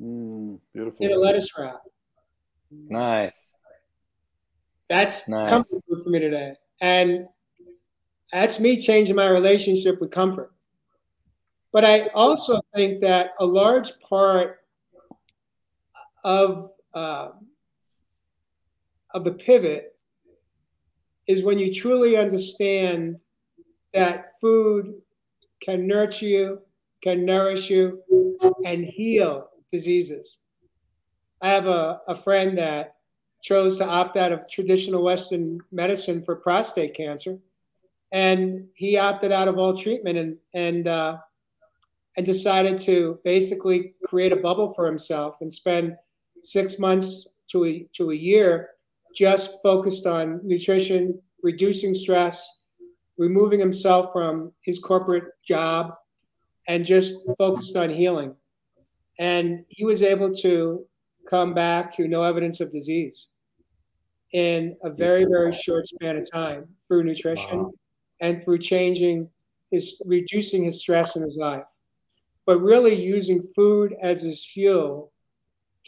mm, 0.00 0.58
beautiful. 0.72 1.04
in 1.04 1.12
a 1.12 1.16
lettuce 1.16 1.50
wrap. 1.58 1.80
Nice. 2.70 3.52
That's 4.88 5.28
nice. 5.28 5.48
comfort 5.48 5.82
food 5.88 6.02
for 6.02 6.10
me 6.10 6.18
today, 6.18 6.54
and 6.80 7.28
that's 8.32 8.58
me 8.58 8.76
changing 8.78 9.16
my 9.16 9.26
relationship 9.26 10.00
with 10.00 10.10
comfort. 10.10 10.52
But 11.72 11.84
I 11.84 12.08
also 12.08 12.60
think 12.74 13.00
that 13.02 13.32
a 13.38 13.46
large 13.46 13.98
part 14.00 14.57
of 16.28 16.72
uh, 16.92 17.30
of 19.14 19.24
the 19.24 19.32
pivot 19.32 19.96
is 21.26 21.42
when 21.42 21.58
you 21.58 21.72
truly 21.72 22.18
understand 22.18 23.16
that 23.94 24.38
food 24.38 24.92
can 25.62 25.86
nurture 25.86 26.26
you, 26.26 26.60
can 27.02 27.24
nourish 27.24 27.70
you, 27.70 28.02
and 28.66 28.84
heal 28.84 29.48
diseases. 29.70 30.40
I 31.40 31.48
have 31.48 31.66
a, 31.66 32.00
a 32.06 32.14
friend 32.14 32.58
that 32.58 32.96
chose 33.40 33.78
to 33.78 33.86
opt 33.86 34.16
out 34.18 34.32
of 34.32 34.48
traditional 34.50 35.02
Western 35.02 35.60
medicine 35.72 36.22
for 36.22 36.36
prostate 36.36 36.94
cancer, 36.94 37.38
and 38.12 38.66
he 38.74 38.98
opted 38.98 39.32
out 39.32 39.48
of 39.48 39.56
all 39.56 39.74
treatment 39.74 40.18
and 40.18 40.36
and 40.52 40.86
uh, 40.88 41.16
and 42.18 42.26
decided 42.26 42.78
to 42.80 43.18
basically 43.24 43.94
create 44.04 44.32
a 44.32 44.36
bubble 44.36 44.74
for 44.74 44.84
himself 44.84 45.38
and 45.40 45.50
spend 45.50 45.96
six 46.42 46.78
months 46.78 47.28
to 47.48 47.64
a, 47.64 47.86
to 47.94 48.10
a 48.10 48.14
year 48.14 48.70
just 49.14 49.60
focused 49.62 50.06
on 50.06 50.40
nutrition, 50.44 51.20
reducing 51.42 51.94
stress, 51.94 52.62
removing 53.16 53.58
himself 53.58 54.12
from 54.12 54.52
his 54.60 54.78
corporate 54.78 55.24
job, 55.42 55.94
and 56.68 56.84
just 56.84 57.14
focused 57.38 57.76
on 57.76 57.90
healing. 57.90 58.34
And 59.18 59.64
he 59.68 59.84
was 59.84 60.02
able 60.02 60.32
to 60.36 60.86
come 61.28 61.52
back 61.52 61.90
to 61.96 62.06
no 62.06 62.22
evidence 62.22 62.60
of 62.60 62.70
disease 62.70 63.28
in 64.32 64.76
a 64.84 64.90
very, 64.90 65.24
very 65.24 65.52
short 65.52 65.88
span 65.88 66.16
of 66.16 66.30
time 66.30 66.66
through 66.86 67.04
nutrition 67.04 67.58
wow. 67.64 67.72
and 68.20 68.42
through 68.42 68.58
changing 68.58 69.28
his, 69.70 70.00
reducing 70.04 70.64
his 70.64 70.78
stress 70.78 71.16
in 71.16 71.22
his 71.22 71.36
life, 71.36 71.66
but 72.46 72.60
really 72.60 72.94
using 72.94 73.42
food 73.54 73.94
as 74.00 74.22
his 74.22 74.44
fuel 74.44 75.10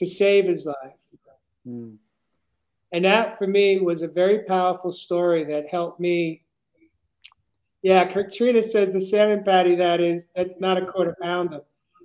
to 0.00 0.06
save 0.06 0.46
his 0.46 0.64
life. 0.64 1.04
Mm. 1.66 1.96
And 2.90 3.04
that 3.04 3.36
for 3.36 3.46
me 3.46 3.78
was 3.78 4.00
a 4.00 4.08
very 4.08 4.44
powerful 4.44 4.90
story 4.90 5.44
that 5.44 5.68
helped 5.68 6.00
me. 6.00 6.42
Yeah, 7.82 8.06
Katrina 8.06 8.62
says 8.62 8.94
the 8.94 9.00
salmon 9.00 9.44
patty 9.44 9.74
that 9.74 10.00
is 10.00 10.28
that's 10.34 10.58
not 10.58 10.78
a 10.78 10.86
quarter 10.86 11.14
pounder. 11.20 11.60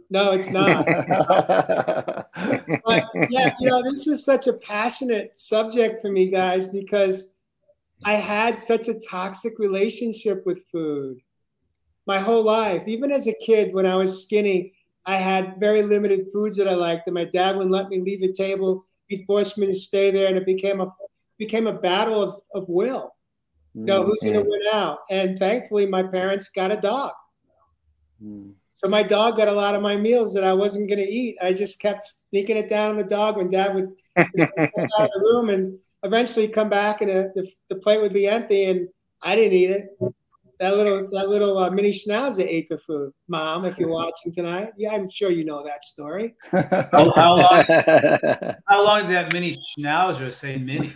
No, 0.10 0.34
it's 0.34 0.50
not. 0.50 0.86
but 2.86 3.06
yeah, 3.30 3.56
you 3.60 3.70
know, 3.70 3.82
this 3.82 4.08
is 4.08 4.24
such 4.24 4.48
a 4.48 4.54
passionate 4.54 5.40
subject 5.40 6.02
for 6.02 6.12
me, 6.12 6.30
guys, 6.30 6.68
because 6.68 7.32
I 8.04 8.16
had 8.16 8.58
such 8.58 8.90
a 8.90 9.00
toxic 9.00 9.58
relationship 9.58 10.46
with 10.46 10.68
food 10.68 11.22
my 12.06 12.20
whole 12.20 12.44
life. 12.44 12.84
Even 12.88 13.12
as 13.12 13.26
a 13.26 13.34
kid, 13.34 13.74
when 13.74 13.86
I 13.86 13.96
was 13.96 14.22
skinny, 14.22 14.75
I 15.06 15.18
had 15.18 15.56
very 15.60 15.82
limited 15.82 16.28
foods 16.34 16.58
that 16.58 16.68
I 16.68 16.74
liked, 16.74 17.08
and 17.08 17.14
my 17.14 17.26
dad 17.26 17.56
wouldn't 17.56 17.74
let 17.74 17.90
me 17.90 18.02
leave 18.02 18.22
the 18.22 18.34
table 18.34 18.86
he 19.08 19.24
forced 19.26 19.58
me 19.58 19.68
to 19.68 19.76
stay 19.76 20.12
there, 20.12 20.28
and 20.28 20.38
it 20.38 20.46
became 20.46 20.82
a 20.82 20.88
became 21.38 21.68
a 21.68 21.74
battle 21.74 22.22
of, 22.22 22.34
of 22.54 22.66
will. 22.70 23.14
You 23.74 23.84
know, 23.84 24.00
mm-hmm. 24.02 24.10
who's 24.10 24.22
going 24.22 24.36
to 24.36 24.50
win 24.50 24.62
out? 24.72 25.00
And 25.10 25.38
thankfully, 25.38 25.86
my 25.86 26.02
parents 26.02 26.50
got 26.50 26.72
a 26.72 26.78
dog. 26.78 27.12
Mm. 28.24 28.54
So 28.76 28.90
my 28.90 29.04
dog 29.04 29.36
got 29.36 29.50
a 29.50 29.54
lot 29.54 29.76
of 29.76 29.82
my 29.82 29.98
meals 29.98 30.34
that 30.34 30.46
I 30.46 30.54
wasn't 30.54 30.88
going 30.88 31.00
to 31.00 31.10
eat. 31.10 31.38
I 31.42 31.52
just 31.52 31.82
kept 31.82 32.06
sneaking 32.06 32.56
it 32.56 32.70
down 32.70 32.96
the 32.96 33.04
dog 33.04 33.36
when 33.36 33.50
Dad 33.50 33.76
would 33.76 33.90
out 34.18 34.28
of 34.28 35.12
the 35.12 35.22
room, 35.22 35.50
and 35.50 35.78
eventually 36.04 36.48
come 36.48 36.70
back, 36.70 37.02
and 37.02 37.12
a, 37.12 37.32
the, 37.36 37.50
the 37.70 37.76
plate 37.76 38.02
would 38.02 38.14
be 38.14 38.28
empty, 38.28 38.66
and 38.66 38.88
I 39.22 39.36
didn't 39.36 39.54
eat 39.54 39.72
it. 39.72 39.88
That 40.60 40.76
little 40.78 41.08
that 41.12 41.30
little 41.30 41.58
uh, 41.58 41.70
mini 41.70 41.92
schnauzer 41.92 42.46
ate 42.46 42.68
the 42.70 42.78
food. 42.78 43.12
Mom, 43.28 43.66
if 43.66 43.78
you're 43.78 43.90
watching 43.90 44.32
tonight, 44.32 44.70
yeah, 44.78 44.92
I'm 44.94 45.10
sure 45.10 45.30
you 45.32 45.46
know 45.46 45.64
that 45.64 45.84
story. 45.86 46.36
how, 46.52 47.12
how 47.16 47.36
long? 47.38 47.64
How 48.68 48.84
long 48.84 49.02
did 49.04 49.12
that 49.12 49.34
mini 49.34 49.56
schnauzer 49.78 50.32
say 50.32 50.58
mini? 50.58 50.92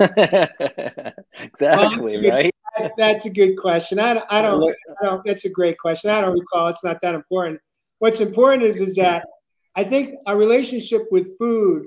exactly 1.40 2.20
good- 2.20 2.28
right. 2.32 2.54
That's, 2.76 2.92
that's 2.96 3.24
a 3.26 3.30
good 3.30 3.56
question. 3.56 3.98
I, 3.98 4.14
don't- 4.14 4.26
I 4.30 4.40
don't 4.42 4.62
I 5.00 5.04
don't. 5.04 5.24
That's 5.24 5.44
a 5.44 5.50
great 5.50 5.78
question. 5.78 6.10
I 6.10 6.20
don't 6.20 6.38
recall. 6.38 6.68
It's 6.68 6.84
not 6.84 7.00
that 7.02 7.14
important. 7.14 7.60
What's 7.98 8.20
important 8.20 8.62
is 8.62 8.80
is 8.80 8.94
that 8.96 9.24
I 9.74 9.82
think 9.84 10.14
our 10.26 10.36
relationship 10.36 11.02
with 11.10 11.36
food, 11.38 11.86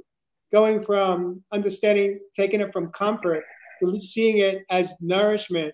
going 0.51 0.81
from 0.81 1.43
understanding, 1.51 2.19
taking 2.35 2.59
it 2.59 2.73
from 2.73 2.89
comfort, 2.91 3.43
to 3.81 3.99
seeing 3.99 4.39
it 4.39 4.63
as 4.69 4.93
nourishment 4.99 5.73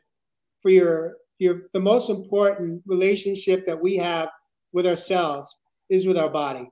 for 0.62 0.70
your 0.70 1.18
your 1.40 1.64
the 1.74 1.80
most 1.80 2.10
important 2.10 2.82
relationship 2.86 3.66
that 3.66 3.82
we 3.82 3.98
have 3.98 4.30
with 4.72 4.86
ourselves 4.86 5.56
is 5.90 6.08
with 6.08 6.18
our 6.18 6.30
body. 6.30 6.70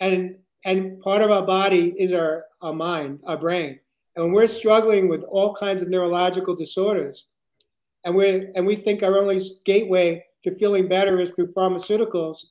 And 0.00 0.36
and 0.64 1.00
part 1.00 1.22
of 1.22 1.30
our 1.30 1.46
body 1.46 1.94
is 1.98 2.12
our, 2.12 2.44
our 2.60 2.72
mind, 2.72 3.20
our 3.24 3.36
brain. 3.36 3.78
And 4.16 4.24
when 4.24 4.34
we're 4.34 4.46
struggling 4.48 5.08
with 5.08 5.22
all 5.24 5.54
kinds 5.54 5.80
of 5.80 5.88
neurological 5.88 6.56
disorders, 6.56 7.28
and 8.04 8.14
we 8.14 8.48
and 8.54 8.66
we 8.66 8.76
think 8.76 9.02
our 9.02 9.16
only 9.16 9.40
gateway 9.64 10.24
to 10.42 10.54
feeling 10.54 10.88
better 10.88 11.18
is 11.20 11.30
through 11.30 11.52
pharmaceuticals, 11.52 12.46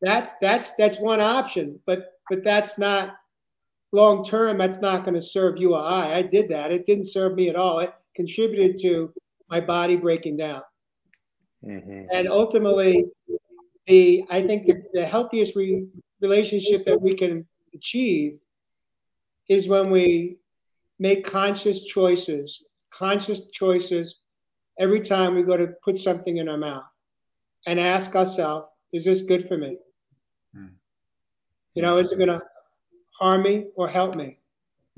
that's 0.00 0.32
that's 0.40 0.74
that's 0.76 1.00
one 1.00 1.20
option. 1.20 1.80
But 1.86 2.12
but 2.28 2.44
that's 2.44 2.78
not 2.78 3.16
long 3.92 4.24
term. 4.24 4.58
That's 4.58 4.80
not 4.80 5.04
going 5.04 5.14
to 5.14 5.20
serve 5.20 5.58
you 5.58 5.74
or 5.74 5.82
I. 5.82 6.14
I 6.14 6.22
did 6.22 6.48
that. 6.50 6.72
It 6.72 6.86
didn't 6.86 7.06
serve 7.06 7.34
me 7.34 7.48
at 7.48 7.56
all. 7.56 7.80
It 7.80 7.92
contributed 8.14 8.78
to 8.82 9.12
my 9.48 9.60
body 9.60 9.96
breaking 9.96 10.36
down. 10.36 10.62
Mhm. 11.64 12.08
And 12.12 12.28
ultimately, 12.28 13.06
the 13.86 14.24
I 14.30 14.42
think 14.42 14.66
the, 14.66 14.82
the 14.92 15.04
healthiest 15.04 15.56
re, 15.56 15.86
relationship 16.20 16.84
that 16.86 17.00
we 17.00 17.14
can 17.14 17.46
achieve 17.74 18.38
is 19.48 19.68
when 19.68 19.90
we 19.90 20.38
make 20.98 21.24
conscious 21.24 21.84
choices, 21.84 22.62
conscious 22.90 23.50
choices 23.50 24.22
every 24.78 25.00
time 25.00 25.34
we 25.34 25.42
go 25.42 25.56
to 25.56 25.68
put 25.84 25.98
something 25.98 26.36
in 26.38 26.48
our 26.48 26.56
mouth 26.56 26.84
and 27.66 27.78
ask 27.78 28.14
ourselves, 28.14 28.68
is 28.92 29.04
this 29.04 29.22
good 29.22 29.46
for 29.46 29.56
me? 29.56 29.78
Hmm. 30.54 30.66
You 31.74 31.82
know, 31.82 31.98
is 31.98 32.12
it 32.12 32.16
going 32.16 32.28
to 32.28 32.42
harm 33.18 33.42
me 33.42 33.66
or 33.76 33.88
help 33.88 34.14
me? 34.14 34.38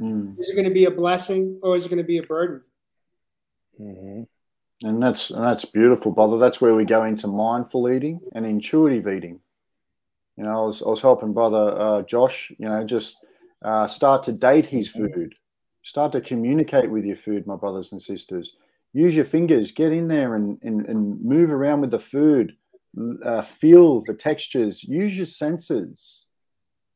Mm. 0.00 0.38
Is 0.38 0.48
it 0.48 0.54
going 0.54 0.68
to 0.68 0.74
be 0.74 0.86
a 0.86 0.90
blessing 0.90 1.60
or 1.62 1.76
is 1.76 1.86
it 1.86 1.88
going 1.88 1.98
to 1.98 2.04
be 2.04 2.18
a 2.18 2.22
burden? 2.22 2.62
Mhm. 3.80 4.26
And 4.82 5.02
that's 5.02 5.30
and 5.30 5.44
that's 5.44 5.64
beautiful, 5.64 6.12
brother. 6.12 6.38
That's 6.38 6.60
where 6.60 6.74
we 6.74 6.84
go 6.84 7.04
into 7.04 7.26
mindful 7.28 7.90
eating 7.90 8.20
and 8.34 8.46
intuitive 8.46 9.08
eating. 9.08 9.40
You 10.36 10.44
know, 10.44 10.50
I 10.50 10.66
was, 10.66 10.82
I 10.82 10.88
was 10.88 11.00
helping 11.00 11.32
brother 11.32 11.76
uh, 11.78 12.02
Josh. 12.02 12.52
You 12.58 12.68
know, 12.68 12.84
just 12.84 13.24
uh, 13.64 13.86
start 13.86 14.24
to 14.24 14.32
date 14.32 14.66
his 14.66 14.88
food. 14.88 15.34
Start 15.84 16.12
to 16.12 16.20
communicate 16.20 16.90
with 16.90 17.04
your 17.04 17.16
food, 17.16 17.46
my 17.46 17.56
brothers 17.56 17.92
and 17.92 18.00
sisters. 18.00 18.58
Use 18.92 19.14
your 19.14 19.24
fingers. 19.24 19.70
Get 19.72 19.92
in 19.92 20.08
there 20.08 20.34
and 20.34 20.58
and, 20.62 20.86
and 20.86 21.22
move 21.22 21.50
around 21.50 21.80
with 21.82 21.90
the 21.90 22.00
food. 22.00 22.56
Uh, 23.24 23.42
feel 23.42 24.02
the 24.02 24.14
textures. 24.14 24.82
Use 24.84 25.16
your 25.16 25.26
senses. 25.26 26.26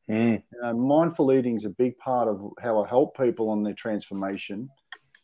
Mm. 0.09 0.43
You 0.53 0.61
know, 0.61 0.73
mindful 0.73 1.31
eating 1.31 1.55
is 1.55 1.65
a 1.65 1.69
big 1.69 1.97
part 1.97 2.27
of 2.27 2.41
how 2.61 2.83
I 2.83 2.87
help 2.87 3.17
people 3.17 3.49
on 3.49 3.63
their 3.63 3.73
transformation 3.73 4.69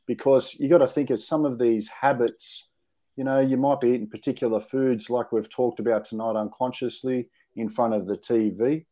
because 0.06 0.56
you 0.60 0.70
got 0.70 0.80
to 0.80 0.88
think 0.88 1.10
of 1.10 1.20
some 1.20 1.46
of 1.46 1.58
these 1.58 1.88
habits. 1.88 2.70
You 3.16 3.24
know, 3.24 3.40
you 3.40 3.58
might 3.58 3.82
be 3.82 3.90
eating 3.90 4.10
particular 4.10 4.60
foods 4.60 5.10
like 5.10 5.32
we've 5.32 5.50
talked 5.50 5.80
about 5.80 6.06
tonight 6.06 6.36
unconsciously 6.36 7.30
in 7.56 7.70
front 7.70 7.94
of 7.94 8.06
the 8.06 8.18
TV. 8.18 8.86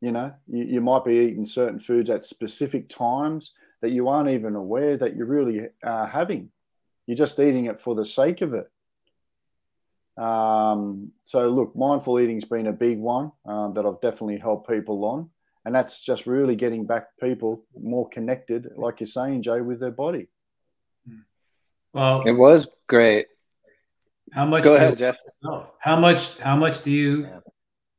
You 0.00 0.12
know, 0.12 0.32
you, 0.46 0.64
you 0.64 0.80
might 0.80 1.04
be 1.04 1.16
eating 1.16 1.46
certain 1.46 1.78
foods 1.78 2.10
at 2.10 2.24
specific 2.24 2.88
times 2.88 3.52
that 3.80 3.90
you 3.90 4.08
aren't 4.08 4.30
even 4.30 4.56
aware 4.56 4.96
that 4.96 5.16
you're 5.16 5.26
really 5.26 5.68
uh, 5.82 6.06
having. 6.06 6.50
You're 7.06 7.16
just 7.16 7.38
eating 7.38 7.66
it 7.66 7.80
for 7.80 7.94
the 7.94 8.06
sake 8.06 8.40
of 8.40 8.54
it. 8.54 8.70
Um, 10.20 11.12
so, 11.24 11.48
look, 11.48 11.74
mindful 11.74 12.20
eating's 12.20 12.44
been 12.44 12.66
a 12.66 12.72
big 12.72 12.98
one 12.98 13.32
um, 13.46 13.74
that 13.74 13.86
I've 13.86 14.00
definitely 14.00 14.38
helped 14.38 14.68
people 14.68 15.04
on, 15.04 15.30
and 15.64 15.74
that's 15.74 16.02
just 16.04 16.26
really 16.26 16.56
getting 16.56 16.86
back 16.86 17.08
people 17.20 17.64
more 17.78 18.08
connected, 18.08 18.68
like 18.76 19.00
you're 19.00 19.06
saying, 19.06 19.42
Jay, 19.42 19.60
with 19.60 19.80
their 19.80 19.90
body. 19.90 20.28
Well, 21.92 22.22
It 22.22 22.32
was 22.32 22.68
great. 22.88 23.26
how 24.32 24.46
much? 24.46 24.62
Go 24.64 24.76
ahead, 24.76 24.96
Jeff. 24.96 25.16
yourself? 25.24 25.70
How 25.80 25.96
much? 25.98 26.38
How 26.38 26.56
much 26.56 26.82
do 26.82 26.90
you? 26.90 27.22
Yeah. 27.22 27.40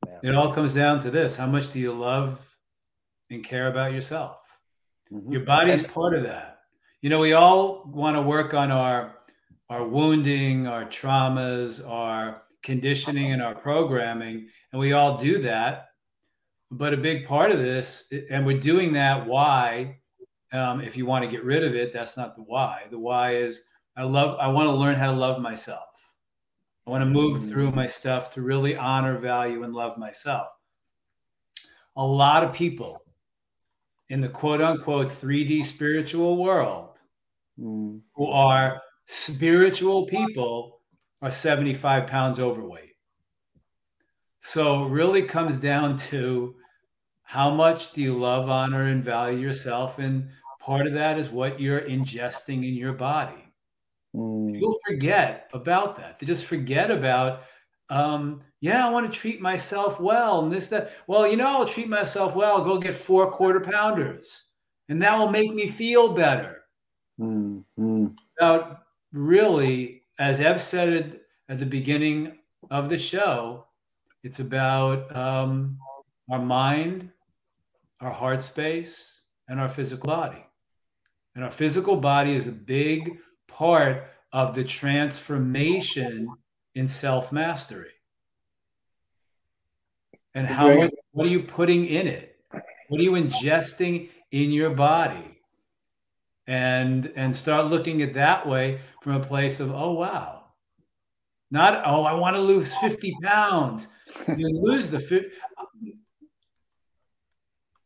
Yeah. 0.07 0.29
It 0.29 0.35
all 0.35 0.53
comes 0.53 0.73
down 0.73 1.01
to 1.01 1.11
this: 1.11 1.35
how 1.35 1.47
much 1.47 1.73
do 1.73 1.79
you 1.79 1.91
love 1.91 2.55
and 3.29 3.43
care 3.43 3.67
about 3.67 3.91
yourself? 3.91 4.37
Mhm. 5.11 5.31
Your 5.33 5.41
body's 5.41 5.83
part 5.83 6.13
of 6.15 6.23
that. 6.23 6.59
You 7.01 7.09
know, 7.09 7.19
we 7.19 7.33
all 7.33 7.83
want 7.85 8.15
to 8.15 8.21
work 8.21 8.53
on 8.53 8.71
our 8.71 9.17
our 9.69 9.85
wounding, 9.87 10.67
our 10.67 10.85
traumas, 10.85 11.85
our 11.87 12.43
conditioning, 12.63 13.31
and 13.33 13.41
our 13.41 13.55
programming, 13.55 14.47
and 14.71 14.79
we 14.79 14.93
all 14.93 15.17
do 15.17 15.41
that. 15.43 15.89
But 16.71 16.93
a 16.93 16.97
big 16.97 17.27
part 17.27 17.51
of 17.51 17.59
this, 17.59 18.11
and 18.29 18.45
we're 18.45 18.59
doing 18.59 18.93
that. 18.93 19.25
Why? 19.25 19.97
Um, 20.53 20.81
if 20.81 20.97
you 20.97 21.05
want 21.05 21.23
to 21.23 21.29
get 21.31 21.43
rid 21.43 21.63
of 21.63 21.75
it, 21.75 21.93
that's 21.93 22.17
not 22.17 22.35
the 22.35 22.43
why. 22.43 22.83
The 22.89 22.99
why 22.99 23.35
is 23.35 23.63
I 23.97 24.03
love. 24.03 24.37
I 24.39 24.47
want 24.47 24.67
to 24.67 24.75
learn 24.75 24.95
how 24.95 25.11
to 25.11 25.17
love 25.17 25.41
myself. 25.41 26.13
I 26.87 26.89
want 26.89 27.01
to 27.01 27.05
move 27.09 27.47
through 27.47 27.71
my 27.71 27.85
stuff 27.85 28.33
to 28.33 28.41
really 28.41 28.75
honor, 28.75 29.17
value, 29.17 29.63
and 29.63 29.73
love 29.73 29.97
myself. 29.97 30.47
A 31.97 32.05
lot 32.05 32.43
of 32.43 32.53
people 32.53 33.03
in 34.09 34.21
the 34.21 34.29
quote 34.29 34.61
unquote 34.61 35.07
3D 35.09 35.63
spiritual 35.63 36.37
world 36.37 36.91
Mm. 37.59 38.01
who 38.15 38.27
are 38.27 38.81
spiritual 39.05 40.05
people 40.05 40.79
are 41.21 41.29
75 41.29 42.07
pounds 42.07 42.39
overweight. 42.39 42.95
So 44.39 44.85
it 44.85 44.89
really 44.89 45.21
comes 45.21 45.57
down 45.57 45.97
to 45.97 46.55
how 47.31 47.49
much 47.49 47.93
do 47.93 48.01
you 48.01 48.13
love, 48.13 48.49
honor, 48.49 48.87
and 48.87 49.01
value 49.01 49.39
yourself? 49.39 49.99
And 49.99 50.27
part 50.59 50.85
of 50.85 50.91
that 50.95 51.17
is 51.17 51.29
what 51.29 51.61
you're 51.61 51.79
ingesting 51.79 52.67
in 52.67 52.73
your 52.73 52.91
body. 52.91 53.53
Mm. 54.13 54.51
People 54.51 54.77
forget 54.85 55.49
about 55.53 55.95
that. 55.95 56.19
They 56.19 56.25
just 56.25 56.43
forget 56.43 56.91
about, 56.91 57.43
um, 57.89 58.41
yeah, 58.59 58.85
I 58.85 58.89
want 58.89 59.05
to 59.09 59.17
treat 59.17 59.39
myself 59.39 59.97
well 59.97 60.43
and 60.43 60.51
this, 60.51 60.67
that. 60.67 60.91
Well, 61.07 61.25
you 61.25 61.37
know, 61.37 61.47
I'll 61.47 61.65
treat 61.65 61.87
myself 61.87 62.35
well. 62.35 62.57
I'll 62.57 62.65
go 62.65 62.77
get 62.77 62.93
four 62.93 63.31
quarter 63.31 63.61
pounders 63.61 64.49
and 64.89 65.01
that 65.01 65.17
will 65.17 65.31
make 65.31 65.53
me 65.53 65.69
feel 65.69 66.09
better 66.13 66.57
Mm. 67.17 67.63
Mm. 67.79 68.17
about 68.37 68.79
really, 69.13 70.01
as 70.19 70.41
Ev 70.41 70.59
said 70.59 70.89
it 70.89 71.21
at 71.47 71.59
the 71.59 71.65
beginning 71.65 72.39
of 72.69 72.89
the 72.89 72.97
show, 72.97 73.67
it's 74.21 74.39
about 74.41 75.15
um, 75.15 75.77
our 76.29 76.39
mind, 76.39 77.09
our 78.01 78.11
heart 78.11 78.41
space, 78.41 79.21
and 79.47 79.59
our 79.59 79.69
physical 79.69 80.07
body. 80.07 80.45
And 81.35 81.43
our 81.43 81.51
physical 81.51 81.95
body 81.97 82.35
is 82.35 82.47
a 82.47 82.51
big 82.51 83.17
part 83.47 84.07
of 84.33 84.55
the 84.55 84.63
transformation 84.63 86.27
in 86.75 86.87
self 86.87 87.31
mastery. 87.31 87.91
And 90.33 90.47
how 90.47 90.73
much, 90.73 90.91
what 91.11 91.27
are 91.27 91.29
you 91.29 91.43
putting 91.43 91.85
in 91.85 92.07
it? 92.07 92.37
What 92.87 92.99
are 92.99 93.03
you 93.03 93.11
ingesting 93.11 94.09
in 94.31 94.51
your 94.51 94.71
body? 94.71 95.31
and 96.47 97.11
and 97.15 97.35
start 97.35 97.67
looking 97.67 98.01
at 98.01 98.13
that 98.13 98.47
way 98.47 98.81
from 99.01 99.13
a 99.13 99.19
place 99.19 99.59
of 99.59 99.71
oh 99.71 99.93
wow 99.93 100.43
not 101.49 101.81
oh 101.85 102.03
i 102.03 102.13
want 102.13 102.35
to 102.35 102.41
lose 102.41 102.75
50 102.75 103.15
pounds 103.23 103.87
you 104.27 104.49
lose 104.61 104.89
the 104.89 104.99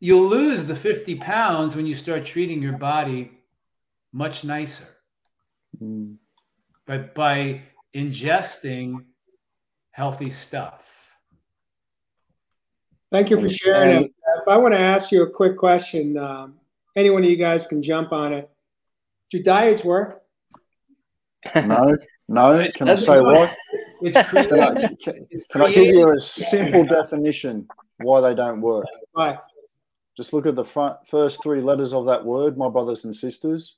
you'll 0.06 0.28
lose 0.28 0.64
the 0.66 0.76
50 0.76 1.16
pounds 1.16 1.76
when 1.76 1.86
you 1.86 1.96
start 1.96 2.26
treating 2.26 2.62
your 2.62 2.78
body 2.78 3.32
much 4.12 4.44
nicer 4.44 4.88
Mm. 5.82 6.16
but 6.86 7.14
by 7.14 7.64
ingesting 7.94 9.04
healthy 9.92 10.30
stuff 10.30 10.96
Thank 13.12 13.30
you 13.30 13.40
for 13.40 13.48
sharing 13.48 14.04
it. 14.04 14.14
If 14.42 14.48
I 14.48 14.58
want 14.58 14.74
to 14.74 14.80
ask 14.80 15.12
you 15.12 15.24
a 15.24 15.30
quick 15.30 15.58
question, 15.58 16.18
um, 16.18 16.56
any 16.96 17.10
one 17.10 17.24
of 17.24 17.30
you 17.30 17.38
guys 17.38 17.66
can 17.66 17.82
jump 17.82 18.12
on 18.12 18.34
it. 18.34 18.50
Do 19.30 19.42
diets 19.42 19.86
work? 19.86 20.22
No, 21.56 21.96
no. 22.28 22.68
Can 22.76 22.90
I 22.90 22.96
say 22.96 23.06
fine. 23.06 23.24
why? 23.24 23.56
it's 24.02 24.30
Can 24.30 24.60
I, 24.60 24.74
can, 25.02 25.28
it's 25.30 25.46
can 25.46 25.62
I 25.62 25.72
give 25.72 25.96
you 25.96 26.12
a 26.12 26.20
simple 26.20 26.84
definition 26.86 27.68
why 28.00 28.20
they 28.22 28.36
don't 28.36 28.62
work? 28.62 28.86
Why? 29.14 29.40
Just 30.18 30.34
look 30.34 30.46
at 30.46 30.56
the 30.56 30.64
front 30.64 30.98
first 31.10 31.44
three 31.44 31.62
letters 31.62 31.94
of 31.94 32.06
that 32.06 32.26
word, 32.26 32.58
my 32.58 32.70
brothers 32.70 33.06
and 33.06 33.16
sisters. 33.16 33.78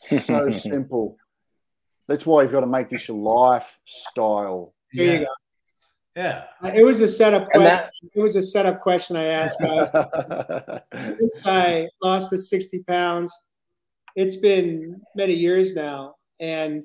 So 0.00 0.50
simple. 0.50 1.16
That's 2.08 2.26
why 2.26 2.42
you've 2.42 2.52
got 2.52 2.60
to 2.60 2.66
make 2.66 2.90
this 2.90 3.08
your 3.08 3.16
lifestyle. 3.16 4.74
There 4.92 5.06
yeah. 5.06 5.12
you 5.12 5.18
go. 5.20 5.32
Yeah. 6.16 6.44
It 6.74 6.84
was 6.84 7.00
a 7.00 7.08
setup 7.08 7.48
question. 7.50 7.70
that- 7.70 7.90
it 8.14 8.20
was 8.20 8.36
a 8.36 8.42
setup 8.42 8.80
question 8.80 9.16
I 9.16 9.24
asked 9.24 9.60
guys. 9.60 9.88
Since 11.20 11.46
I 11.46 11.88
lost 12.02 12.30
the 12.30 12.38
60 12.38 12.84
pounds, 12.84 13.34
it's 14.14 14.36
been 14.36 15.02
many 15.16 15.32
years 15.32 15.74
now, 15.74 16.14
and 16.38 16.84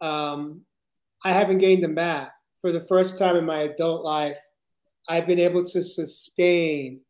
um, 0.00 0.62
I 1.22 1.32
haven't 1.32 1.58
gained 1.58 1.84
them 1.84 1.94
back. 1.94 2.32
For 2.62 2.72
the 2.72 2.80
first 2.80 3.18
time 3.18 3.36
in 3.36 3.44
my 3.44 3.58
adult 3.58 4.04
life, 4.04 4.38
I've 5.06 5.26
been 5.26 5.38
able 5.38 5.64
to 5.64 5.82
sustain 5.82 7.00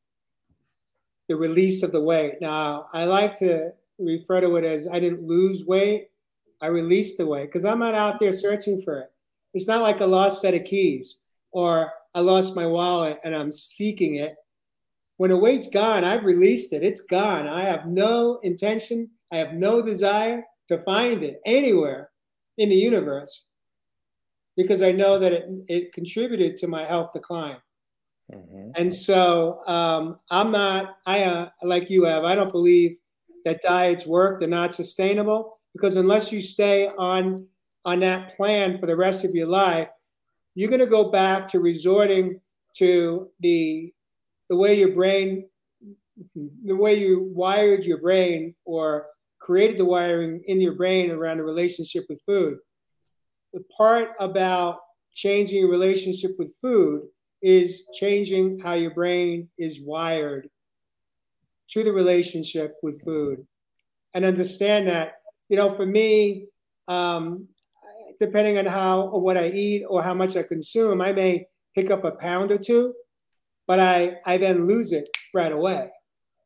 the 1.28 1.36
release 1.36 1.82
of 1.82 1.92
the 1.92 2.00
weight. 2.00 2.34
Now, 2.40 2.88
I 2.92 3.04
like 3.04 3.34
to 3.36 3.72
refer 3.98 4.40
to 4.40 4.56
it 4.56 4.64
as 4.64 4.88
I 4.88 5.00
didn't 5.00 5.26
lose 5.26 5.64
weight, 5.64 6.08
I 6.60 6.68
released 6.68 7.18
the 7.18 7.26
weight 7.26 7.46
because 7.46 7.64
I'm 7.64 7.78
not 7.78 7.94
out 7.94 8.18
there 8.18 8.32
searching 8.32 8.80
for 8.82 9.00
it. 9.00 9.10
It's 9.52 9.68
not 9.68 9.82
like 9.82 10.00
a 10.00 10.06
lost 10.06 10.40
set 10.40 10.54
of 10.54 10.64
keys 10.64 11.18
or 11.52 11.92
I 12.14 12.20
lost 12.20 12.56
my 12.56 12.66
wallet 12.66 13.20
and 13.24 13.34
I'm 13.34 13.52
seeking 13.52 14.16
it. 14.16 14.36
When 15.16 15.30
a 15.30 15.36
weight's 15.36 15.68
gone, 15.68 16.04
I've 16.04 16.24
released 16.24 16.72
it. 16.72 16.82
It's 16.82 17.02
gone. 17.02 17.46
I 17.46 17.64
have 17.64 17.86
no 17.86 18.38
intention, 18.42 19.10
I 19.30 19.36
have 19.36 19.54
no 19.54 19.82
desire 19.82 20.44
to 20.68 20.82
find 20.84 21.22
it 21.22 21.40
anywhere 21.44 22.10
in 22.58 22.68
the 22.68 22.76
universe 22.76 23.46
because 24.56 24.82
I 24.82 24.92
know 24.92 25.18
that 25.18 25.32
it, 25.32 25.48
it 25.68 25.92
contributed 25.92 26.56
to 26.58 26.68
my 26.68 26.84
health 26.84 27.12
decline. 27.12 27.58
Mhm. 28.32 28.72
And 28.74 28.92
so 28.92 29.60
um, 29.66 30.18
I'm 30.30 30.50
not, 30.50 30.96
I 31.06 31.24
uh, 31.24 31.50
like 31.62 31.90
you 31.90 32.04
have, 32.04 32.24
I 32.24 32.34
don't 32.34 32.52
believe 32.52 32.96
that 33.44 33.62
diets 33.62 34.06
work. 34.06 34.40
They're 34.40 34.48
not 34.48 34.74
sustainable 34.74 35.60
because 35.74 35.96
unless 35.96 36.32
you 36.32 36.40
stay 36.40 36.88
on 36.98 37.46
on 37.84 38.00
that 38.00 38.34
plan 38.34 38.78
for 38.78 38.86
the 38.86 38.96
rest 38.96 39.24
of 39.24 39.34
your 39.34 39.46
life, 39.46 39.88
you're 40.54 40.70
going 40.70 40.80
to 40.80 40.86
go 40.86 41.10
back 41.10 41.48
to 41.48 41.60
resorting 41.60 42.40
to 42.76 43.28
the 43.40 43.92
the 44.48 44.56
way 44.56 44.78
your 44.78 44.94
brain, 44.94 45.48
the 46.64 46.76
way 46.76 46.94
you 46.94 47.30
wired 47.34 47.84
your 47.84 47.98
brain 47.98 48.54
or 48.64 49.06
created 49.40 49.78
the 49.78 49.84
wiring 49.84 50.42
in 50.46 50.60
your 50.60 50.74
brain 50.74 51.10
around 51.10 51.40
a 51.40 51.44
relationship 51.44 52.04
with 52.08 52.20
food. 52.26 52.58
The 53.52 53.62
part 53.76 54.10
about 54.18 54.78
changing 55.12 55.58
your 55.58 55.70
relationship 55.70 56.32
with 56.38 56.54
food 56.62 57.02
is 57.44 57.86
changing 57.92 58.58
how 58.58 58.72
your 58.72 58.92
brain 58.92 59.50
is 59.58 59.82
wired 59.82 60.48
to 61.70 61.84
the 61.84 61.92
relationship 61.92 62.76
with 62.82 63.04
food. 63.04 63.46
And 64.14 64.24
understand 64.24 64.88
that 64.88 65.16
you 65.50 65.56
know 65.56 65.70
for 65.70 65.84
me 65.84 66.46
um, 66.88 67.48
depending 68.18 68.56
on 68.58 68.66
how 68.66 69.02
or 69.08 69.20
what 69.20 69.36
i 69.36 69.48
eat 69.48 69.84
or 69.88 70.02
how 70.02 70.14
much 70.14 70.36
i 70.36 70.42
consume 70.42 71.00
i 71.00 71.12
may 71.12 71.46
pick 71.74 71.90
up 71.90 72.04
a 72.04 72.12
pound 72.12 72.52
or 72.52 72.58
two 72.58 72.94
but 73.66 73.80
i 73.80 74.18
i 74.24 74.36
then 74.36 74.66
lose 74.66 74.92
it 74.92 75.08
right 75.34 75.52
away. 75.52 75.90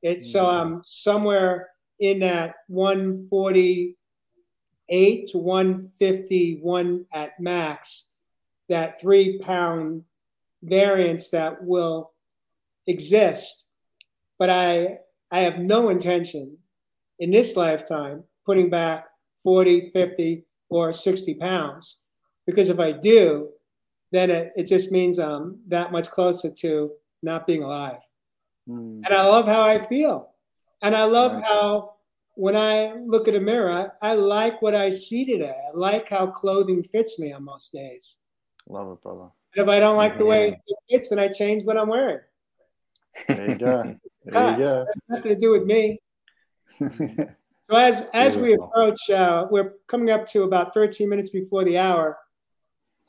It's 0.02 0.32
so 0.32 0.46
i'm 0.46 0.82
somewhere 0.82 1.68
in 2.00 2.20
that 2.20 2.54
148 2.68 5.28
to 5.28 5.38
151 5.38 7.04
at 7.12 7.38
max 7.38 8.08
that 8.68 9.00
three 9.00 9.38
pound 9.38 10.04
variance 10.62 11.30
that 11.30 11.64
will 11.64 12.12
exist. 12.86 13.66
But 14.38 14.50
I 14.50 14.98
I 15.30 15.40
have 15.40 15.58
no 15.58 15.90
intention 15.90 16.56
in 17.18 17.30
this 17.30 17.56
lifetime 17.56 18.24
putting 18.46 18.70
back 18.70 19.06
40, 19.42 19.90
50, 19.90 20.44
or 20.70 20.92
60 20.92 21.34
pounds. 21.34 21.98
Because 22.46 22.70
if 22.70 22.78
I 22.78 22.92
do, 22.92 23.50
then 24.10 24.30
it, 24.30 24.52
it 24.56 24.64
just 24.64 24.90
means 24.90 25.18
I'm 25.18 25.60
that 25.68 25.92
much 25.92 26.08
closer 26.10 26.50
to 26.50 26.92
not 27.22 27.46
being 27.46 27.62
alive. 27.62 27.98
Mm. 28.68 29.02
And 29.04 29.14
I 29.14 29.26
love 29.26 29.46
how 29.46 29.62
I 29.62 29.84
feel. 29.84 30.30
And 30.80 30.94
I 30.96 31.04
love 31.04 31.32
Right. 31.32 31.44
how 31.44 31.94
when 32.36 32.56
I 32.56 32.94
look 32.94 33.26
at 33.28 33.34
a 33.34 33.40
mirror, 33.40 33.70
I, 34.00 34.10
I 34.10 34.14
like 34.14 34.62
what 34.62 34.74
I 34.74 34.90
see 34.90 35.24
today. 35.24 35.54
I 35.54 35.76
like 35.76 36.08
how 36.08 36.28
clothing 36.28 36.82
fits 36.84 37.18
me 37.18 37.32
on 37.32 37.44
most 37.44 37.72
days. 37.72 38.18
Love 38.68 38.92
it, 38.92 39.02
brother. 39.02 39.30
If 39.58 39.68
I 39.68 39.80
don't 39.80 39.96
like 39.96 40.16
the 40.16 40.24
way 40.24 40.48
it 40.48 40.76
fits, 40.88 41.08
then 41.10 41.18
I 41.18 41.28
change 41.28 41.64
what 41.64 41.76
I'm 41.76 41.88
wearing. 41.88 42.20
There 43.26 43.50
you 43.50 43.58
go. 43.58 43.96
There 44.24 44.50
you 44.50 44.58
go. 44.58 44.84
It's 44.86 45.02
nothing 45.08 45.32
to 45.32 45.38
do 45.38 45.50
with 45.50 45.64
me. 45.64 46.00
So 47.70 47.76
as 47.76 48.08
as 48.14 48.38
we 48.38 48.54
approach, 48.54 49.10
uh, 49.10 49.46
we're 49.50 49.74
coming 49.88 50.08
up 50.08 50.26
to 50.28 50.44
about 50.44 50.72
13 50.72 51.06
minutes 51.06 51.28
before 51.28 51.64
the 51.64 51.76
hour. 51.76 52.16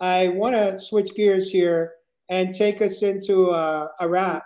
I 0.02 0.28
want 0.30 0.54
to 0.54 0.78
switch 0.78 1.16
gears 1.16 1.50
here 1.50 1.94
and 2.28 2.54
take 2.54 2.82
us 2.82 3.02
into 3.02 3.52
uh, 3.52 3.88
a 4.02 4.10
wrap, 4.10 4.44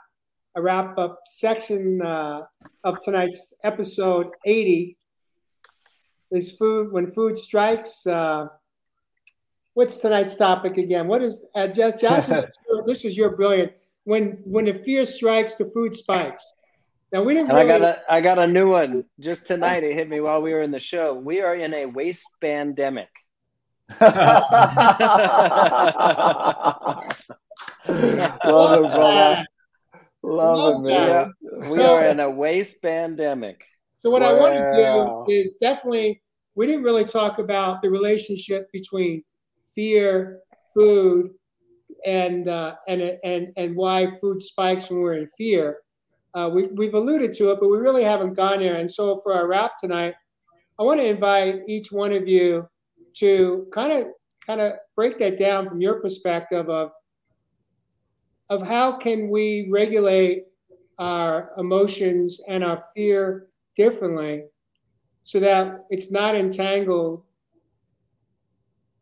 a 0.53 0.61
wrap 0.61 0.99
up 0.99 1.21
section 1.25 1.99
uh, 2.03 2.41
of 2.83 2.99
tonight's 3.01 3.55
episode 3.63 4.29
80. 4.45 4.97
Is 6.29 6.57
food 6.57 6.91
when 6.91 7.11
food 7.11 7.35
strikes? 7.35 8.05
What's 9.73 9.97
tonight's 9.97 10.37
topic 10.37 10.77
again? 10.77 11.07
What 11.07 11.23
is 11.23 11.45
uh, 11.55 11.67
Josh? 11.67 11.99
Josh 11.99 12.29
is, 12.29 12.45
this 12.85 13.05
is 13.05 13.17
your 13.17 13.35
brilliant. 13.35 13.73
When 14.03 14.41
when 14.45 14.65
the 14.65 14.73
fear 14.73 15.05
strikes, 15.05 15.55
the 15.55 15.65
food 15.71 15.95
spikes. 15.95 16.53
Now 17.11 17.23
we 17.23 17.33
didn't 17.33 17.51
And 17.51 17.59
I 17.59 17.67
got 17.67 17.81
a 17.81 18.01
I 18.09 18.21
got 18.21 18.39
a 18.39 18.47
new 18.47 18.71
one 18.71 19.05
just 19.19 19.45
tonight. 19.45 19.83
It 19.83 19.93
hit 19.93 20.09
me 20.09 20.19
while 20.19 20.41
we 20.41 20.51
were 20.51 20.61
in 20.61 20.71
the 20.71 20.79
show. 20.79 21.13
We 21.13 21.41
are 21.41 21.55
in 21.55 21.73
a 21.73 21.85
waistband 21.85 22.75
pandemic. 22.75 23.09
Love 24.01 24.23
it, 27.87 28.93
brother. 28.93 29.45
Love 30.23 30.85
it, 30.85 30.87
man. 30.87 31.33
We 31.69 31.83
are 31.83 32.05
in 32.05 32.19
a 32.19 32.29
waistband 32.29 33.17
pandemic. 33.17 33.63
So 33.97 34.09
what 34.09 34.23
I 34.23 34.33
want 34.33 34.55
to 34.55 34.71
do 34.75 35.33
is 35.33 35.55
definitely 35.55 36.21
we 36.55 36.65
didn't 36.65 36.83
really 36.83 37.05
talk 37.05 37.39
about 37.39 37.81
the 37.81 37.89
relationship 37.89 38.71
between 38.71 39.23
fear, 39.73 40.39
food, 40.73 41.31
and 42.05 42.47
uh, 42.47 42.75
and 42.87 43.17
and 43.23 43.53
and 43.55 43.75
why 43.75 44.07
food 44.19 44.41
spikes 44.41 44.89
when 44.89 44.99
we're 44.99 45.17
in 45.17 45.27
fear. 45.37 45.79
Uh, 46.35 46.49
we, 46.51 46.65
we've 46.67 46.95
alluded 46.95 47.31
to 47.31 47.51
it, 47.51 47.59
but 47.59 47.69
we 47.69 47.77
really 47.77 48.03
haven't 48.03 48.33
gone 48.33 48.59
there. 48.59 48.75
And 48.75 48.89
so 48.89 49.21
for 49.21 49.33
our 49.33 49.47
wrap 49.47 49.77
tonight, 49.77 50.15
I 50.79 50.83
want 50.83 50.99
to 50.99 51.05
invite 51.05 51.61
each 51.67 51.91
one 51.91 52.11
of 52.11 52.27
you 52.27 52.67
to 53.17 53.67
kind 53.71 53.93
of 53.93 54.07
kind 54.45 54.59
of 54.59 54.73
break 54.95 55.17
that 55.19 55.37
down 55.37 55.67
from 55.67 55.81
your 55.81 56.01
perspective 56.01 56.69
of 56.69 56.91
of 58.49 58.61
how 58.61 58.97
can 58.97 59.29
we 59.29 59.69
regulate 59.71 60.45
our 60.99 61.51
emotions 61.57 62.41
and 62.47 62.63
our 62.63 62.83
fear 62.95 63.47
differently 63.75 64.43
so 65.23 65.39
that 65.39 65.85
it's 65.89 66.11
not 66.11 66.35
entangled 66.35 67.23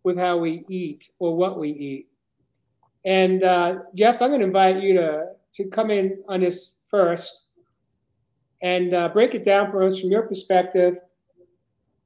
with 0.04 0.18
how 0.18 0.38
we 0.38 0.64
eat 0.68 1.10
or 1.20 1.36
what 1.36 1.60
we 1.60 1.70
eat. 1.70 2.08
And 3.06 3.44
uh, 3.44 3.80
Jeff, 3.96 4.22
I'm 4.22 4.30
going 4.30 4.42
to 4.42 4.48
invite 4.48 4.82
you 4.82 4.94
to, 4.94 5.28
to 5.54 5.66
come 5.66 5.90
in 5.90 6.24
on 6.28 6.42
this 6.42 6.78
first 6.88 7.46
and 8.62 8.94
uh, 8.94 9.10
break 9.10 9.34
it 9.34 9.44
down 9.44 9.72
for 9.72 9.84
us 9.84 10.00
from 10.00 10.12
your 10.12 10.24
perspective. 10.24 11.00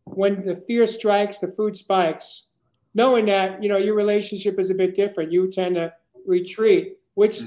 When 0.06 0.42
the 0.42 0.56
fear 0.56 0.86
strikes, 0.86 1.40
the 1.40 1.52
food 1.52 1.76
spikes, 1.76 2.50
knowing 2.94 3.26
that 3.26 3.62
you 3.62 3.68
know 3.68 3.78
your 3.78 3.96
relationship 3.96 4.60
is 4.60 4.70
a 4.70 4.76
bit 4.76 4.96
different. 4.96 5.32
You 5.32 5.50
tend 5.50 5.76
to 5.76 5.92
retreat, 6.26 6.98
which 7.16 7.42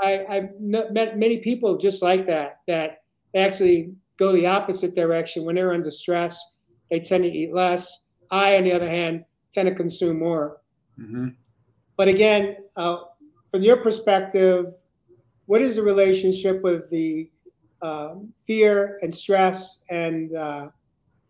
I, 0.00 0.24
I've 0.28 0.60
met 0.60 1.16
many 1.16 1.38
people 1.38 1.78
just 1.78 2.02
like 2.02 2.26
that, 2.26 2.60
that 2.66 3.02
actually 3.34 3.94
go 4.18 4.32
the 4.32 4.46
opposite 4.46 4.94
direction. 4.94 5.44
When 5.44 5.54
they're 5.54 5.72
under 5.72 5.90
stress, 5.90 6.56
they 6.90 7.00
tend 7.00 7.24
to 7.24 7.30
eat 7.30 7.54
less. 7.54 8.06
I, 8.30 8.56
on 8.56 8.64
the 8.64 8.72
other 8.72 8.88
hand, 8.88 9.24
tend 9.52 9.68
to 9.68 9.74
consume 9.74 10.18
more. 10.18 10.60
hmm 10.96 11.28
But 11.96 12.08
again, 12.08 12.56
uh, 12.76 12.98
from 13.50 13.62
your 13.62 13.76
perspective, 13.76 14.74
what 15.46 15.60
is 15.60 15.76
the 15.76 15.82
relationship 15.82 16.62
with 16.62 16.88
the 16.90 17.30
um, 17.82 18.32
fear 18.46 18.98
and 19.02 19.14
stress 19.14 19.82
and 19.90 20.34
uh, 20.34 20.68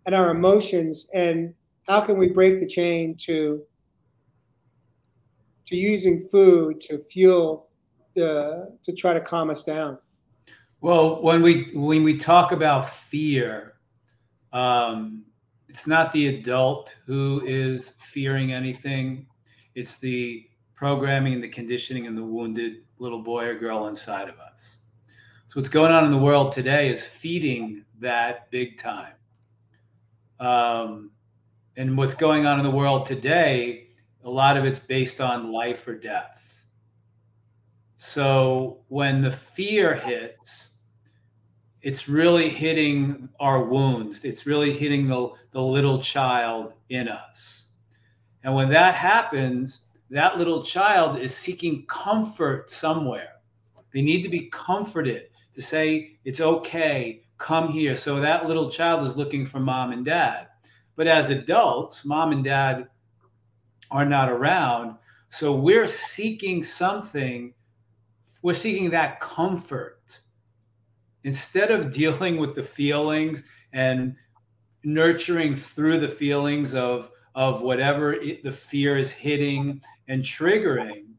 and 0.06 0.14
our 0.14 0.30
emotions, 0.30 1.08
and 1.14 1.54
how 1.88 2.00
can 2.00 2.18
we 2.18 2.28
break 2.28 2.58
the 2.58 2.66
chain 2.66 3.16
to 3.26 3.62
to 5.66 5.76
using 5.76 6.28
food 6.28 6.80
to 6.82 6.98
fuel 7.10 7.68
the 8.14 8.76
to 8.84 8.92
try 8.92 9.14
to 9.14 9.20
calm 9.20 9.50
us 9.50 9.64
down? 9.64 9.98
Well, 10.80 11.22
when 11.22 11.42
we 11.42 11.70
when 11.74 12.02
we 12.02 12.18
talk 12.18 12.52
about 12.52 12.88
fear, 12.90 13.74
um, 14.52 15.24
it's 15.72 15.86
not 15.86 16.12
the 16.12 16.26
adult 16.26 16.94
who 17.06 17.42
is 17.46 17.94
fearing 17.96 18.52
anything. 18.52 19.26
It's 19.74 19.98
the 19.98 20.46
programming 20.74 21.32
and 21.32 21.42
the 21.42 21.48
conditioning 21.48 22.06
and 22.06 22.14
the 22.14 22.22
wounded 22.22 22.82
little 22.98 23.22
boy 23.22 23.46
or 23.46 23.54
girl 23.54 23.86
inside 23.86 24.28
of 24.28 24.38
us. 24.38 24.82
So 25.46 25.58
what's 25.58 25.70
going 25.70 25.90
on 25.90 26.04
in 26.04 26.10
the 26.10 26.18
world 26.18 26.52
today 26.52 26.90
is 26.90 27.02
feeding 27.02 27.86
that 28.00 28.50
big 28.50 28.78
time. 28.78 29.14
Um, 30.38 31.10
And 31.78 31.96
what's 31.96 32.12
going 32.12 32.44
on 32.44 32.58
in 32.58 32.64
the 32.64 32.70
world 32.70 33.06
today, 33.06 33.88
a 34.24 34.28
lot 34.28 34.58
of 34.58 34.66
it's 34.66 34.78
based 34.78 35.22
on 35.22 35.52
life 35.52 35.88
or 35.88 35.94
death. 35.94 36.66
So 37.96 38.84
when 38.88 39.22
the 39.22 39.32
fear 39.32 39.94
hits, 39.94 40.71
it's 41.82 42.08
really 42.08 42.48
hitting 42.48 43.28
our 43.40 43.64
wounds. 43.64 44.24
It's 44.24 44.46
really 44.46 44.72
hitting 44.72 45.08
the, 45.08 45.30
the 45.50 45.60
little 45.60 46.00
child 46.00 46.74
in 46.88 47.08
us. 47.08 47.70
And 48.44 48.54
when 48.54 48.68
that 48.70 48.94
happens, 48.94 49.82
that 50.10 50.38
little 50.38 50.62
child 50.62 51.18
is 51.18 51.34
seeking 51.34 51.84
comfort 51.86 52.70
somewhere. 52.70 53.28
They 53.92 54.02
need 54.02 54.22
to 54.22 54.28
be 54.28 54.48
comforted 54.48 55.24
to 55.54 55.60
say, 55.60 56.18
it's 56.24 56.40
okay, 56.40 57.24
come 57.38 57.68
here. 57.68 57.96
So 57.96 58.20
that 58.20 58.46
little 58.46 58.70
child 58.70 59.06
is 59.06 59.16
looking 59.16 59.44
for 59.44 59.58
mom 59.58 59.92
and 59.92 60.04
dad. 60.04 60.48
But 60.96 61.06
as 61.08 61.30
adults, 61.30 62.04
mom 62.04 62.32
and 62.32 62.44
dad 62.44 62.88
are 63.90 64.06
not 64.06 64.30
around. 64.30 64.96
So 65.30 65.54
we're 65.54 65.86
seeking 65.86 66.62
something, 66.62 67.54
we're 68.42 68.54
seeking 68.54 68.90
that 68.90 69.20
comfort. 69.20 70.20
Instead 71.24 71.70
of 71.70 71.92
dealing 71.92 72.36
with 72.36 72.54
the 72.54 72.62
feelings 72.62 73.44
and 73.72 74.16
nurturing 74.84 75.54
through 75.54 75.98
the 75.98 76.08
feelings 76.08 76.74
of, 76.74 77.10
of 77.34 77.62
whatever 77.62 78.14
it, 78.14 78.42
the 78.42 78.52
fear 78.52 78.96
is 78.96 79.12
hitting 79.12 79.80
and 80.08 80.22
triggering, 80.22 81.12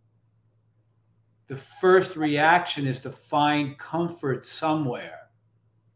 the 1.48 1.56
first 1.56 2.16
reaction 2.16 2.88
is 2.88 3.00
to 3.00 3.12
find 3.12 3.78
comfort 3.78 4.46
somewhere. 4.46 5.20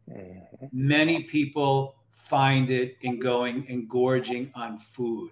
Mm-hmm. 0.09 0.65
Many 0.71 1.23
people 1.23 1.95
find 2.11 2.69
it 2.69 2.95
in 3.01 3.19
going 3.19 3.65
and 3.69 3.89
gorging 3.89 4.51
on 4.55 4.77
food. 4.77 5.31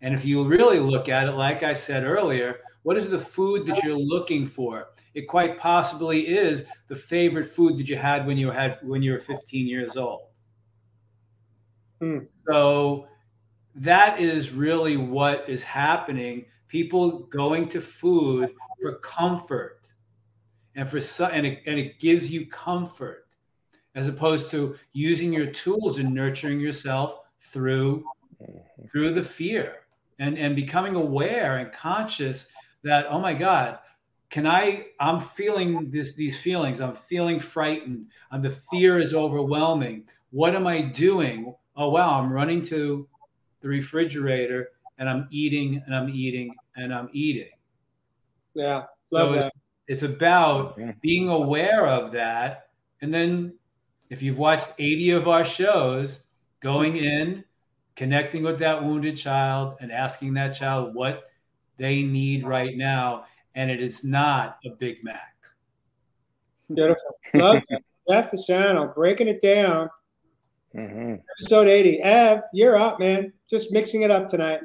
And 0.00 0.14
if 0.14 0.24
you 0.24 0.44
really 0.44 0.78
look 0.78 1.08
at 1.08 1.28
it, 1.28 1.32
like 1.32 1.62
I 1.62 1.72
said 1.72 2.04
earlier, 2.04 2.60
what 2.88 2.96
is 2.96 3.10
the 3.10 3.18
food 3.18 3.66
that 3.66 3.84
you're 3.84 3.98
looking 3.98 4.46
for? 4.46 4.88
It 5.12 5.28
quite 5.28 5.58
possibly 5.58 6.26
is 6.26 6.64
the 6.86 6.96
favorite 6.96 7.44
food 7.44 7.76
that 7.76 7.86
you 7.86 7.96
had 7.96 8.26
when 8.26 8.38
you 8.38 8.50
had 8.50 8.78
when 8.80 9.02
you 9.02 9.12
were 9.12 9.18
15 9.18 9.66
years 9.66 9.98
old. 9.98 10.22
Mm. 12.00 12.28
So 12.50 13.06
that 13.74 14.18
is 14.18 14.52
really 14.52 14.96
what 14.96 15.46
is 15.50 15.62
happening. 15.62 16.46
People 16.68 17.24
going 17.24 17.68
to 17.68 17.82
food 17.82 18.54
for 18.80 18.94
comfort 19.00 19.86
and 20.74 20.88
for 20.88 20.98
some, 20.98 21.30
and 21.34 21.44
it, 21.44 21.58
and 21.66 21.78
it 21.78 22.00
gives 22.00 22.30
you 22.30 22.46
comfort 22.46 23.26
as 23.96 24.08
opposed 24.08 24.50
to 24.52 24.76
using 24.94 25.30
your 25.30 25.48
tools 25.48 25.98
and 25.98 26.14
nurturing 26.14 26.58
yourself 26.58 27.18
through 27.38 28.02
through 28.90 29.12
the 29.12 29.22
fear 29.22 29.80
and 30.18 30.38
and 30.38 30.56
becoming 30.56 30.94
aware 30.94 31.58
and 31.58 31.70
conscious 31.70 32.48
that 32.84 33.06
oh 33.08 33.18
my 33.18 33.34
god 33.34 33.78
can 34.30 34.46
i 34.46 34.86
i'm 35.00 35.18
feeling 35.18 35.90
this 35.90 36.14
these 36.14 36.38
feelings 36.38 36.80
i'm 36.80 36.94
feeling 36.94 37.40
frightened 37.40 38.06
and 38.30 38.44
the 38.44 38.50
fear 38.50 38.98
is 38.98 39.14
overwhelming 39.14 40.04
what 40.30 40.54
am 40.54 40.66
i 40.66 40.80
doing 40.80 41.54
oh 41.76 41.88
wow 41.88 42.20
i'm 42.20 42.32
running 42.32 42.62
to 42.62 43.08
the 43.60 43.68
refrigerator 43.68 44.68
and 44.98 45.08
I'm 45.08 45.28
eating 45.30 45.82
and 45.86 45.94
I'm 45.94 46.08
eating 46.08 46.54
and 46.76 46.92
I'm 46.92 47.08
eating. 47.12 47.50
Yeah, 48.54 48.84
love 49.10 49.30
so 49.30 49.34
that. 49.34 49.46
It's, 49.86 50.02
it's 50.02 50.02
about 50.02 50.78
being 51.00 51.28
aware 51.28 51.86
of 51.86 52.12
that. 52.12 52.70
And 53.00 53.14
then 53.14 53.54
if 54.10 54.22
you've 54.22 54.38
watched 54.38 54.72
80 54.78 55.10
of 55.10 55.28
our 55.28 55.44
shows, 55.44 56.24
going 56.60 56.96
in, 56.96 57.44
connecting 57.94 58.42
with 58.42 58.58
that 58.58 58.82
wounded 58.84 59.16
child 59.16 59.76
and 59.80 59.92
asking 59.92 60.34
that 60.34 60.50
child 60.50 60.94
what 60.94 61.27
they 61.78 62.02
need 62.02 62.46
right 62.46 62.76
now. 62.76 63.24
And 63.54 63.70
it 63.70 63.82
is 63.82 64.04
not 64.04 64.58
a 64.64 64.70
Big 64.70 65.02
Mac. 65.02 65.34
Beautiful. 66.72 67.18
Love 67.34 67.62
that. 67.70 67.82
Jeff 68.08 68.30
Fasano, 68.30 68.94
breaking 68.94 69.28
it 69.28 69.40
down 69.40 69.90
Mm-hmm. 70.74 71.14
Episode 71.38 71.68
80. 71.68 72.00
Ev, 72.02 72.42
you're 72.52 72.76
up, 72.76 73.00
man. 73.00 73.32
Just 73.48 73.72
mixing 73.72 74.02
it 74.02 74.10
up 74.10 74.28
tonight. 74.28 74.60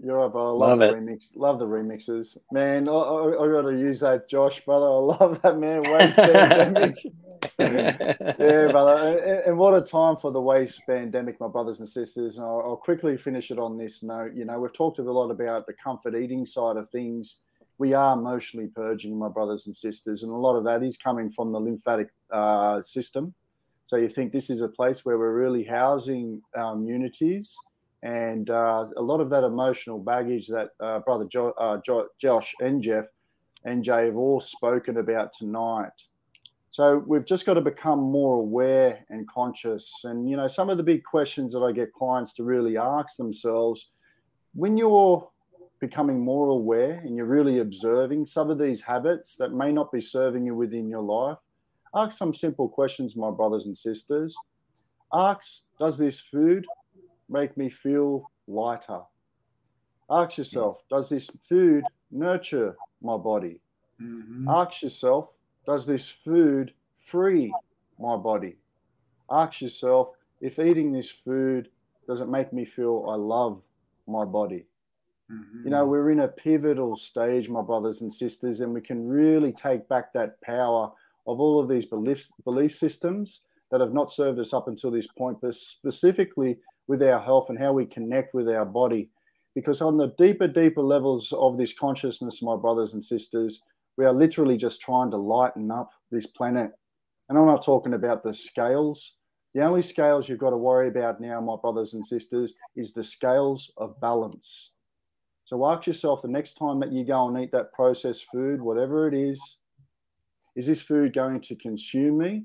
You're 0.00 0.24
up. 0.24 0.36
I 0.36 0.38
love, 0.38 0.58
love 0.58 0.78
the 0.78 0.84
remix. 0.86 1.30
Love 1.34 1.58
the 1.58 1.66
remixes, 1.66 2.38
man. 2.52 2.88
I, 2.88 2.92
I, 2.92 3.44
I 3.44 3.48
got 3.48 3.62
to 3.62 3.76
use 3.76 4.00
that, 4.00 4.28
Josh, 4.30 4.64
brother. 4.64 4.86
I 4.86 4.98
love 4.98 5.42
that, 5.42 5.58
man. 5.58 5.82
Waist 5.82 6.16
pandemic. 6.16 6.96
yeah, 7.58 8.68
brother. 8.70 9.18
And, 9.18 9.46
and, 9.46 9.58
what 9.58 9.74
a 9.74 9.80
time 9.80 10.16
for 10.16 10.30
the 10.30 10.40
waist 10.40 10.80
pandemic, 10.86 11.40
my 11.40 11.48
brothers 11.48 11.80
and 11.80 11.88
sisters. 11.88 12.38
And 12.38 12.46
I'll, 12.46 12.62
I'll 12.64 12.76
quickly 12.76 13.16
finish 13.16 13.50
it 13.50 13.58
on 13.58 13.76
this 13.76 14.04
note. 14.04 14.34
You 14.34 14.44
know, 14.44 14.60
we've 14.60 14.72
talked 14.72 15.00
a 15.00 15.02
lot 15.02 15.30
about 15.30 15.66
the 15.66 15.74
comfort 15.82 16.14
eating 16.14 16.46
side 16.46 16.76
of 16.76 16.88
things. 16.90 17.38
We 17.78 17.92
are 17.92 18.16
emotionally 18.16 18.68
purging, 18.68 19.18
my 19.18 19.28
brothers 19.28 19.66
and 19.66 19.74
sisters, 19.76 20.22
and 20.22 20.30
a 20.30 20.36
lot 20.36 20.56
of 20.56 20.64
that 20.64 20.82
is 20.82 20.96
coming 20.96 21.30
from 21.30 21.52
the 21.52 21.60
lymphatic 21.60 22.08
uh, 22.32 22.82
system 22.82 23.34
so 23.88 23.96
you 23.96 24.10
think 24.10 24.32
this 24.32 24.50
is 24.50 24.60
a 24.60 24.68
place 24.68 25.06
where 25.06 25.16
we're 25.16 25.32
really 25.32 25.64
housing 25.64 26.42
our 26.54 26.74
immunities 26.74 27.56
and 28.02 28.50
uh, 28.50 28.86
a 28.96 29.02
lot 29.02 29.20
of 29.20 29.30
that 29.30 29.44
emotional 29.44 29.98
baggage 29.98 30.46
that 30.48 30.70
uh, 30.80 31.00
brother 31.00 31.24
jo- 31.24 31.54
uh, 31.58 31.78
jo- 31.84 32.08
Josh 32.20 32.54
and 32.60 32.82
Jeff 32.82 33.06
and 33.64 33.82
Jay 33.82 34.06
have 34.06 34.16
all 34.16 34.40
spoken 34.40 34.98
about 34.98 35.32
tonight. 35.32 35.90
So 36.70 37.02
we've 37.06 37.24
just 37.24 37.44
got 37.44 37.54
to 37.54 37.60
become 37.60 37.98
more 37.98 38.36
aware 38.36 39.04
and 39.08 39.28
conscious. 39.28 39.92
And 40.04 40.28
you 40.28 40.36
know, 40.36 40.48
some 40.48 40.70
of 40.70 40.76
the 40.76 40.82
big 40.82 41.02
questions 41.02 41.52
that 41.54 41.60
I 41.60 41.72
get 41.72 41.92
clients 41.92 42.34
to 42.34 42.44
really 42.44 42.76
ask 42.76 43.16
themselves 43.16 43.90
when 44.54 44.76
you're 44.76 45.28
becoming 45.80 46.20
more 46.20 46.48
aware 46.50 47.02
and 47.04 47.16
you're 47.16 47.26
really 47.26 47.58
observing 47.58 48.26
some 48.26 48.50
of 48.50 48.58
these 48.58 48.80
habits 48.80 49.36
that 49.36 49.52
may 49.52 49.72
not 49.72 49.90
be 49.92 50.00
serving 50.00 50.44
you 50.46 50.54
within 50.54 50.88
your 50.88 51.02
life 51.02 51.38
Ask 51.94 52.16
some 52.16 52.34
simple 52.34 52.68
questions, 52.68 53.16
my 53.16 53.30
brothers 53.30 53.66
and 53.66 53.76
sisters. 53.76 54.36
Ask, 55.12 55.64
does 55.78 55.96
this 55.96 56.20
food 56.20 56.66
make 57.28 57.56
me 57.56 57.68
feel 57.68 58.30
lighter? 58.46 59.00
Ask 60.10 60.38
yourself, 60.38 60.78
does 60.90 61.08
this 61.08 61.30
food 61.48 61.84
nurture 62.10 62.76
my 63.02 63.16
body? 63.16 63.60
Mm-hmm. 64.00 64.48
Ask 64.48 64.82
yourself, 64.82 65.30
does 65.66 65.86
this 65.86 66.08
food 66.08 66.72
free 66.98 67.52
my 67.98 68.16
body? 68.16 68.56
Ask 69.30 69.60
yourself, 69.60 70.10
if 70.40 70.58
eating 70.58 70.92
this 70.92 71.10
food 71.10 71.68
does 72.06 72.22
it 72.22 72.28
make 72.28 72.52
me 72.52 72.64
feel 72.64 73.06
I 73.08 73.16
love 73.16 73.60
my 74.06 74.24
body? 74.24 74.64
Mm-hmm. 75.30 75.64
You 75.64 75.70
know, 75.70 75.84
we're 75.84 76.10
in 76.10 76.20
a 76.20 76.28
pivotal 76.28 76.96
stage, 76.96 77.50
my 77.50 77.60
brothers 77.60 78.00
and 78.00 78.12
sisters, 78.12 78.60
and 78.60 78.72
we 78.72 78.80
can 78.80 79.06
really 79.06 79.52
take 79.52 79.86
back 79.88 80.14
that 80.14 80.40
power 80.40 80.90
of 81.26 81.38
all 81.38 81.60
of 81.60 81.68
these 81.68 81.84
beliefs, 81.84 82.32
belief 82.44 82.74
systems 82.74 83.42
that 83.70 83.82
have 83.82 83.92
not 83.92 84.10
served 84.10 84.38
us 84.38 84.54
up 84.54 84.68
until 84.68 84.90
this 84.90 85.06
point, 85.06 85.36
but 85.42 85.54
specifically 85.54 86.56
with 86.88 87.02
our 87.02 87.20
health 87.20 87.50
and 87.50 87.58
how 87.58 87.72
we 87.72 87.86
connect 87.86 88.34
with 88.34 88.48
our 88.48 88.64
body. 88.64 89.10
Because 89.54 89.80
on 89.80 89.96
the 89.96 90.14
deeper, 90.18 90.48
deeper 90.48 90.82
levels 90.82 91.32
of 91.32 91.58
this 91.58 91.72
consciousness, 91.78 92.42
my 92.42 92.56
brothers 92.56 92.94
and 92.94 93.04
sisters, 93.04 93.62
we 93.96 94.04
are 94.04 94.12
literally 94.12 94.56
just 94.56 94.80
trying 94.80 95.10
to 95.10 95.16
lighten 95.16 95.70
up 95.70 95.90
this 96.10 96.26
planet. 96.26 96.72
And 97.28 97.38
I'm 97.38 97.46
not 97.46 97.64
talking 97.64 97.94
about 97.94 98.22
the 98.22 98.32
scales. 98.32 99.14
The 99.54 99.62
only 99.62 99.82
scales 99.82 100.28
you've 100.28 100.38
got 100.38 100.50
to 100.50 100.56
worry 100.56 100.88
about 100.88 101.20
now, 101.20 101.40
my 101.40 101.56
brothers 101.60 101.94
and 101.94 102.06
sisters, 102.06 102.54
is 102.76 102.92
the 102.92 103.04
scales 103.04 103.72
of 103.76 104.00
balance. 104.00 104.70
So 105.44 105.66
ask 105.66 105.86
yourself 105.86 106.22
the 106.22 106.28
next 106.28 106.54
time 106.54 106.78
that 106.80 106.92
you 106.92 107.04
go 107.04 107.26
and 107.28 107.42
eat 107.42 107.52
that 107.52 107.72
processed 107.72 108.26
food, 108.30 108.60
whatever 108.60 109.08
it 109.08 109.14
is, 109.14 109.40
is 110.56 110.66
this 110.66 110.82
food 110.82 111.14
going 111.14 111.40
to 111.40 111.56
consume 111.56 112.18
me 112.18 112.44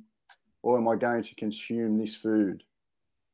or 0.62 0.78
am 0.78 0.88
I 0.88 0.96
going 0.96 1.24
to 1.24 1.36
consume 1.36 1.98
this 2.00 2.16
food? 2.16 2.64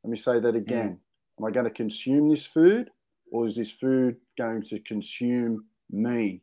Let 0.03 0.11
me 0.11 0.17
say 0.17 0.39
that 0.39 0.55
again. 0.55 0.89
Mm. 0.89 0.97
Am 1.39 1.45
I 1.45 1.51
going 1.51 1.65
to 1.65 1.71
consume 1.71 2.29
this 2.29 2.45
food 2.45 2.89
or 3.31 3.45
is 3.45 3.55
this 3.55 3.71
food 3.71 4.17
going 4.37 4.63
to 4.63 4.79
consume 4.79 5.65
me? 5.89 6.41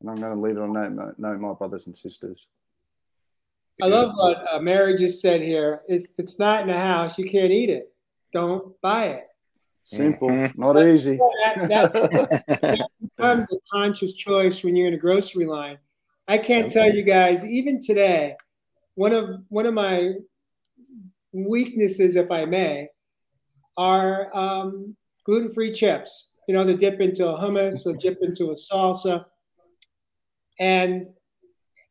And 0.00 0.10
I'm 0.10 0.16
going 0.16 0.34
to 0.34 0.40
leave 0.40 0.56
it 0.56 0.62
on 0.62 0.72
that 0.74 1.18
note, 1.18 1.40
my 1.40 1.52
brothers 1.54 1.86
and 1.86 1.96
sisters. 1.96 2.48
I 3.82 3.86
love 3.86 4.12
what 4.14 4.44
uh, 4.50 4.58
Mary 4.58 4.96
just 4.96 5.20
said 5.20 5.42
here. 5.42 5.82
If 5.86 6.04
it's 6.16 6.38
not 6.38 6.62
in 6.62 6.68
the 6.68 6.78
house, 6.78 7.18
you 7.18 7.28
can't 7.28 7.52
eat 7.52 7.68
it. 7.68 7.92
Don't 8.32 8.80
buy 8.80 9.06
it. 9.06 9.26
Simple, 9.82 10.28
mm-hmm. 10.28 10.60
not 10.60 10.74
but 10.74 10.88
easy. 10.88 11.18
That, 11.44 11.92
that 11.92 12.88
becomes 13.00 13.52
a 13.52 13.56
conscious 13.70 14.14
choice 14.14 14.64
when 14.64 14.74
you're 14.74 14.88
in 14.88 14.94
a 14.94 14.98
grocery 14.98 15.46
line. 15.46 15.78
I 16.26 16.38
can't 16.38 16.70
tell 16.70 16.92
you 16.92 17.02
guys, 17.02 17.44
even 17.44 17.80
today, 17.80 18.36
one 18.94 19.12
of 19.12 19.42
one 19.48 19.66
of 19.66 19.74
my 19.74 20.14
weaknesses, 21.44 22.16
if 22.16 22.30
I 22.30 22.44
may, 22.44 22.88
are 23.76 24.34
um, 24.34 24.96
gluten-free 25.24 25.72
chips. 25.72 26.30
You 26.48 26.54
know, 26.54 26.64
they 26.64 26.76
dip 26.76 27.00
into 27.00 27.28
a 27.28 27.38
hummus 27.38 27.86
or 27.86 27.96
dip 27.96 28.18
into 28.22 28.50
a 28.50 28.54
salsa, 28.54 29.24
and 30.58 31.08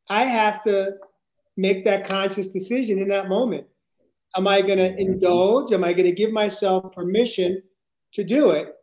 I 0.10 0.24
have 0.24 0.62
to 0.64 0.94
make 1.58 1.84
that 1.86 2.08
conscious 2.08 2.48
decision 2.48 3.00
in 3.00 3.10
that 3.10 3.30
moment. 3.30 3.68
Am 4.36 4.48
I 4.48 4.62
going 4.62 4.80
to 4.80 4.96
indulge? 5.00 5.72
Am 5.72 5.84
I 5.84 5.94
going 5.94 6.06
to 6.06 6.12
give 6.12 6.32
myself 6.32 6.96
permission 6.96 7.62
to 8.14 8.24
do 8.24 8.52
it, 8.52 8.74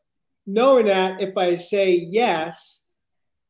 knowing 0.47 0.87
that 0.87 1.21
if 1.21 1.37
I 1.37 1.57
say 1.57 1.93
yes, 1.93 2.83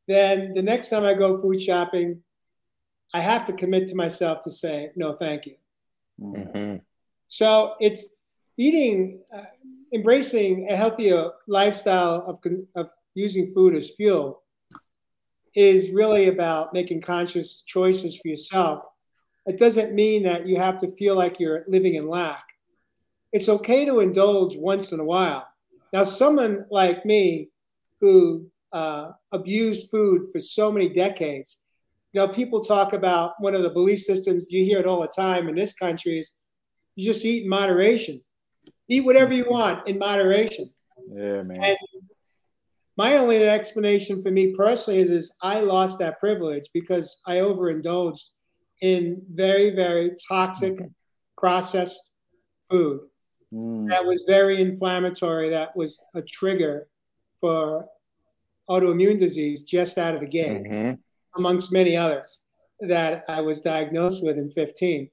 then 0.09 0.53
the 0.55 0.63
next 0.63 0.91
time 0.91 1.05
I 1.05 1.15
go 1.15 1.41
food 1.41 1.61
shopping, 1.61 2.23
I 3.15 3.21
have 3.21 3.45
to 3.45 3.53
commit 3.53 3.89
to 3.89 3.95
myself 3.95 4.43
to 4.45 4.51
say, 4.51 4.91
no, 4.97 5.13
thank 5.15 5.47
you. 5.47 5.57
Mm-hmm. 6.21 6.77
So 7.33 7.77
it's 7.81 8.17
eating, 8.59 9.23
uh, 9.35 9.45
embracing 9.95 10.69
a 10.69 10.77
healthier 10.77 11.31
lifestyle 11.49 12.23
of, 12.27 12.39
of 12.75 12.91
using 13.15 13.55
food 13.55 13.75
as 13.75 13.89
fuel 13.89 14.43
is 15.55 15.89
really 15.93 16.29
about 16.29 16.75
making 16.75 17.01
conscious 17.01 17.63
choices 17.63 18.19
for 18.19 18.29
yourself. 18.29 18.85
It 19.47 19.59
doesn't 19.59 19.95
mean 19.95 20.25
that 20.25 20.47
you 20.47 20.59
have 20.59 20.77
to 20.81 20.95
feel 20.97 21.15
like 21.15 21.41
you're 21.41 21.65
living 21.69 21.95
in 21.95 22.07
lack. 22.07 22.45
It's 23.33 23.49
okay 23.49 23.87
to 23.87 24.01
indulge 24.01 24.59
once 24.59 24.93
in 24.93 25.01
a 25.01 25.05
while. 25.05 25.49
Now, 25.91 26.03
someone 26.03 26.67
like 26.71 27.07
me 27.07 27.49
who 28.03 28.47
uh, 28.75 29.13
abused 29.33 29.91
food 29.91 30.29
for 30.33 30.39
so 30.39 30.71
many 30.71 30.91
decades, 30.91 31.61
you 32.13 32.21
know, 32.21 32.29
people 32.29 32.63
talk 32.63 32.93
about 32.93 33.41
one 33.41 33.55
of 33.55 33.63
the 33.63 33.71
belief 33.71 34.01
systems, 34.01 34.51
you 34.51 34.67
hear 34.67 34.81
it 34.81 34.87
all 34.87 35.01
the 35.01 35.09
time 35.09 35.49
in 35.49 35.55
this 35.55 35.73
country 35.73 36.19
is 36.19 36.35
you 36.95 37.07
just 37.07 37.25
eat 37.25 37.45
in 37.45 37.49
moderation. 37.49 38.23
Eat 38.89 39.05
whatever 39.05 39.33
you 39.33 39.47
want 39.49 39.87
in 39.89 39.99
moderation. 39.99 40.71
Yeah, 41.09 41.43
man. 41.43 41.63
And 41.63 41.79
my 42.97 43.17
only 43.17 43.49
explanation 43.49 44.23
for 44.23 44.31
me 44.31 44.55
personally 44.55 45.01
is, 45.01 45.11
is 45.11 45.35
I 45.43 45.61
lost 45.61 45.99
that 45.99 46.19
privilege 46.19 46.69
because 46.75 47.21
I 47.27 47.41
overindulged 47.41 48.31
in 48.81 49.23
very, 49.33 49.71
very 49.71 50.13
toxic 50.29 50.79
processed 51.39 52.13
food 52.71 53.01
mm. 53.53 53.89
that 53.89 54.05
was 54.05 54.25
very 54.27 54.61
inflammatory, 54.61 55.51
that 55.51 55.77
was 55.77 55.99
a 56.15 56.23
trigger 56.23 56.89
for 57.41 57.87
autoimmune 58.69 59.19
disease 59.19 59.63
just 59.63 59.99
out 59.99 60.15
of 60.15 60.21
the 60.21 60.27
gate, 60.27 60.63
mm-hmm. 60.63 60.93
amongst 61.37 61.73
many 61.73 61.97
others 61.97 62.41
that 62.81 63.25
I 63.29 63.41
was 63.41 63.61
diagnosed 63.61 64.25
with 64.25 64.39
in 64.39 64.51
15. 64.51 65.09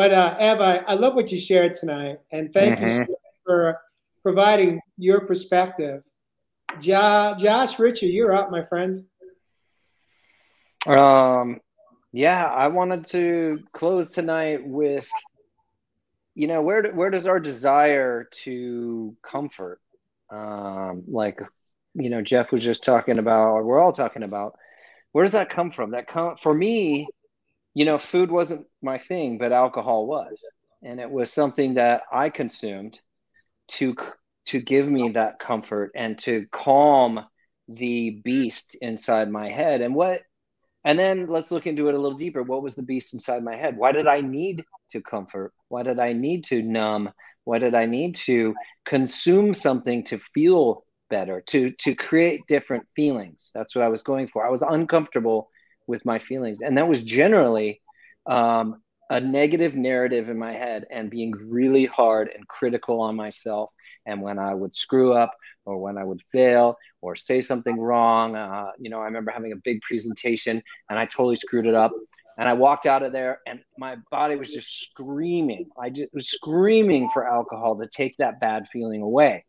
But 0.00 0.12
uh, 0.12 0.34
Ev, 0.38 0.62
I, 0.62 0.78
I 0.78 0.94
love 0.94 1.14
what 1.14 1.30
you 1.30 1.38
shared 1.38 1.74
tonight, 1.74 2.20
and 2.32 2.50
thank 2.54 2.78
mm-hmm. 2.78 3.02
you 3.02 3.16
for 3.44 3.78
providing 4.22 4.80
your 4.96 5.26
perspective 5.26 6.02
Jo- 6.80 7.34
Josh 7.38 7.78
Richard, 7.78 8.06
you're 8.06 8.32
up, 8.32 8.50
my 8.50 8.62
friend. 8.62 9.04
Um, 10.86 11.60
yeah, 12.12 12.46
I 12.46 12.68
wanted 12.68 13.04
to 13.08 13.58
close 13.74 14.12
tonight 14.12 14.66
with, 14.66 15.04
you 16.34 16.46
know, 16.46 16.62
where 16.62 16.90
where 16.92 17.10
does 17.10 17.26
our 17.26 17.38
desire 17.38 18.26
to 18.44 19.14
comfort, 19.22 19.82
um, 20.30 21.02
like, 21.08 21.42
you 21.92 22.08
know, 22.08 22.22
Jeff 22.22 22.52
was 22.52 22.64
just 22.64 22.84
talking 22.84 23.18
about, 23.18 23.50
or 23.50 23.64
we're 23.64 23.78
all 23.78 23.92
talking 23.92 24.22
about, 24.22 24.54
where 25.12 25.26
does 25.26 25.32
that 25.32 25.50
come 25.50 25.70
from? 25.70 25.90
That 25.90 26.06
come 26.08 26.38
for 26.38 26.54
me, 26.54 27.06
you 27.74 27.84
know, 27.84 27.98
food 27.98 28.30
wasn't 28.30 28.66
my 28.82 28.98
thing, 28.98 29.38
but 29.38 29.52
alcohol 29.52 30.06
was, 30.06 30.42
and 30.82 31.00
it 31.00 31.10
was 31.10 31.32
something 31.32 31.74
that 31.74 32.02
I 32.12 32.30
consumed 32.30 33.00
to 33.68 33.94
to 34.46 34.60
give 34.60 34.88
me 34.88 35.10
that 35.10 35.38
comfort 35.38 35.92
and 35.94 36.18
to 36.18 36.46
calm 36.50 37.24
the 37.68 38.20
beast 38.24 38.76
inside 38.80 39.30
my 39.30 39.50
head. 39.50 39.80
And 39.80 39.94
what 39.94 40.22
and 40.84 40.98
then 40.98 41.26
let's 41.28 41.50
look 41.50 41.66
into 41.66 41.88
it 41.88 41.94
a 41.94 42.00
little 42.00 42.16
deeper. 42.16 42.42
What 42.42 42.62
was 42.62 42.74
the 42.74 42.82
beast 42.82 43.12
inside 43.14 43.44
my 43.44 43.56
head? 43.56 43.76
Why 43.76 43.92
did 43.92 44.06
i 44.06 44.20
need 44.20 44.64
to 44.90 45.00
comfort? 45.00 45.52
Why 45.68 45.82
did 45.82 45.98
i 46.00 46.12
need 46.12 46.44
to 46.44 46.62
numb? 46.62 47.10
Why 47.44 47.58
did 47.58 47.74
i 47.74 47.86
need 47.86 48.14
to 48.16 48.54
consume 48.84 49.54
something 49.54 50.04
to 50.04 50.18
feel 50.18 50.84
better 51.10 51.42
to 51.48 51.72
to 51.72 51.94
create 51.94 52.46
different 52.48 52.86
feelings? 52.96 53.50
That's 53.54 53.76
what 53.76 53.84
i 53.84 53.88
was 53.88 54.02
going 54.02 54.28
for. 54.28 54.46
I 54.46 54.50
was 54.50 54.62
uncomfortable 54.62 55.49
with 55.90 56.04
my 56.04 56.18
feelings 56.18 56.62
and 56.62 56.78
that 56.78 56.88
was 56.88 57.02
generally 57.02 57.80
um, 58.26 58.80
a 59.10 59.20
negative 59.20 59.74
narrative 59.74 60.28
in 60.28 60.38
my 60.38 60.52
head 60.52 60.86
and 60.90 61.10
being 61.10 61.32
really 61.32 61.84
hard 61.84 62.30
and 62.34 62.46
critical 62.46 63.00
on 63.00 63.16
myself 63.16 63.70
and 64.06 64.22
when 64.22 64.38
I 64.38 64.54
would 64.54 64.74
screw 64.74 65.12
up 65.12 65.36
or 65.64 65.78
when 65.78 65.98
I 65.98 66.04
would 66.04 66.22
fail 66.32 66.76
or 67.00 67.16
say 67.16 67.42
something 67.42 67.78
wrong, 67.78 68.34
uh, 68.34 68.70
you 68.78 68.90
know, 68.90 69.00
I 69.00 69.04
remember 69.04 69.30
having 69.30 69.52
a 69.52 69.56
big 69.56 69.80
presentation 69.82 70.62
and 70.88 70.98
I 70.98 71.06
totally 71.06 71.36
screwed 71.36 71.66
it 71.66 71.74
up. 71.74 71.92
And 72.38 72.48
I 72.48 72.54
walked 72.54 72.86
out 72.86 73.02
of 73.02 73.12
there 73.12 73.40
and 73.46 73.60
my 73.76 73.96
body 74.10 74.36
was 74.36 74.48
just 74.48 74.80
screaming. 74.80 75.68
I 75.78 75.90
just 75.90 76.12
was 76.14 76.30
screaming 76.30 77.10
for 77.12 77.26
alcohol 77.26 77.78
to 77.78 77.86
take 77.86 78.16
that 78.18 78.40
bad 78.40 78.66
feeling 78.68 79.02
away. 79.02 79.44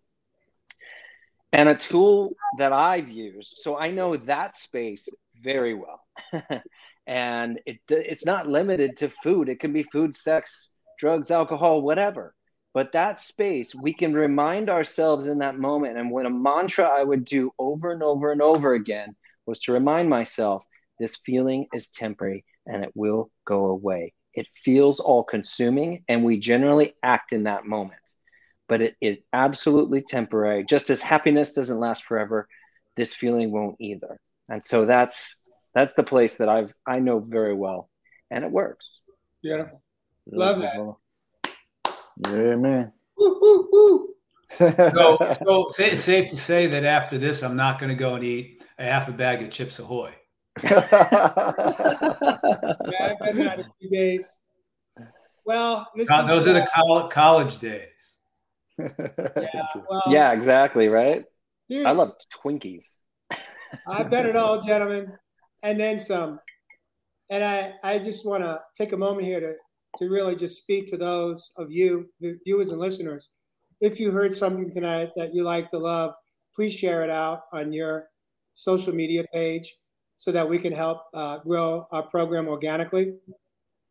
And 1.53 1.69
a 1.69 1.75
tool 1.75 2.33
that 2.59 2.73
I've 2.73 3.09
used, 3.09 3.57
so 3.57 3.77
I 3.77 3.91
know 3.91 4.15
that 4.15 4.55
space 4.55 5.07
very 5.41 5.73
well. 5.73 6.01
and 7.07 7.59
it, 7.65 7.79
it's 7.89 8.25
not 8.25 8.47
limited 8.47 8.97
to 8.97 9.09
food, 9.09 9.49
it 9.49 9.59
can 9.59 9.73
be 9.73 9.83
food, 9.83 10.15
sex, 10.15 10.71
drugs, 10.99 11.31
alcohol, 11.31 11.81
whatever. 11.81 12.33
But 12.73 12.93
that 12.93 13.19
space, 13.19 13.75
we 13.75 13.93
can 13.93 14.13
remind 14.13 14.69
ourselves 14.69 15.27
in 15.27 15.39
that 15.39 15.59
moment. 15.59 15.97
And 15.97 16.09
when 16.09 16.25
a 16.25 16.29
mantra 16.29 16.85
I 16.85 17.03
would 17.03 17.25
do 17.25 17.51
over 17.59 17.91
and 17.91 18.01
over 18.01 18.31
and 18.31 18.41
over 18.41 18.73
again 18.73 19.15
was 19.45 19.59
to 19.61 19.73
remind 19.73 20.09
myself 20.09 20.63
this 20.99 21.17
feeling 21.25 21.67
is 21.73 21.89
temporary 21.89 22.45
and 22.65 22.83
it 22.83 22.91
will 22.95 23.29
go 23.45 23.65
away. 23.65 24.13
It 24.33 24.47
feels 24.55 24.99
all 25.01 25.23
consuming, 25.23 26.05
and 26.07 26.23
we 26.23 26.39
generally 26.39 26.93
act 27.03 27.33
in 27.33 27.43
that 27.43 27.65
moment. 27.65 27.99
But 28.69 28.81
it 28.81 28.95
is 29.01 29.19
absolutely 29.33 30.01
temporary. 30.01 30.63
Just 30.63 30.89
as 30.89 31.01
happiness 31.01 31.53
doesn't 31.53 31.79
last 31.79 32.05
forever, 32.05 32.47
this 32.95 33.13
feeling 33.13 33.51
won't 33.51 33.75
either. 33.79 34.19
And 34.47 34.63
so 34.63 34.85
that's 34.85 35.35
that's 35.73 35.93
the 35.93 36.03
place 36.03 36.37
that 36.37 36.49
I've 36.49 36.73
I 36.85 36.99
know 36.99 37.19
very 37.19 37.53
well, 37.53 37.89
and 38.29 38.43
it 38.43 38.51
works. 38.51 39.01
Beautiful. 39.41 39.81
Love 40.27 40.61
that. 40.61 40.95
Yeah, 42.29 42.55
man. 42.55 42.91
so, 44.59 45.33
so 45.43 45.69
it's 45.79 46.03
safe 46.03 46.29
to 46.29 46.37
say 46.37 46.67
that 46.67 46.83
after 46.83 47.17
this, 47.17 47.41
I'm 47.41 47.55
not 47.55 47.79
going 47.79 47.89
to 47.89 47.95
go 47.95 48.15
and 48.15 48.23
eat 48.23 48.63
a 48.77 48.83
half 48.83 49.07
a 49.07 49.11
bag 49.11 49.41
of 49.41 49.49
Chips 49.49 49.79
Ahoy. 49.79 50.11
yeah, 50.63 50.87
I've 53.21 53.35
been 53.35 53.45
that 53.45 53.59
a 53.59 53.65
few 53.79 53.89
days. 53.89 54.39
Well, 55.45 55.89
those 55.95 56.03
is, 56.03 56.11
are 56.11 56.39
the 56.43 56.67
uh, 56.75 57.07
college 57.07 57.59
days. 57.59 58.17
yeah, 58.77 58.87
well, 59.89 60.03
yeah, 60.07 60.33
exactly, 60.33 60.87
right? 60.87 61.25
Dude, 61.69 61.85
I 61.85 61.91
love 61.91 62.13
Twinkies. 62.43 62.95
I've 63.87 64.09
done 64.09 64.25
it 64.25 64.35
all, 64.35 64.59
gentlemen, 64.59 65.13
and 65.63 65.79
then 65.79 65.99
some. 65.99 66.39
And 67.29 67.43
I, 67.43 67.73
I 67.83 67.99
just 67.99 68.25
want 68.25 68.43
to 68.43 68.59
take 68.77 68.91
a 68.91 68.97
moment 68.97 69.25
here 69.25 69.39
to 69.39 69.53
to 69.97 70.09
really 70.09 70.35
just 70.35 70.61
speak 70.61 70.87
to 70.87 70.97
those 70.97 71.51
of 71.57 71.71
you, 71.71 72.09
the 72.19 72.37
viewers 72.45 72.69
and 72.69 72.79
listeners. 72.79 73.29
If 73.81 73.99
you 73.99 74.11
heard 74.11 74.35
something 74.35 74.71
tonight 74.71 75.11
that 75.15 75.33
you 75.33 75.43
like 75.43 75.69
to 75.69 75.77
love, 75.77 76.13
please 76.55 76.73
share 76.73 77.03
it 77.03 77.09
out 77.09 77.41
on 77.51 77.73
your 77.73 78.07
social 78.53 78.93
media 78.93 79.25
page 79.33 79.75
so 80.15 80.31
that 80.31 80.47
we 80.47 80.59
can 80.59 80.71
help 80.71 81.01
uh, 81.13 81.39
grow 81.39 81.87
our 81.91 82.03
program 82.03 82.47
organically. 82.47 83.15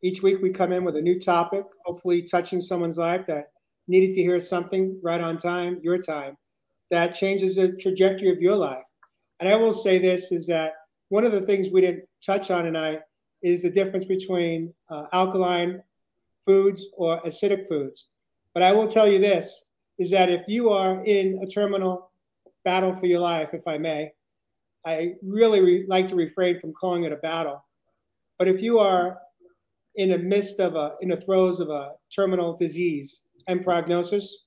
Each 0.03 0.23
week 0.23 0.41
we 0.41 0.51
come 0.51 0.73
in 0.73 0.85
with 0.85 0.97
a 0.97 1.03
new 1.03 1.19
topic, 1.19 1.65
hopefully 1.85 2.23
touching 2.23 2.61
someone's 2.61 2.99
life 2.99 3.27
that 3.27 3.51
needed 3.89 4.13
to 4.13 4.23
hear 4.23 4.39
something 4.41 4.99
right 5.03 5.21
on 5.21 5.37
time, 5.37 5.81
your 5.83 5.99
time, 5.99 6.37
that 6.91 7.09
changes 7.09 7.57
the 7.57 7.73
trajectory 7.73 8.31
of 8.31 8.41
your 8.41 8.57
life. 8.57 8.85
And 9.41 9.49
I 9.49 9.57
will 9.57 9.73
say 9.73 9.99
this 9.99 10.33
is 10.33 10.47
that 10.47 10.73
one 11.11 11.25
of 11.25 11.33
the 11.33 11.43
things 11.43 11.69
we 11.69 11.81
didn't 11.83 12.05
touch 12.25 12.51
on 12.51 12.65
tonight 12.65 13.01
is 13.43 13.63
the 13.63 13.71
difference 13.71 14.05
between 14.05 14.73
uh, 14.89 15.07
alkaline 15.13 15.83
foods 16.47 16.87
or 16.97 17.21
acidic 17.21 17.69
foods. 17.69 18.09
But 18.55 18.63
I 18.63 18.73
will 18.73 18.87
tell 18.87 19.09
you 19.09 19.19
this 19.19 19.65
is 19.99 20.11
that 20.11 20.31
if 20.31 20.47
you 20.47 20.71
are 20.71 21.05
in 21.05 21.41
a 21.43 21.47
terminal 21.47 22.13
battle 22.65 22.95
for 22.95 23.07
your 23.07 23.19
life, 23.19 23.55
if 23.55 23.67
I 23.67 23.77
may, 23.77 24.13
I 24.87 25.15
really 25.23 25.61
re- 25.61 25.85
like 25.89 26.07
to 26.09 26.15
refrain 26.15 26.61
from 26.61 26.73
calling 26.73 27.05
it 27.05 27.13
a 27.13 27.17
battle. 27.17 27.65
But 28.39 28.49
if 28.49 28.63
you 28.63 28.79
are 28.79 29.19
in 29.97 30.11
the 30.11 30.19
midst 30.19 30.61
of 30.61 30.77
a, 30.77 30.95
in 31.01 31.09
the 31.09 31.21
throes 31.21 31.59
of 31.59 31.71
a 31.71 31.95
terminal 32.15 32.57
disease 32.57 33.23
and 33.49 33.65
prognosis, 33.65 34.47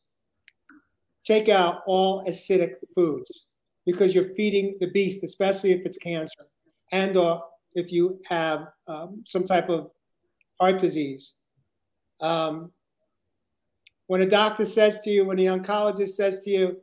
take 1.26 1.50
out 1.50 1.82
all 1.88 2.26
acidic 2.26 2.76
foods 2.96 3.48
because 3.86 4.16
you're 4.16 4.34
feeding 4.34 4.78
the 4.80 4.90
beast, 4.92 5.26
especially 5.26 5.74
if 5.74 5.86
it's 5.86 5.98
cancer 5.98 6.46
and 6.94 7.18
or 7.18 7.44
if 7.74 7.92
you 7.92 8.22
have 8.28 8.68
um, 8.88 9.24
some 9.26 9.44
type 9.44 9.68
of 9.68 9.90
heart 10.60 10.80
disease. 10.80 11.34
Um, 12.22 12.72
when 14.08 14.22
a 14.22 14.30
doctor 14.30 14.64
says 14.64 15.02
to 15.02 15.10
you, 15.10 15.26
when 15.26 15.38
the 15.38 15.48
oncologist 15.48 16.10
says 16.10 16.44
to 16.44 16.52
you, 16.52 16.78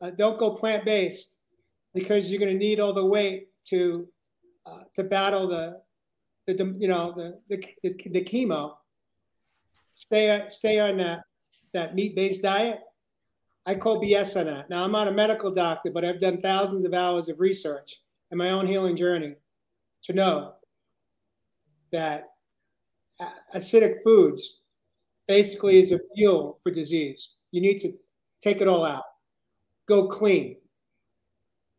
uh, 0.00 0.10
don't 0.10 0.38
go 0.38 0.50
plant 0.54 0.84
based 0.84 1.36
because 1.94 2.30
you're 2.30 2.40
going 2.40 2.52
to 2.52 2.58
need 2.58 2.80
all 2.80 2.94
the 2.94 3.04
weight 3.04 3.48
to 3.66 4.08
uh, 4.64 4.84
to 4.96 5.04
battle 5.04 5.46
the, 5.46 5.80
the, 6.46 6.76
you 6.78 6.88
know 6.88 7.12
the, 7.16 7.38
the, 7.48 7.62
the, 7.82 8.10
the 8.10 8.24
chemo. 8.24 8.74
Stay 9.94 10.44
stay 10.48 10.78
on 10.80 10.96
that 10.96 11.20
that 11.74 11.94
meat 11.94 12.16
based 12.16 12.42
diet. 12.42 12.80
I 13.66 13.74
call 13.74 14.00
BS 14.00 14.38
on 14.38 14.46
that. 14.46 14.70
Now, 14.70 14.84
I'm 14.84 14.92
not 14.92 15.08
a 15.08 15.12
medical 15.12 15.50
doctor, 15.50 15.90
but 15.90 16.04
I've 16.04 16.20
done 16.20 16.40
thousands 16.40 16.84
of 16.84 16.94
hours 16.94 17.28
of 17.28 17.40
research 17.40 18.00
in 18.30 18.38
my 18.38 18.50
own 18.50 18.66
healing 18.66 18.96
journey 18.96 19.34
to 20.04 20.12
know 20.12 20.54
that 21.92 22.30
acidic 23.54 24.02
foods 24.02 24.60
basically 25.28 25.78
is 25.78 25.92
a 25.92 26.00
fuel 26.14 26.60
for 26.62 26.70
disease. 26.70 27.30
You 27.50 27.60
need 27.60 27.78
to 27.80 27.92
take 28.40 28.60
it 28.60 28.68
all 28.68 28.84
out. 28.84 29.04
Go 29.86 30.06
clean. 30.08 30.56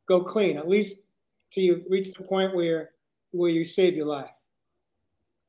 Go 0.08 0.24
clean, 0.24 0.58
at 0.58 0.70
least 0.70 1.04
till 1.52 1.64
you 1.64 1.84
reach 1.89 2.14
the 2.14 2.24
point 2.24 2.56
where 2.56 2.91
where 3.32 3.50
you 3.50 3.66
save 3.66 3.95
your 3.95 4.06
life. 4.06 4.30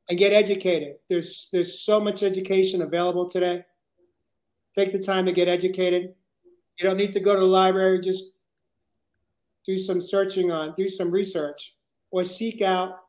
And 0.08 0.18
get 0.18 0.32
educated. 0.32 0.96
There's 1.08 1.48
there's 1.52 1.80
so 1.80 2.00
much 2.00 2.22
education 2.22 2.82
available 2.82 3.28
today. 3.28 3.64
Take 4.74 4.92
the 4.92 5.02
time 5.02 5.26
to 5.26 5.32
get 5.32 5.48
educated. 5.48 6.14
You 6.78 6.86
don't 6.86 6.96
need 6.96 7.12
to 7.12 7.20
go 7.20 7.34
to 7.34 7.40
the 7.40 7.46
library, 7.46 8.00
just 8.00 8.32
do 9.68 9.78
some 9.78 10.00
searching 10.00 10.50
on, 10.50 10.74
do 10.78 10.88
some 10.88 11.10
research, 11.10 11.74
or 12.10 12.24
seek 12.24 12.62
out 12.62 13.00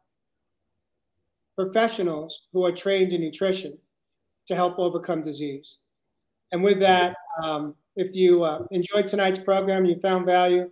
professionals 1.56 2.48
who 2.52 2.66
are 2.66 2.72
trained 2.72 3.14
in 3.14 3.22
nutrition 3.22 3.78
to 4.46 4.56
help 4.56 4.78
overcome 4.78 5.22
disease. 5.22 5.78
And 6.52 6.62
with 6.62 6.80
that, 6.82 7.16
um, 7.42 7.76
if 7.96 8.14
you 8.14 8.44
uh, 8.44 8.66
enjoyed 8.72 9.08
tonight's 9.08 9.40
program, 9.40 9.86
you 9.86 10.00
found 10.02 10.26
value, 10.26 10.70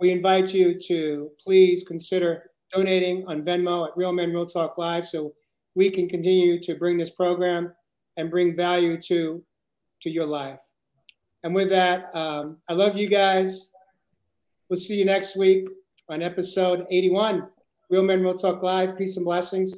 we 0.00 0.10
invite 0.10 0.54
you 0.54 0.78
to 0.86 1.30
please 1.38 1.84
consider 1.86 2.50
donating 2.72 3.26
on 3.26 3.42
Venmo 3.42 3.86
at 3.86 3.96
Real 3.96 4.12
Men 4.12 4.32
Real 4.32 4.46
Talk 4.46 4.78
Live 4.78 5.06
so 5.06 5.34
we 5.74 5.90
can 5.90 6.08
continue 6.08 6.58
to 6.60 6.74
bring 6.74 6.96
this 6.96 7.10
program 7.10 7.74
and 8.16 8.30
bring 8.30 8.56
value 8.56 8.98
to, 9.02 9.42
to 10.00 10.10
your 10.10 10.26
life. 10.26 10.60
And 11.44 11.54
with 11.54 11.68
that, 11.68 12.14
um, 12.14 12.58
I 12.68 12.72
love 12.72 12.96
you 12.96 13.08
guys. 13.08 13.71
We'll 14.72 14.80
see 14.80 14.94
you 14.94 15.04
next 15.04 15.36
week 15.36 15.68
on 16.08 16.22
episode 16.22 16.86
81. 16.90 17.46
Real 17.90 18.04
Men 18.04 18.22
Real 18.22 18.32
Talk 18.32 18.62
Live. 18.62 18.96
Peace 18.96 19.18
and 19.18 19.24
blessings. 19.26 19.74